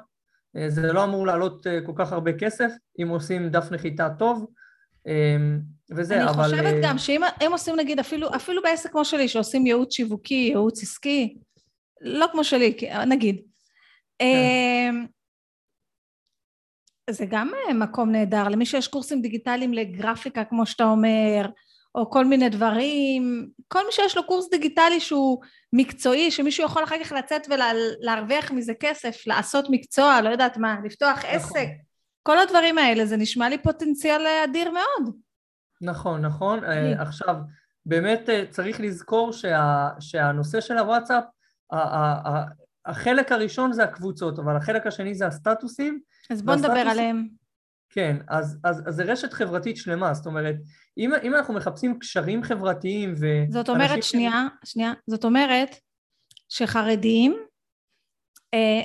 אה, 0.57 0.71
זה 0.71 0.93
לא 0.93 1.05
אמור 1.05 1.27
לעלות 1.27 1.67
אה, 1.67 1.81
כל 1.87 1.93
כך 1.97 2.13
הרבה 2.13 2.33
כסף, 2.33 2.73
אם 3.03 3.09
עושים 3.09 3.49
דף 3.49 3.73
נחיתה 3.73 4.09
טוב, 4.19 4.47
אה, 5.07 5.37
וזה, 5.91 6.15
אני 6.17 6.31
אבל... 6.31 6.45
אני 6.45 6.51
חושבת 6.53 6.75
גם 6.83 6.99
שאם 6.99 7.21
הם 7.41 7.53
עושים 7.53 7.77
נגיד 7.77 7.99
אפילו, 7.99 8.35
אפילו 8.37 8.63
בעסק 8.63 8.91
כמו 8.91 9.05
שלי, 9.05 9.29
שעושים 9.29 9.67
ייעוץ 9.67 9.95
שיווקי, 9.95 10.35
ייעוץ 10.35 10.83
עסקי, 10.83 11.37
לא 12.01 12.27
כמו 12.33 12.45
שלי, 12.45 12.77
נגיד. 13.07 13.43
כן. 14.19 14.95
זה 17.11 17.25
גם 17.31 17.53
מקום 17.75 18.11
נהדר, 18.13 18.49
למי 18.49 18.67
שיש 18.67 18.89
קורסים 18.89 19.23
דיגיטליים 19.23 19.75
לגרפיקה, 19.75 20.45
כמו 20.45 20.67
שאתה 20.67 20.85
אומר, 20.85 21.47
או 21.95 22.11
כל 22.11 22.25
מיני 22.25 22.49
דברים, 22.49 23.49
כל 23.69 23.87
מי 23.87 23.93
שיש 23.93 24.17
לו 24.17 24.27
קורס 24.27 24.51
דיגיטלי 24.51 25.01
שהוא 25.01 25.43
מקצועי, 25.73 26.31
שמישהו 26.31 26.65
יכול 26.65 26.85
אחר 26.85 27.05
כך 27.05 27.13
לצאת 27.13 27.47
ולהרוויח 27.51 28.51
מזה 28.51 28.73
כסף, 28.81 29.27
לעשות 29.27 29.67
מקצוע, 29.71 30.21
לא 30.21 30.29
יודעת 30.29 30.57
מה, 30.57 30.77
לפתוח 30.85 31.19
נכון. 31.19 31.31
עסק, 31.31 31.69
כל 32.23 32.39
הדברים 32.39 32.79
האלה, 32.79 33.07
זה 33.07 33.17
נשמע 33.17 33.49
לי 33.49 33.59
פוטנציאל 33.59 34.27
אדיר 34.45 34.71
מאוד. 34.71 35.15
נכון, 35.81 36.21
נכון. 36.21 36.65
אה, 36.65 37.03
עכשיו, 37.03 37.37
באמת 37.87 38.29
אה, 38.29 38.45
צריך 38.51 38.81
לזכור 38.81 39.33
שה, 39.33 39.89
שהנושא 40.01 40.61
של 40.61 40.79
הוואטסאפ, 40.79 41.25
החלק 42.87 43.33
הראשון 43.33 43.73
זה 43.73 43.85
הקבוצות, 43.85 44.39
אבל 44.39 44.57
החלק 44.57 44.87
השני 44.87 45.15
זה 45.15 45.27
הסטטוסים. 45.27 46.01
אז 46.31 46.43
בוא 46.43 46.55
נדבר 46.55 46.81
עליהם. 46.81 47.40
כן, 47.91 48.17
אז, 48.29 48.59
אז, 48.65 48.83
אז 48.87 48.95
זה 48.95 49.05
רשת 49.05 49.33
חברתית 49.33 49.77
שלמה, 49.77 50.15
זאת 50.15 50.27
אומרת, 50.27 50.55
אם, 50.99 51.11
אם 51.23 51.35
אנחנו 51.35 51.55
מחפשים 51.55 51.99
קשרים 51.99 52.43
חברתיים 52.43 53.15
ו... 53.21 53.27
זאת 53.49 53.69
אומרת, 53.69 54.03
שנייה, 54.03 54.49
ש... 54.65 54.71
שנייה, 54.73 54.93
זאת 55.07 55.25
אומרת 55.25 55.77
שחרדים 56.49 57.37
אה, 58.55 58.83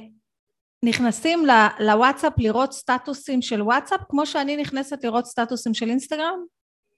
נכנסים 0.86 1.45
לוואטסאפ 1.80 2.34
לראות 2.38 2.72
סטטוסים 2.72 3.41
של 3.41 3.62
וואטסאפ, 3.62 4.01
כמו 4.10 4.26
שאני 4.26 4.58
נכנסת 4.58 5.03
לראות 5.03 5.26
סטטוסים 5.26 5.74
של 5.74 5.89
אינסטגרם? 5.89 6.39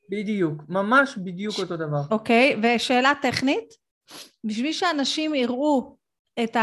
בדיוק, 0.09 0.63
ממש 0.69 1.17
בדיוק 1.17 1.59
אותו 1.59 1.77
דבר. 1.77 2.01
אוקיי, 2.11 2.55
ושאלה 2.63 3.13
טכנית, 3.21 3.73
בשביל 4.43 4.73
שאנשים 4.73 5.35
יראו 5.35 5.97
את 6.43 6.55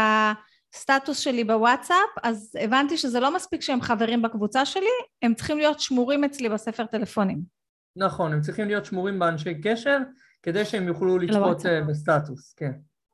סטטוס 0.75 1.19
שלי 1.19 1.43
בוואטסאפ, 1.43 2.09
אז 2.23 2.51
הבנתי 2.59 2.97
שזה 2.97 3.19
לא 3.19 3.35
מספיק 3.35 3.61
שהם 3.61 3.81
חברים 3.81 4.21
בקבוצה 4.21 4.65
שלי, 4.65 4.85
הם 5.21 5.33
צריכים 5.33 5.57
להיות 5.57 5.79
שמורים 5.79 6.23
אצלי 6.23 6.49
בספר 6.49 6.85
טלפונים. 6.85 7.41
נכון, 7.95 8.33
הם 8.33 8.41
צריכים 8.41 8.67
להיות 8.67 8.85
שמורים 8.85 9.19
באנשי 9.19 9.61
קשר, 9.61 9.97
כדי 10.43 10.65
שהם 10.65 10.87
יוכלו 10.87 11.17
לצפות 11.17 11.65
אה, 11.65 11.81
בסטטוס, 11.81 12.53
כן. 12.53 12.71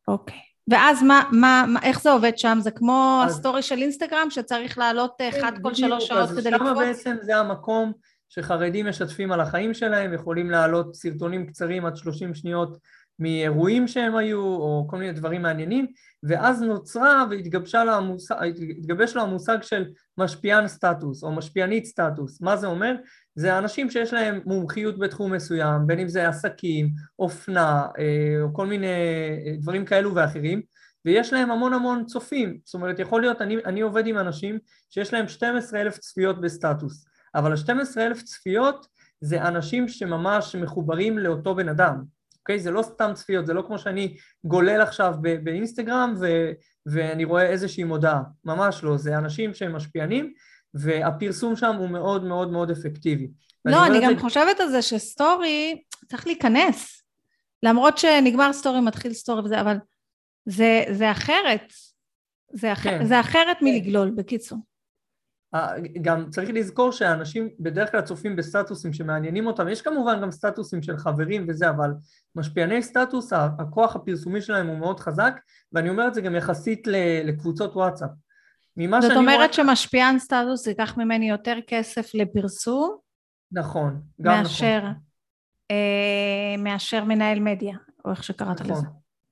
אוקיי. 0.07 0.39
ואז 0.69 1.03
מה, 1.03 1.23
מה, 1.31 1.65
מה, 1.67 1.79
איך 1.83 2.01
זה 2.01 2.11
עובד 2.11 2.37
שם? 2.37 2.57
זה 2.61 2.71
כמו 2.71 3.21
אז... 3.25 3.31
הסטורי 3.31 3.61
של 3.61 3.77
אינסטגרם, 3.77 4.27
שצריך 4.29 4.77
לעלות 4.77 5.21
אה, 5.21 5.29
אחד 5.29 5.51
כן, 5.55 5.61
כל 5.61 5.73
שלוש 5.73 6.07
שעות 6.07 6.29
כדי 6.29 6.51
לקפוץ? 6.51 6.67
שם 6.69 6.75
בעצם 6.75 7.15
זה 7.21 7.37
המקום 7.37 7.91
שחרדים 8.29 8.87
משתפים 8.87 9.31
על 9.31 9.41
החיים 9.41 9.73
שלהם, 9.73 10.13
יכולים 10.13 10.51
להעלות 10.51 10.95
סרטונים 10.95 11.47
קצרים 11.47 11.85
עד 11.85 11.95
30 11.95 12.33
שניות 12.33 12.77
מאירועים 13.21 13.87
שהם 13.87 14.15
היו, 14.15 14.39
או 14.39 14.87
כל 14.89 14.97
מיני 14.97 15.11
דברים 15.11 15.41
מעניינים, 15.41 15.87
ואז 16.23 16.61
נוצרה 16.61 17.25
והתגבש 17.29 19.15
לו 19.15 19.21
המושג 19.21 19.57
של 19.61 19.85
משפיען 20.17 20.67
סטטוס, 20.67 21.23
או 21.23 21.31
משפיענית 21.31 21.85
סטטוס. 21.85 22.41
מה 22.41 22.57
זה 22.57 22.67
אומר? 22.67 22.95
זה 23.35 23.57
אנשים 23.57 23.89
שיש 23.89 24.13
להם 24.13 24.39
מומחיות 24.45 24.99
בתחום 24.99 25.33
מסוים, 25.33 25.87
בין 25.87 25.99
אם 25.99 26.07
זה 26.07 26.27
עסקים, 26.27 26.89
אופנה, 27.19 27.87
אה, 27.99 28.41
או 28.41 28.53
כל 28.53 28.65
מיני 28.65 28.87
אה, 28.87 29.55
דברים 29.59 29.85
כאלו 29.85 30.15
ואחרים, 30.15 30.61
ויש 31.05 31.33
להם 31.33 31.51
המון 31.51 31.73
המון 31.73 32.05
צופים. 32.05 32.59
זאת 32.65 32.73
אומרת, 32.73 32.99
יכול 32.99 33.21
להיות, 33.21 33.41
אני, 33.41 33.57
אני 33.65 33.81
עובד 33.81 34.07
עם 34.07 34.17
אנשים 34.17 34.59
שיש 34.89 35.13
להם 35.13 35.27
12 35.27 35.81
אלף 35.81 35.97
צפיות 35.97 36.41
בסטטוס, 36.41 37.05
אבל 37.35 37.51
ה-12 37.51 37.97
אלף 37.97 38.23
צפיות 38.23 38.87
זה 39.21 39.41
אנשים 39.47 39.87
שממש 39.87 40.55
מחוברים 40.55 41.17
לאותו 41.17 41.55
בן 41.55 41.69
אדם. 41.69 42.20
אוקיי? 42.41 42.59
זה 42.59 42.71
לא 42.71 42.81
סתם 42.81 43.11
צפיות, 43.13 43.45
זה 43.45 43.53
לא 43.53 43.63
כמו 43.67 43.79
שאני 43.79 44.17
גולל 44.43 44.81
עכשיו 44.81 45.13
באינסטגרם 45.43 46.15
ו, 46.19 46.51
ואני 46.85 47.25
רואה 47.25 47.45
איזושהי 47.45 47.83
מודעה, 47.83 48.21
ממש 48.45 48.83
לא, 48.83 48.97
זה 48.97 49.17
אנשים 49.17 49.53
שהם 49.53 49.75
משפיענים 49.75 50.33
והפרסום 50.73 51.55
שם 51.55 51.75
הוא 51.75 51.89
מאוד 51.89 52.23
מאוד 52.23 52.51
מאוד 52.51 52.71
אפקטיבי. 52.71 53.27
לא, 53.65 53.85
אני 53.85 54.05
גם 54.05 54.13
זה... 54.13 54.19
חושבת 54.19 54.59
על 54.59 54.69
זה 54.69 54.81
שסטורי 54.81 55.81
צריך 56.07 56.27
להיכנס, 56.27 57.03
למרות 57.63 57.97
שנגמר 57.97 58.53
סטורי, 58.53 58.81
מתחיל 58.81 59.13
סטורי 59.13 59.41
וזה, 59.41 59.61
אבל 59.61 59.77
זה, 60.45 60.83
זה 60.91 61.11
אחרת, 61.11 61.73
זה, 62.53 62.73
אח... 62.73 62.83
כן. 62.83 63.05
זה 63.05 63.19
אחרת 63.19 63.57
מלגלול, 63.61 64.11
בקיצור. 64.15 64.59
גם 66.01 66.29
צריך 66.29 66.49
לזכור 66.53 66.91
שהאנשים 66.91 67.49
בדרך 67.59 67.91
כלל 67.91 68.01
צופים 68.01 68.35
בסטטוסים 68.35 68.93
שמעניינים 68.93 69.47
אותם, 69.47 69.67
יש 69.67 69.81
כמובן 69.81 70.21
גם 70.21 70.31
סטטוסים 70.31 70.81
של 70.81 70.97
חברים 70.97 71.45
וזה, 71.49 71.69
אבל 71.69 71.93
משפיעני 72.35 72.83
סטטוס, 72.83 73.33
הכוח 73.33 73.95
הפרסומי 73.95 74.41
שלהם 74.41 74.67
הוא 74.67 74.77
מאוד 74.77 74.99
חזק, 74.99 75.39
ואני 75.73 75.89
אומר 75.89 76.07
את 76.07 76.13
זה 76.13 76.21
גם 76.21 76.35
יחסית 76.35 76.87
לקבוצות 77.23 77.75
וואטסאפ. 77.75 78.09
זאת 79.01 79.11
אומרת 79.15 79.37
רואה... 79.37 79.53
שמשפיען 79.53 80.19
סטטוס 80.19 80.67
ייקח 80.67 80.97
ממני 80.97 81.29
יותר 81.29 81.57
כסף 81.67 82.11
לפרסום? 82.13 82.97
נכון, 83.51 84.01
גם 84.21 84.41
מאשר, 84.43 84.77
נכון. 84.77 84.93
אה, 85.71 86.55
מאשר 86.57 87.03
מנהל 87.03 87.39
מדיה, 87.39 87.77
או 88.05 88.11
איך 88.11 88.23
שקראת 88.23 88.61
נכון. 88.61 88.71
לזה. 88.71 88.87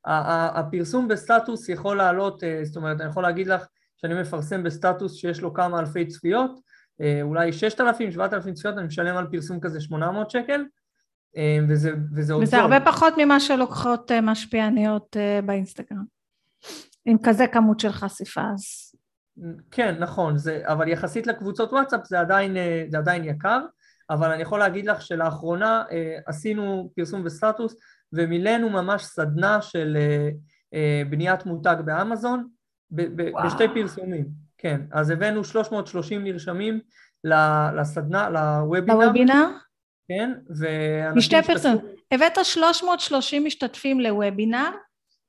הפרסום 0.06 1.08
בסטטוס 1.08 1.70
יכול 1.70 1.98
לעלות, 1.98 2.44
אה, 2.44 2.60
זאת 2.64 2.78
אומרת, 2.78 3.02
אני 3.02 3.10
יכול 3.10 3.24
להגיד 3.24 3.48
לך 3.48 3.66
שאני 4.02 4.22
מפרסם 4.22 4.64
בסטטוס 4.64 5.16
שיש 5.16 5.42
לו 5.42 5.54
כמה 5.54 5.80
אלפי 5.80 6.06
צפיות, 6.06 6.60
אה, 7.02 7.22
אולי 7.22 7.54
6,000, 7.54 8.12
7,000 8.12 8.54
צפיות, 8.54 8.78
אני 8.78 8.88
משלם 8.88 9.18
על 9.18 9.28
פרסום 9.32 9.60
כזה 9.60 9.82
800 9.82 10.32
שקל, 10.32 10.66
אה, 11.38 11.58
וזה, 11.70 11.92
וזה 12.16 12.34
עוד 12.34 12.44
וזה 12.44 12.52
זול. 12.52 12.60
הרבה 12.60 12.86
פחות 12.86 13.14
ממה 13.18 13.40
שלוקחות 13.40 14.12
אה, 14.12 14.22
משפיעניות 14.22 15.18
באינסטגרם, 15.46 16.04
עם 17.06 17.18
כזה 17.24 17.48
כמות 17.48 17.80
של 17.80 17.92
חשיפה, 17.92 18.42
אז... 18.54 18.90
כן, 19.72 19.96
נכון, 20.00 20.38
זה, 20.38 20.62
אבל 20.64 20.88
יחסית 20.88 21.28
לקבוצות 21.28 21.74
וואטסאפ 21.74 22.02
זה 22.06 22.20
עדיין, 22.20 22.58
זה 22.90 22.98
עדיין 22.98 23.24
יקר, 23.24 23.60
אבל 24.10 24.32
אני 24.32 24.42
יכול 24.42 24.60
להגיד 24.60 24.86
לך 24.86 25.02
שלאחרונה 25.02 25.84
עשינו 26.26 26.92
פרסום 26.96 27.24
בסטטוס 27.24 27.76
ומילאנו 28.14 28.70
ממש 28.70 29.04
סדנה 29.04 29.62
של 29.62 29.98
בניית 31.10 31.46
מותג 31.46 31.76
באמזון, 31.86 32.48
בשתי 32.92 33.64
פרסומים, 33.74 34.26
כן. 34.58 34.82
אז 34.92 35.10
הבאנו 35.10 35.44
330 35.44 36.24
נרשמים 36.24 36.80
לסדנה, 37.78 38.30
לוובינר. 38.30 38.96
לוובינר? 38.96 39.48
כן. 40.08 40.32
משתי 41.16 41.42
פרסומים. 41.42 41.78
הבאת 42.12 42.38
330 42.44 43.44
משתתפים 43.44 44.00
לוובינר, 44.00 44.70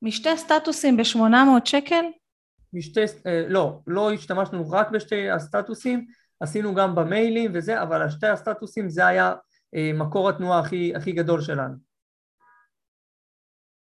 משתי 0.03 0.37
סטטוסים 0.37 0.97
ב-800 0.97 1.65
שקל? 1.65 2.05
משתי, 2.73 3.01
אה, 3.27 3.45
לא, 3.49 3.81
לא 3.87 4.13
השתמשנו 4.13 4.71
רק 4.71 4.91
בשתי 4.91 5.31
הסטטוסים, 5.31 6.07
עשינו 6.41 6.75
גם 6.75 6.95
במיילים 6.95 7.51
וזה, 7.55 7.83
אבל 7.83 8.03
השתי 8.03 8.27
הסטטוסים 8.27 8.91
זה 8.91 9.07
היה 9.07 9.35
אה, 9.75 9.91
מקור 9.95 10.29
התנועה 10.29 10.59
הכי, 10.59 10.93
הכי 10.97 11.13
גדול 11.13 11.41
שלנו. 11.41 11.75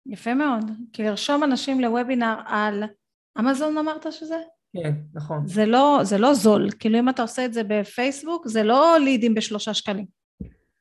יפה 0.06 0.34
מאוד, 0.34 0.64
כי 0.92 1.02
לרשום 1.02 1.44
אנשים 1.44 1.80
לוובינר 1.80 2.34
על 2.46 2.84
אמזון 3.40 3.78
אמרת 3.78 4.12
שזה? 4.12 4.38
כן, 4.72 4.92
נכון. 5.14 5.46
זה 5.46 5.66
לא, 5.66 6.00
זה 6.02 6.18
לא 6.18 6.34
זול, 6.34 6.70
כאילו 6.78 6.98
אם 6.98 7.08
אתה 7.08 7.22
עושה 7.22 7.44
את 7.44 7.52
זה 7.52 7.62
בפייסבוק, 7.64 8.48
זה 8.48 8.62
לא 8.62 8.96
לידים 8.98 9.34
בשלושה 9.34 9.74
שקלים. 9.74 10.06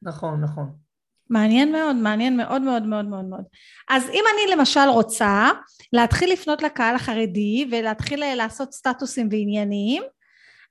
נכון, 0.02 0.42
נכון. 0.42 0.72
מעניין 1.30 1.72
מאוד, 1.72 1.96
מעניין 1.96 2.38
מאוד 2.38 2.62
מאוד 2.62 2.84
מאוד 2.84 3.06
מאוד 3.06 3.26
מאוד. 3.26 3.44
אז 3.90 4.10
אם 4.10 4.24
אני 4.34 4.56
למשל 4.56 4.90
רוצה 4.90 5.50
להתחיל 5.94 6.34
לפנות 6.34 6.62
לקהל 6.62 6.96
החרדי 6.96 7.68
ולהתחיל 7.72 8.36
לעשות 8.36 8.74
סטטוסים 8.74 9.30
ועניינים, 9.32 10.04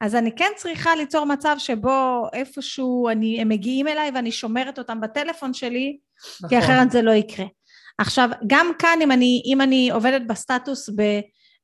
אז 0.01 0.15
אני 0.15 0.33
כן 0.33 0.51
צריכה 0.57 0.97
ליצור 0.97 1.25
מצב 1.25 1.57
שבו 1.59 2.27
איפשהו 2.33 3.09
אני, 3.09 3.41
הם 3.41 3.49
מגיעים 3.49 3.89
אליי 3.89 4.11
ואני 4.15 4.33
שומרת 4.33 4.79
אותם 4.79 5.01
בטלפון 5.01 5.55
שלי, 5.55 5.99
נכון. 6.37 6.49
כי 6.49 6.59
אחרת 6.59 6.91
זה 6.91 7.03
לא 7.03 7.11
יקרה. 7.11 7.47
עכשיו, 7.99 8.29
גם 8.47 8.73
כאן 8.79 8.99
אם 9.03 9.13
אני, 9.13 9.43
אם 9.47 9.61
אני 9.61 9.91
עובדת 9.91 10.23
בסטטוס 10.27 10.91
ב... 10.97 11.03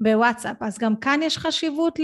בוואטסאפ. 0.02 0.56
אז 0.60 0.78
גם 0.78 0.96
כאן 0.96 1.20
יש 1.22 1.38
חשיבות 1.38 1.98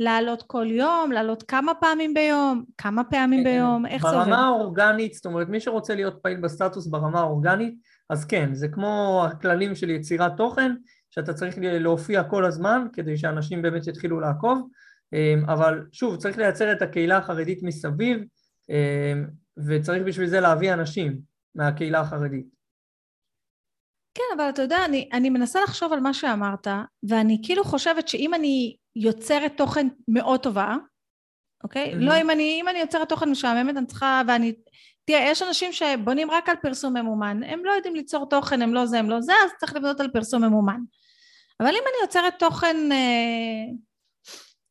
לעלות 0.00 0.42
כל 0.46 0.66
יום, 0.70 1.12
לעלות 1.12 1.42
כמה 1.42 1.72
פעמים 1.80 2.14
ביום, 2.14 2.64
כמה 2.78 3.04
פעמים 3.04 3.44
כן, 3.44 3.50
ביום, 3.50 3.86
איך 3.86 4.02
זה 4.02 4.08
עובד? 4.08 4.24
ברמה 4.24 4.46
האורגנית, 4.46 5.14
זאת 5.14 5.26
אומרת, 5.26 5.48
מי 5.48 5.60
שרוצה 5.60 5.94
להיות 5.94 6.18
פעיל 6.22 6.40
בסטטוס 6.40 6.86
ברמה 6.86 7.20
האורגנית, 7.20 7.74
אז 8.10 8.24
כן, 8.24 8.54
זה 8.54 8.68
כמו 8.68 9.24
הכללים 9.30 9.74
של 9.74 9.90
יצירת 9.90 10.32
תוכן, 10.36 10.72
שאתה 11.10 11.34
צריך 11.34 11.54
להופיע 11.60 12.22
כל 12.22 12.44
הזמן 12.44 12.86
כדי 12.92 13.16
שאנשים 13.16 13.62
באמת 13.62 13.86
יתחילו 13.86 14.20
לעקוב, 14.20 14.68
אמ, 15.12 15.44
אבל 15.48 15.86
שוב, 15.92 16.16
צריך 16.16 16.38
לייצר 16.38 16.72
את 16.72 16.82
הקהילה 16.82 17.16
החרדית 17.16 17.62
מסביב, 17.62 18.18
אמ, 18.70 19.26
וצריך 19.66 20.02
בשביל 20.02 20.26
זה 20.26 20.40
להביא 20.40 20.72
אנשים 20.72 21.18
מהקהילה 21.54 22.00
החרדית. 22.00 22.57
כן, 24.14 24.22
אבל 24.36 24.48
אתה 24.48 24.62
יודע, 24.62 24.84
אני, 24.84 25.08
אני 25.12 25.30
מנסה 25.30 25.60
לחשוב 25.60 25.92
על 25.92 26.00
מה 26.00 26.14
שאמרת, 26.14 26.66
ואני 27.08 27.38
כאילו 27.42 27.64
חושבת 27.64 28.08
שאם 28.08 28.34
אני 28.34 28.76
יוצרת 28.96 29.56
תוכן 29.56 29.86
מאוד 30.08 30.40
טובה, 30.40 30.76
אוקיי? 31.64 31.92
Mm-hmm. 31.92 31.96
לא 31.96 32.20
אם 32.20 32.30
אני, 32.30 32.58
אם 32.60 32.68
אני 32.68 32.78
יוצרת 32.78 33.08
תוכן 33.08 33.30
משעממת, 33.30 33.76
אני 33.76 33.86
צריכה, 33.86 34.22
ואני... 34.28 34.52
תראה, 35.04 35.20
יש 35.30 35.42
אנשים 35.42 35.72
שבונים 35.72 36.30
רק 36.30 36.48
על 36.48 36.56
פרסום 36.56 36.96
ממומן, 36.96 37.40
הם 37.42 37.64
לא 37.64 37.72
יודעים 37.72 37.94
ליצור 37.94 38.28
תוכן, 38.28 38.62
הם 38.62 38.74
לא 38.74 38.86
זה, 38.86 38.98
הם 38.98 39.10
לא 39.10 39.20
זה, 39.20 39.32
אז 39.44 39.50
צריך 39.60 39.76
לבנות 39.76 40.00
על 40.00 40.08
פרסום 40.08 40.44
ממומן. 40.44 40.80
אבל 41.60 41.68
אם 41.68 41.82
אני 41.82 42.02
יוצרת 42.02 42.38
תוכן, 42.38 42.76
אה, 42.92 43.64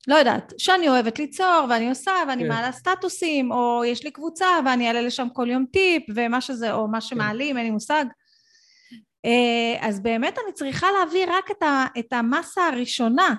לא 0.07 0.15
יודעת, 0.15 0.53
שאני 0.57 0.89
אוהבת 0.89 1.19
ליצור, 1.19 1.65
ואני 1.69 1.89
עושה, 1.89 2.11
ואני 2.27 2.43
כן. 2.43 2.49
מעלה 2.49 2.71
סטטוסים, 2.71 3.51
או 3.51 3.85
יש 3.85 4.03
לי 4.03 4.11
קבוצה, 4.11 4.47
ואני 4.65 4.87
אעלה 4.87 5.01
לשם 5.01 5.27
כל 5.33 5.49
יום 5.49 5.65
טיפ, 5.71 6.03
ומה 6.15 6.41
שזה, 6.41 6.73
או 6.73 6.87
מה 6.87 7.01
כן. 7.01 7.01
שמעלים, 7.01 7.51
כן. 7.51 7.57
אין 7.57 7.65
לי 7.65 7.71
מושג. 7.71 8.05
אה, 9.25 9.87
אז 9.87 9.99
באמת 9.99 10.37
אני 10.45 10.53
צריכה 10.53 10.87
להביא 10.99 11.25
רק 11.29 11.51
את, 11.51 11.63
ה, 11.63 11.85
את 11.99 12.13
המסה 12.13 12.67
הראשונה, 12.67 13.35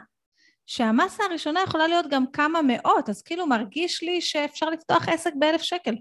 שהמסה 0.67 1.25
הראשונה 1.25 1.61
יכולה 1.67 1.89
להיות 1.89 2.07
גם 2.11 2.25
כמה 2.33 2.63
מאות, 2.63 3.09
אז 3.09 3.23
כאילו 3.23 3.47
מרגיש 3.47 4.03
לי 4.03 4.21
שאפשר 4.21 4.71
לפתוח 4.71 5.09
עסק 5.09 5.33
באלף 5.39 5.63
שקל. 5.63 5.95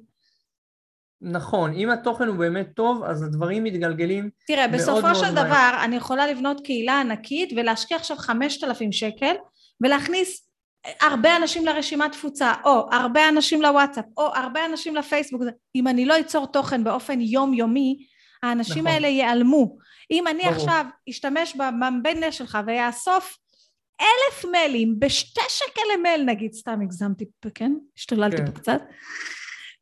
נכון, 1.21 1.73
אם 1.73 1.89
התוכן 1.89 2.27
הוא 2.27 2.37
באמת 2.37 2.67
טוב, 2.75 3.03
אז 3.03 3.23
הדברים 3.23 3.63
מתגלגלים 3.63 4.29
תראה, 4.47 4.67
בסופו 4.67 5.15
של 5.15 5.31
דבר 5.31 5.43
מהר. 5.43 5.83
אני 5.83 5.95
יכולה 5.95 6.27
לבנות 6.27 6.61
קהילה 6.65 6.99
ענקית 7.01 7.53
ולהשקיע 7.55 7.97
עכשיו 7.97 8.17
חמשת 8.17 8.63
אלפים 8.63 8.91
שקל 8.91 9.35
ולהכניס 9.81 10.47
הרבה 11.01 11.35
אנשים 11.37 11.65
לרשימת 11.65 12.11
תפוצה, 12.11 12.53
או 12.65 12.89
הרבה 12.91 13.29
אנשים 13.29 13.61
לוואטסאפ, 13.61 14.05
או 14.17 14.35
הרבה 14.35 14.65
אנשים 14.65 14.95
לפייסבוק. 14.95 15.41
אם 15.75 15.87
אני 15.87 16.05
לא 16.05 16.19
אצור 16.19 16.45
תוכן 16.45 16.83
באופן 16.83 17.21
יומיומי, 17.21 18.07
האנשים 18.43 18.83
נכון. 18.83 18.93
האלה 18.93 19.07
ייעלמו. 19.07 19.77
אם 20.11 20.27
אני 20.27 20.43
ברור. 20.43 20.55
עכשיו 20.55 20.85
אשתמש 21.09 21.55
במבנה 21.55 22.31
שלך 22.31 22.57
ואאסוף 22.67 23.37
אלף 24.01 24.45
מיילים 24.51 24.99
בשתי 24.99 25.41
שקל 25.47 25.81
למייל 25.93 26.23
נגיד, 26.23 26.53
סתם 26.53 26.81
הגזמתי 26.81 27.25
כן? 27.55 27.71
השתוללתי 27.97 28.37
כן. 28.37 28.45
פה 28.45 28.51
קצת. 28.51 28.81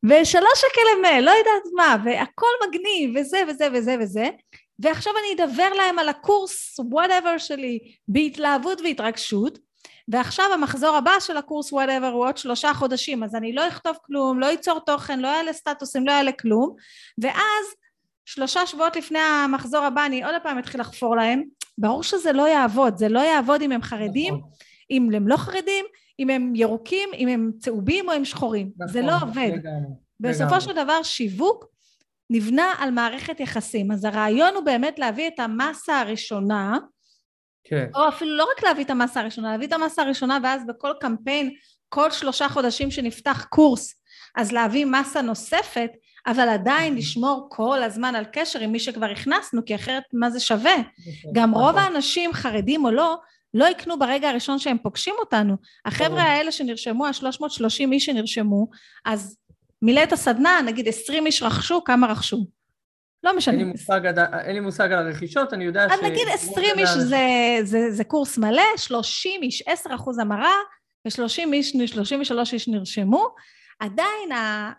ושלוש 0.04 0.62
שקל 0.62 0.82
למייל, 0.98 1.26
לא 1.26 1.32
יודעת 1.32 1.64
מה, 1.76 1.98
והכל 2.06 2.68
מגניב, 2.68 3.12
וזה 3.16 3.42
וזה 3.48 3.68
וזה 3.74 3.96
וזה, 4.00 4.30
ועכשיו 4.80 5.14
אני 5.20 5.44
אדבר 5.44 5.70
להם 5.70 6.00
על 6.00 6.10
הקורס 6.10 6.80
whatever 6.80 7.38
שלי 7.38 7.80
בהתלהבות 8.08 8.82
והתרגשות, 8.82 9.60
ועכשיו 10.08 10.46
המחזור 10.54 10.96
הבא 10.96 11.20
של 11.20 11.38
הקורס 11.38 11.74
whatever 11.74 12.08
הוא 12.08 12.28
עוד 12.28 12.38
שלושה 12.38 12.74
חודשים, 12.74 13.24
אז 13.24 13.36
אני 13.36 13.54
לא 13.54 13.68
אכתוב 13.68 13.96
כלום, 14.06 14.40
לא 14.40 14.54
אצור 14.54 14.80
תוכן, 14.80 15.20
לא 15.20 15.28
אעלה 15.28 15.54
סטטוסים, 15.54 16.08
לא 16.08 16.12
אעלה 16.12 16.32
כלום, 16.32 16.76
ואז 17.22 17.66
שלושה 18.26 18.68
שבועות 18.68 18.96
לפני 18.96 19.20
המחזור 19.20 19.84
הבא 19.84 20.06
אני 20.06 20.24
עוד 20.24 20.36
פעם 20.44 20.60
אתחיל 20.60 20.82
לחפור 20.82 21.16
להם, 21.16 21.44
ברור 21.78 22.04
שזה 22.04 22.32
לא 22.32 22.48
יעבוד, 22.48 22.98
זה 22.98 23.10
לא 23.10 23.20
יעבוד 23.20 23.62
אם 23.62 23.72
הם 23.72 23.82
חרדים, 23.82 24.36
נכון. 24.36 24.50
אם 24.92 25.10
הם 25.14 25.28
לא 25.28 25.38
חרדים, 25.38 25.86
אם 26.20 26.30
הם 26.30 26.54
ירוקים, 26.56 27.10
אם 27.14 27.28
הם 27.28 27.52
צהובים 27.60 28.10
או 28.10 28.14
הם 28.14 28.26
שחורים, 28.26 28.72
נכון, 28.78 28.94
זה 28.94 29.02
לא 29.02 29.14
עובד. 29.22 29.52
לגמרי, 29.54 29.96
בסופו 30.20 30.46
לגמרי. 30.46 30.62
של 30.62 30.74
דבר 30.74 31.04
שיווק 31.04 31.66
נבנה 32.30 32.74
על 32.78 32.92
מערכת 32.92 33.40
יחסים, 33.40 33.92
אז 33.92 34.06
הרעיון 34.06 34.56
הוא 34.56 34.64
באמת 34.64 35.00
להביא 35.00 35.28
את 35.28 35.40
המסה 35.40 36.00
הראשונה, 36.00 36.78
כן. 37.64 37.88
או 37.96 38.08
אפילו 38.08 38.38
לא 38.38 38.48
רק 38.58 38.64
להביא 38.64 38.84
את 38.84 38.90
המסה 38.90 39.20
הראשונה, 39.20 39.52
להביא 39.52 39.68
את 39.68 39.74
המסה 39.74 40.02
הראשונה 40.02 40.40
ואז 40.44 40.62
בכל 40.68 40.92
קמפיין, 41.00 41.52
כל 41.90 42.12
שלושה 42.12 42.50
חודשים 42.50 42.92
שנפתח 42.92 43.46
קורס, 43.50 44.02
אז 44.36 44.52
להביא 44.52 44.86
מסה 44.86 45.22
נוספת, 45.22 45.90
אבל 46.28 46.50
עדיין. 46.50 46.96
לשמור 46.96 47.48
כל 47.52 47.84
הזמן 47.84 48.16
על 48.16 48.26
קשר 48.32 48.60
עם 48.60 48.72
מי 48.72 48.80
שכבר 48.80 49.06
הכנסנו, 49.06 49.66
כי 49.66 49.76
אחרת 49.76 50.04
מה 50.14 50.30
זה 50.30 50.40
שווה? 50.40 50.76
גם 51.34 51.52
רוב 51.52 51.70
נכון. 51.70 51.82
האנשים, 51.82 52.34
חרדים 52.34 52.86
או 52.86 52.92
לא, 52.92 53.18
לא 53.54 53.66
יקנו 53.66 54.00
ברגע 54.00 54.30
הראשון 54.30 54.60
שהם 54.60 54.78
פוגשים 54.84 55.16
אותנו. 55.20 55.56
החבר'ה 55.86 56.24
האלה 56.24 56.52
שנרשמו, 56.52 57.06
ה-330 57.06 57.92
איש 57.92 58.06
שנרשמו, 58.06 58.68
אז 59.06 59.38
מילא 59.82 60.04
את 60.04 60.14
הסדנה, 60.14 60.60
נגיד 60.66 60.88
20 60.88 61.26
איש 61.26 61.44
רכשו, 61.44 61.84
כמה 61.84 62.08
רכשו? 62.08 62.46
לא 63.24 63.38
משנה. 63.38 63.54
אין 63.54 63.66
לי 63.66 63.72
מושג, 63.72 64.02
אין 64.46 64.56
לי 64.56 64.60
מושג 64.60 64.92
על 64.92 65.08
הרכישות, 65.08 65.54
אני 65.54 65.66
יודע 65.66 65.88
ש... 65.90 65.92
אז 65.94 66.00
נגיד 66.04 66.28
20 66.28 66.80
איש 66.80 66.90
זה, 66.90 67.28
זה, 67.64 67.92
זה 67.92 68.04
קורס 68.04 68.38
מלא, 68.38 68.64
30 68.78 69.44
איש, 69.44 69.64
10 69.68 69.96
אחוז 69.96 70.20
המרה, 70.20 70.54
ו-30 71.06 71.54
איש, 71.54 71.72
33 71.72 72.54
איש 72.54 72.68
נרשמו. 72.68 73.28
עדיין 73.80 74.30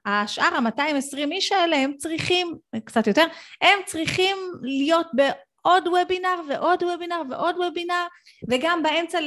השאר 0.07 0.55
ה-220 0.55 1.33
איש 1.33 1.53
האלה 1.53 1.77
הם 1.77 1.93
צריכים, 1.97 2.57
קצת 2.85 3.07
יותר, 3.07 3.25
הם 3.63 3.79
צריכים 3.87 4.37
להיות 4.63 5.07
בעוד 5.13 5.87
וובינר 5.87 6.41
ועוד 6.49 6.83
וובינר 6.83 7.23
ועוד 7.31 7.57
וובינר, 7.57 8.07
וגם 8.49 8.83
באמצע 8.83 9.19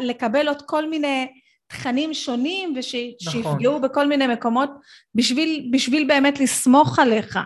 לקבל 0.00 0.48
עוד 0.48 0.62
כל 0.62 0.88
מיני 0.88 1.28
תכנים 1.66 2.14
שונים 2.14 2.74
ושיפגעו 2.76 3.76
נכון. 3.76 3.82
בכל 3.82 4.06
מיני 4.06 4.26
מקומות 4.26 4.70
בשביל, 5.14 5.68
בשביל 5.72 6.08
באמת 6.08 6.40
לסמוך 6.40 6.98
עליך. 6.98 7.36
Okay, 7.36 7.40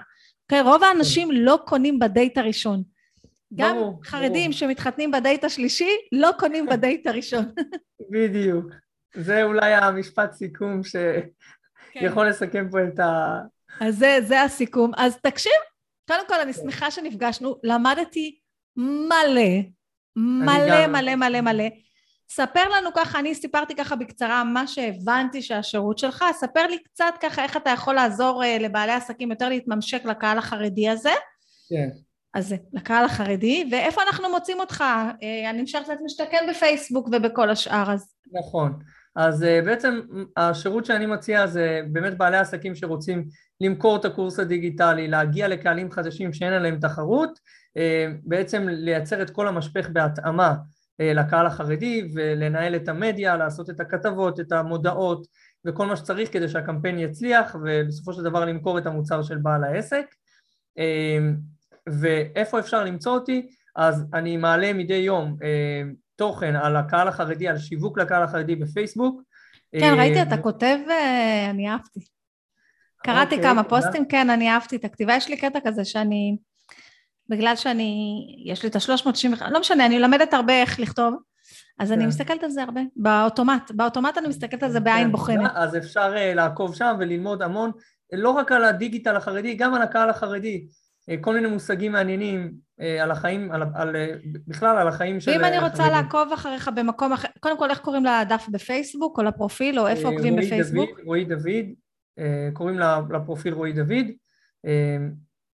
אוקיי? 0.45 0.61
רוב 0.61 0.84
האנשים 0.84 1.30
לא 1.32 1.59
קונים 1.66 1.99
בדייט 1.99 2.39
הראשון. 2.39 2.82
גם 3.55 3.76
ברור, 3.76 4.01
חרדים 4.05 4.51
ברור. 4.51 4.53
שמתחתנים 4.53 5.11
בדייט 5.11 5.45
השלישי 5.45 5.91
לא 6.12 6.30
קונים 6.39 6.66
בדייט 6.72 7.07
הראשון. 7.07 7.45
בדיוק. 8.11 8.66
זה 9.16 9.42
אולי 9.42 9.74
המשפט 9.74 10.32
סיכום 10.32 10.80
שיכול 10.82 12.24
כן. 12.24 12.28
לסכם 12.28 12.68
פה 12.70 12.78
את 12.84 12.98
ה... 12.98 13.38
אז 13.80 13.98
זה, 13.98 14.18
זה 14.22 14.42
הסיכום. 14.42 14.92
אז 14.96 15.16
תקשיב, 15.22 15.52
קודם 16.08 16.28
כל 16.28 16.40
אני 16.40 16.52
שמחה 16.52 16.90
שנפגשנו, 16.90 17.56
למדתי 17.62 18.38
מלא, 18.76 19.60
מלא 20.16 20.86
מלא 20.86 21.14
מלא 21.14 21.40
מלא. 21.40 21.64
ספר 22.30 22.68
לנו 22.76 22.90
ככה, 22.94 23.18
אני 23.18 23.34
סיפרתי 23.34 23.74
ככה 23.74 23.96
בקצרה 23.96 24.44
מה 24.44 24.66
שהבנתי 24.66 25.42
שהשירות 25.42 25.98
שלך, 25.98 26.24
ספר 26.32 26.66
לי 26.66 26.78
קצת 26.82 27.14
ככה 27.20 27.42
איך 27.42 27.56
אתה 27.56 27.70
יכול 27.70 27.94
לעזור 27.94 28.42
uh, 28.42 28.62
לבעלי 28.62 28.92
עסקים 28.92 29.30
יותר 29.30 29.48
להתממשק 29.48 30.04
לקהל 30.04 30.38
החרדי 30.38 30.88
הזה. 30.88 31.12
כן. 31.68 31.88
אז 32.34 32.54
לקהל 32.72 33.04
החרדי, 33.04 33.68
ואיפה 33.70 34.02
אנחנו 34.02 34.30
מוצאים 34.30 34.60
אותך? 34.60 34.84
Uh, 35.20 35.50
אני 35.50 35.62
משערת 35.62 35.86
שאת 35.86 35.98
משתכן 36.04 36.46
בפייסבוק 36.50 37.08
ובכל 37.12 37.50
השאר, 37.50 37.92
אז... 37.92 38.14
נכון. 38.32 38.78
אז 39.16 39.42
uh, 39.42 39.64
בעצם 39.64 40.00
השירות 40.36 40.84
שאני 40.84 41.06
מציע 41.06 41.46
זה 41.46 41.80
באמת 41.92 42.18
בעלי 42.18 42.36
עסקים 42.36 42.74
שרוצים 42.74 43.24
למכור 43.60 43.96
את 43.96 44.04
הקורס 44.04 44.38
הדיגיטלי, 44.38 45.08
להגיע 45.08 45.48
לקהלים 45.48 45.90
חדשים 45.90 46.32
שאין 46.32 46.52
עליהם 46.52 46.78
תחרות, 46.80 47.30
uh, 47.78 47.80
בעצם 48.24 48.68
לייצר 48.68 49.22
את 49.22 49.30
כל 49.30 49.48
המשפך 49.48 49.88
בהתאמה 49.92 50.54
אה, 51.00 51.12
לקהל 51.12 51.46
החרדי 51.46 52.08
ולנהל 52.14 52.76
את 52.76 52.88
המדיה, 52.88 53.36
לעשות 53.36 53.70
את 53.70 53.80
הכתבות, 53.80 54.40
את 54.40 54.52
המודעות 54.52 55.26
וכל 55.64 55.86
מה 55.86 55.96
שצריך 55.96 56.32
כדי 56.32 56.48
שהקמפיין 56.48 56.98
יצליח 56.98 57.56
ובסופו 57.64 58.12
של 58.12 58.22
דבר 58.22 58.44
למכור 58.44 58.78
את 58.78 58.86
המוצר 58.86 59.22
של 59.22 59.38
בעל 59.38 59.64
העסק. 59.64 60.06
אה, 60.78 61.18
ואיפה 61.86 62.58
אפשר 62.58 62.84
למצוא 62.84 63.12
אותי? 63.12 63.48
אז 63.76 64.04
אני 64.14 64.36
מעלה 64.36 64.72
מדי 64.72 64.94
יום 64.94 65.36
אה, 65.42 65.82
תוכן 66.16 66.56
על 66.56 66.76
הקהל 66.76 67.08
החרדי, 67.08 67.48
על 67.48 67.58
שיווק 67.58 67.98
לקהל 67.98 68.22
החרדי 68.22 68.56
בפייסבוק. 68.56 69.22
כן, 69.80 69.94
ראיתי, 69.98 70.22
אתה 70.22 70.36
כותב, 70.36 70.78
אני 71.50 71.68
אהבתי. 71.68 72.00
קראתי 73.04 73.36
אוקיי, 73.36 73.50
כמה 73.50 73.64
פוסטים, 73.64 74.08
כן, 74.08 74.30
אני 74.30 74.50
אהבתי 74.50 74.76
את 74.76 74.84
הכתיבה. 74.84 75.16
יש 75.16 75.28
לי 75.28 75.36
קטע 75.36 75.58
כזה 75.64 75.84
שאני 75.84 76.36
בגלל 77.28 77.56
שאני, 77.56 78.20
יש 78.44 78.62
לי 78.62 78.68
את 78.68 78.76
ה-365, 78.76 79.50
לא 79.50 79.60
משנה, 79.60 79.86
אני 79.86 79.98
לומדת 79.98 80.34
הרבה 80.34 80.60
איך 80.60 80.80
לכתוב, 80.80 81.14
אז 81.78 81.92
אני 81.92 82.02
כן. 82.02 82.08
מסתכלת 82.08 82.44
על 82.44 82.50
זה 82.50 82.62
הרבה, 82.62 82.80
באוטומט, 82.96 83.70
באוטומט 83.70 84.18
אני 84.18 84.28
מסתכלת 84.28 84.62
על 84.62 84.70
זה 84.70 84.80
בעין 84.80 85.06
כן, 85.06 85.12
בוחנת. 85.12 85.50
אז 85.54 85.76
אפשר 85.76 86.14
אה, 86.16 86.34
לעקוב 86.34 86.74
שם 86.74 86.96
וללמוד 86.98 87.42
המון, 87.42 87.70
לא 88.12 88.30
רק 88.30 88.52
על 88.52 88.64
הדיגיטל 88.64 89.16
החרדי, 89.16 89.54
גם 89.54 89.74
על 89.74 89.82
הקהל 89.82 90.10
החרדי. 90.10 90.66
אה, 91.10 91.16
כל 91.20 91.34
מיני 91.34 91.48
מושגים 91.48 91.92
מעניינים 91.92 92.40
אה, 92.40 92.48
על 92.78 93.10
החיים, 93.10 93.52
על, 93.52 93.62
על, 93.74 93.96
בכלל 94.46 94.78
על 94.78 94.88
החיים 94.88 95.20
של... 95.20 95.30
ואם 95.30 95.44
אני 95.44 95.58
רוצה 95.58 95.68
החרדים. 95.68 95.92
לעקוב 95.92 96.32
אחריך 96.32 96.70
במקום 96.74 97.12
אחר, 97.12 97.28
קודם 97.40 97.58
כל 97.58 97.70
איך 97.70 97.78
קוראים 97.78 98.04
לדף 98.04 98.46
בפייסבוק 98.50 99.18
או 99.18 99.22
לפרופיל 99.22 99.78
או 99.78 99.86
איפה 99.86 100.08
עוקבים 100.08 100.36
בפייסבוק? 100.36 100.90
דוד, 100.90 101.06
רועי 101.06 101.24
דוד, 101.24 101.66
קוראים 102.52 102.78
לפרופיל 103.10 103.54
רועי 103.54 103.72
דוד. 103.72 104.06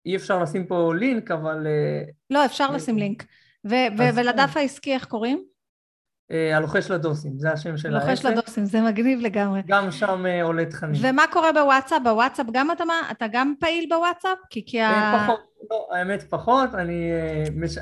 אי 0.06 0.16
אפשר 0.16 0.42
לשים 0.42 0.66
פה 0.66 0.94
לינק, 0.94 1.30
אבל... 1.30 1.66
אה, 1.66 2.02
לא, 2.30 2.44
אפשר 2.44 2.70
לשים 2.70 2.98
לינק. 2.98 3.24
ולדף 4.14 4.56
העסקי 4.56 4.94
איך 4.94 5.04
קוראים? 5.04 5.44
אה, 6.31 6.57
הלוחש 6.57 6.91
לדוסים, 6.91 7.39
זה 7.39 7.53
השם 7.53 7.76
של 7.76 7.97
העסק. 7.97 8.09
לוחש 8.09 8.24
לדוסים, 8.24 8.64
זה 8.64 8.81
מגניב 8.81 9.20
לגמרי. 9.20 9.62
גם 9.66 9.91
שם 9.91 10.26
אה, 10.26 10.43
עולה 10.43 10.64
תכנים. 10.64 11.01
ומה 11.05 11.24
קורה 11.33 11.53
בוואטסאפ? 11.53 12.03
בוואטסאפ 12.05 12.47
גם 12.53 12.70
אתה, 12.70 12.85
אתה 13.11 13.26
גם 13.33 13.55
פעיל 13.61 13.87
בוואטסאפ? 13.91 14.39
כי 14.51 14.64
כי 14.66 14.81
ה... 14.81 15.18
פחות, 15.22 15.41
לא, 15.70 15.89
האמת 15.93 16.22
פחות, 16.22 16.74
אני, 16.74 17.11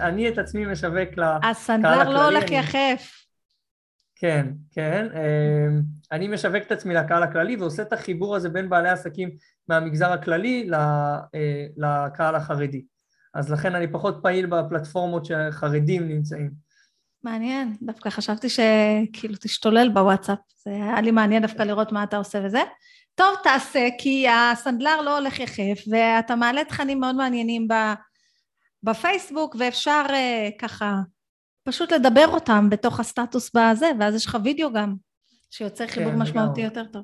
אני 0.00 0.28
את 0.28 0.38
עצמי 0.38 0.66
משווק 0.66 0.96
לקהל 1.12 1.24
הכללי. 1.24 1.50
הסנדלר 1.50 2.08
לא 2.10 2.24
הולך 2.24 2.50
יחף. 2.50 3.28
כן, 4.20 4.46
כן. 4.72 5.06
אמ, 5.14 5.80
אני 6.12 6.28
משווק 6.28 6.62
את 6.66 6.72
עצמי 6.72 6.94
לקהל 6.94 7.22
הכללי 7.22 7.56
ועושה 7.56 7.82
את 7.82 7.92
החיבור 7.92 8.36
הזה 8.36 8.48
בין 8.48 8.68
בעלי 8.68 8.88
עסקים 8.88 9.30
מהמגזר 9.68 10.12
הכללי 10.12 10.70
אה, 10.72 11.18
לקהל 11.76 12.34
החרדי. 12.34 12.84
אז 13.34 13.52
לכן 13.52 13.74
אני 13.74 13.92
פחות 13.92 14.18
פעיל 14.22 14.46
בפלטפורמות 14.46 15.24
שחרדים 15.24 16.08
נמצאים. 16.08 16.67
מעניין, 17.22 17.76
דווקא 17.82 18.10
חשבתי 18.10 18.48
שכאילו 18.48 19.34
תשתולל 19.40 19.88
בוואטסאפ, 19.88 20.38
זה 20.64 20.70
היה 20.70 21.00
לי 21.00 21.10
מעניין 21.10 21.42
דווקא 21.42 21.62
לראות 21.62 21.92
מה 21.92 22.02
אתה 22.02 22.16
עושה 22.16 22.40
וזה. 22.44 22.62
טוב, 23.14 23.34
תעשה, 23.42 23.88
כי 23.98 24.28
הסנדלר 24.28 25.00
לא 25.00 25.18
הולך 25.18 25.40
יחף, 25.40 25.80
ואתה 25.90 26.36
מעלה 26.36 26.64
תכנים 26.64 27.00
מאוד 27.00 27.14
מעניינים 27.14 27.68
בפייסבוק, 28.82 29.56
ואפשר 29.58 30.02
uh, 30.08 30.58
ככה 30.58 30.94
פשוט 31.64 31.92
לדבר 31.92 32.26
אותם 32.28 32.70
בתוך 32.70 33.00
הסטטוס 33.00 33.50
בזה, 33.56 33.90
ואז 34.00 34.14
יש 34.14 34.26
לך 34.26 34.38
וידאו 34.44 34.72
גם, 34.72 34.94
שיוצר 35.50 35.86
כן, 35.86 35.92
חיבור 35.92 36.12
משמעותי 36.12 36.60
יותר 36.60 36.84
טוב. 36.84 37.02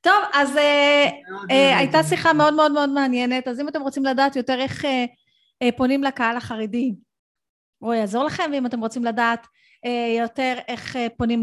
טוב, 0.00 0.24
אז 0.32 0.56
אה, 0.56 1.08
אה, 1.50 1.78
הייתה 1.78 2.02
שיחה 2.02 2.32
מאוד 2.32 2.54
מאוד 2.54 2.72
מאוד 2.72 2.90
מעניינת, 2.90 3.48
אז 3.48 3.60
אם 3.60 3.68
אתם 3.68 3.82
רוצים 3.82 4.04
לדעת 4.04 4.36
יותר 4.36 4.60
איך 4.60 4.84
אה, 5.62 5.72
פונים 5.76 6.04
לקהל 6.04 6.36
החרדי, 6.36 6.94
הוא 7.86 7.94
יעזור 7.94 8.24
לכם, 8.24 8.50
ואם 8.52 8.66
אתם 8.66 8.80
רוצים 8.80 9.04
לדעת 9.04 9.46
יותר 10.18 10.54
איך 10.68 10.96
פונים 11.16 11.42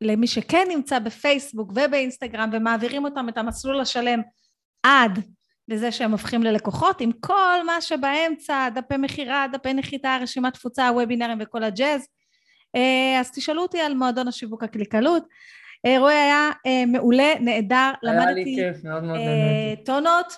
למי 0.00 0.26
שכן 0.26 0.64
נמצא 0.68 0.98
בפייסבוק 0.98 1.70
ובאינסטגרם 1.70 2.50
ומעבירים 2.52 3.04
אותם 3.04 3.28
את 3.28 3.38
המסלול 3.38 3.80
השלם 3.80 4.20
עד 4.82 5.18
לזה 5.68 5.92
שהם 5.92 6.12
הופכים 6.12 6.42
ללקוחות, 6.42 7.00
עם 7.00 7.12
כל 7.20 7.66
מה 7.66 7.80
שבאמצע, 7.80 8.68
דפי 8.74 8.96
מכירה, 8.96 9.46
דפי 9.52 9.72
נחיתה, 9.72 10.18
רשימת 10.22 10.54
תפוצה, 10.54 10.90
וובינרים 10.94 11.38
וכל 11.40 11.62
הג'אז. 11.62 12.06
אה, 12.76 13.20
אז 13.20 13.30
תשאלו 13.30 13.62
אותי 13.62 13.80
על 13.80 13.94
מועדון 13.94 14.28
השיווק 14.28 14.62
הקליקלות. 14.62 15.24
אה, 15.86 15.98
רועי 15.98 16.16
היה 16.16 16.50
אה, 16.66 16.86
מעולה, 16.86 17.34
נהדר, 17.40 17.92
למדתי... 18.02 18.56
כיף, 18.56 18.84
מאוד 18.84 19.04
מאוד. 19.04 19.18
טונות, 19.84 20.36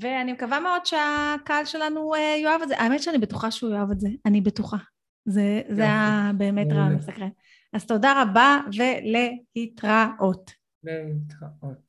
ואני 0.00 0.32
מקווה 0.32 0.60
מאוד 0.60 0.86
שהקהל 0.86 1.64
שלנו 1.64 2.12
יאהב 2.42 2.62
את 2.62 2.68
זה. 2.68 2.78
האמת 2.78 3.02
שאני 3.02 3.18
בטוחה 3.18 3.50
שהוא 3.50 3.74
יאהב 3.74 3.90
את 3.90 4.00
זה, 4.00 4.08
אני 4.26 4.40
בטוחה. 4.40 4.76
זה, 5.24 5.62
זה 5.68 5.82
היה 5.82 6.30
באמת 6.36 6.66
רע 6.72 6.88
מסקרן. 6.88 7.28
אז 7.72 7.86
תודה 7.86 8.22
רבה 8.22 8.60
ולהתראות. 8.76 10.50
להתראות. 10.84 11.85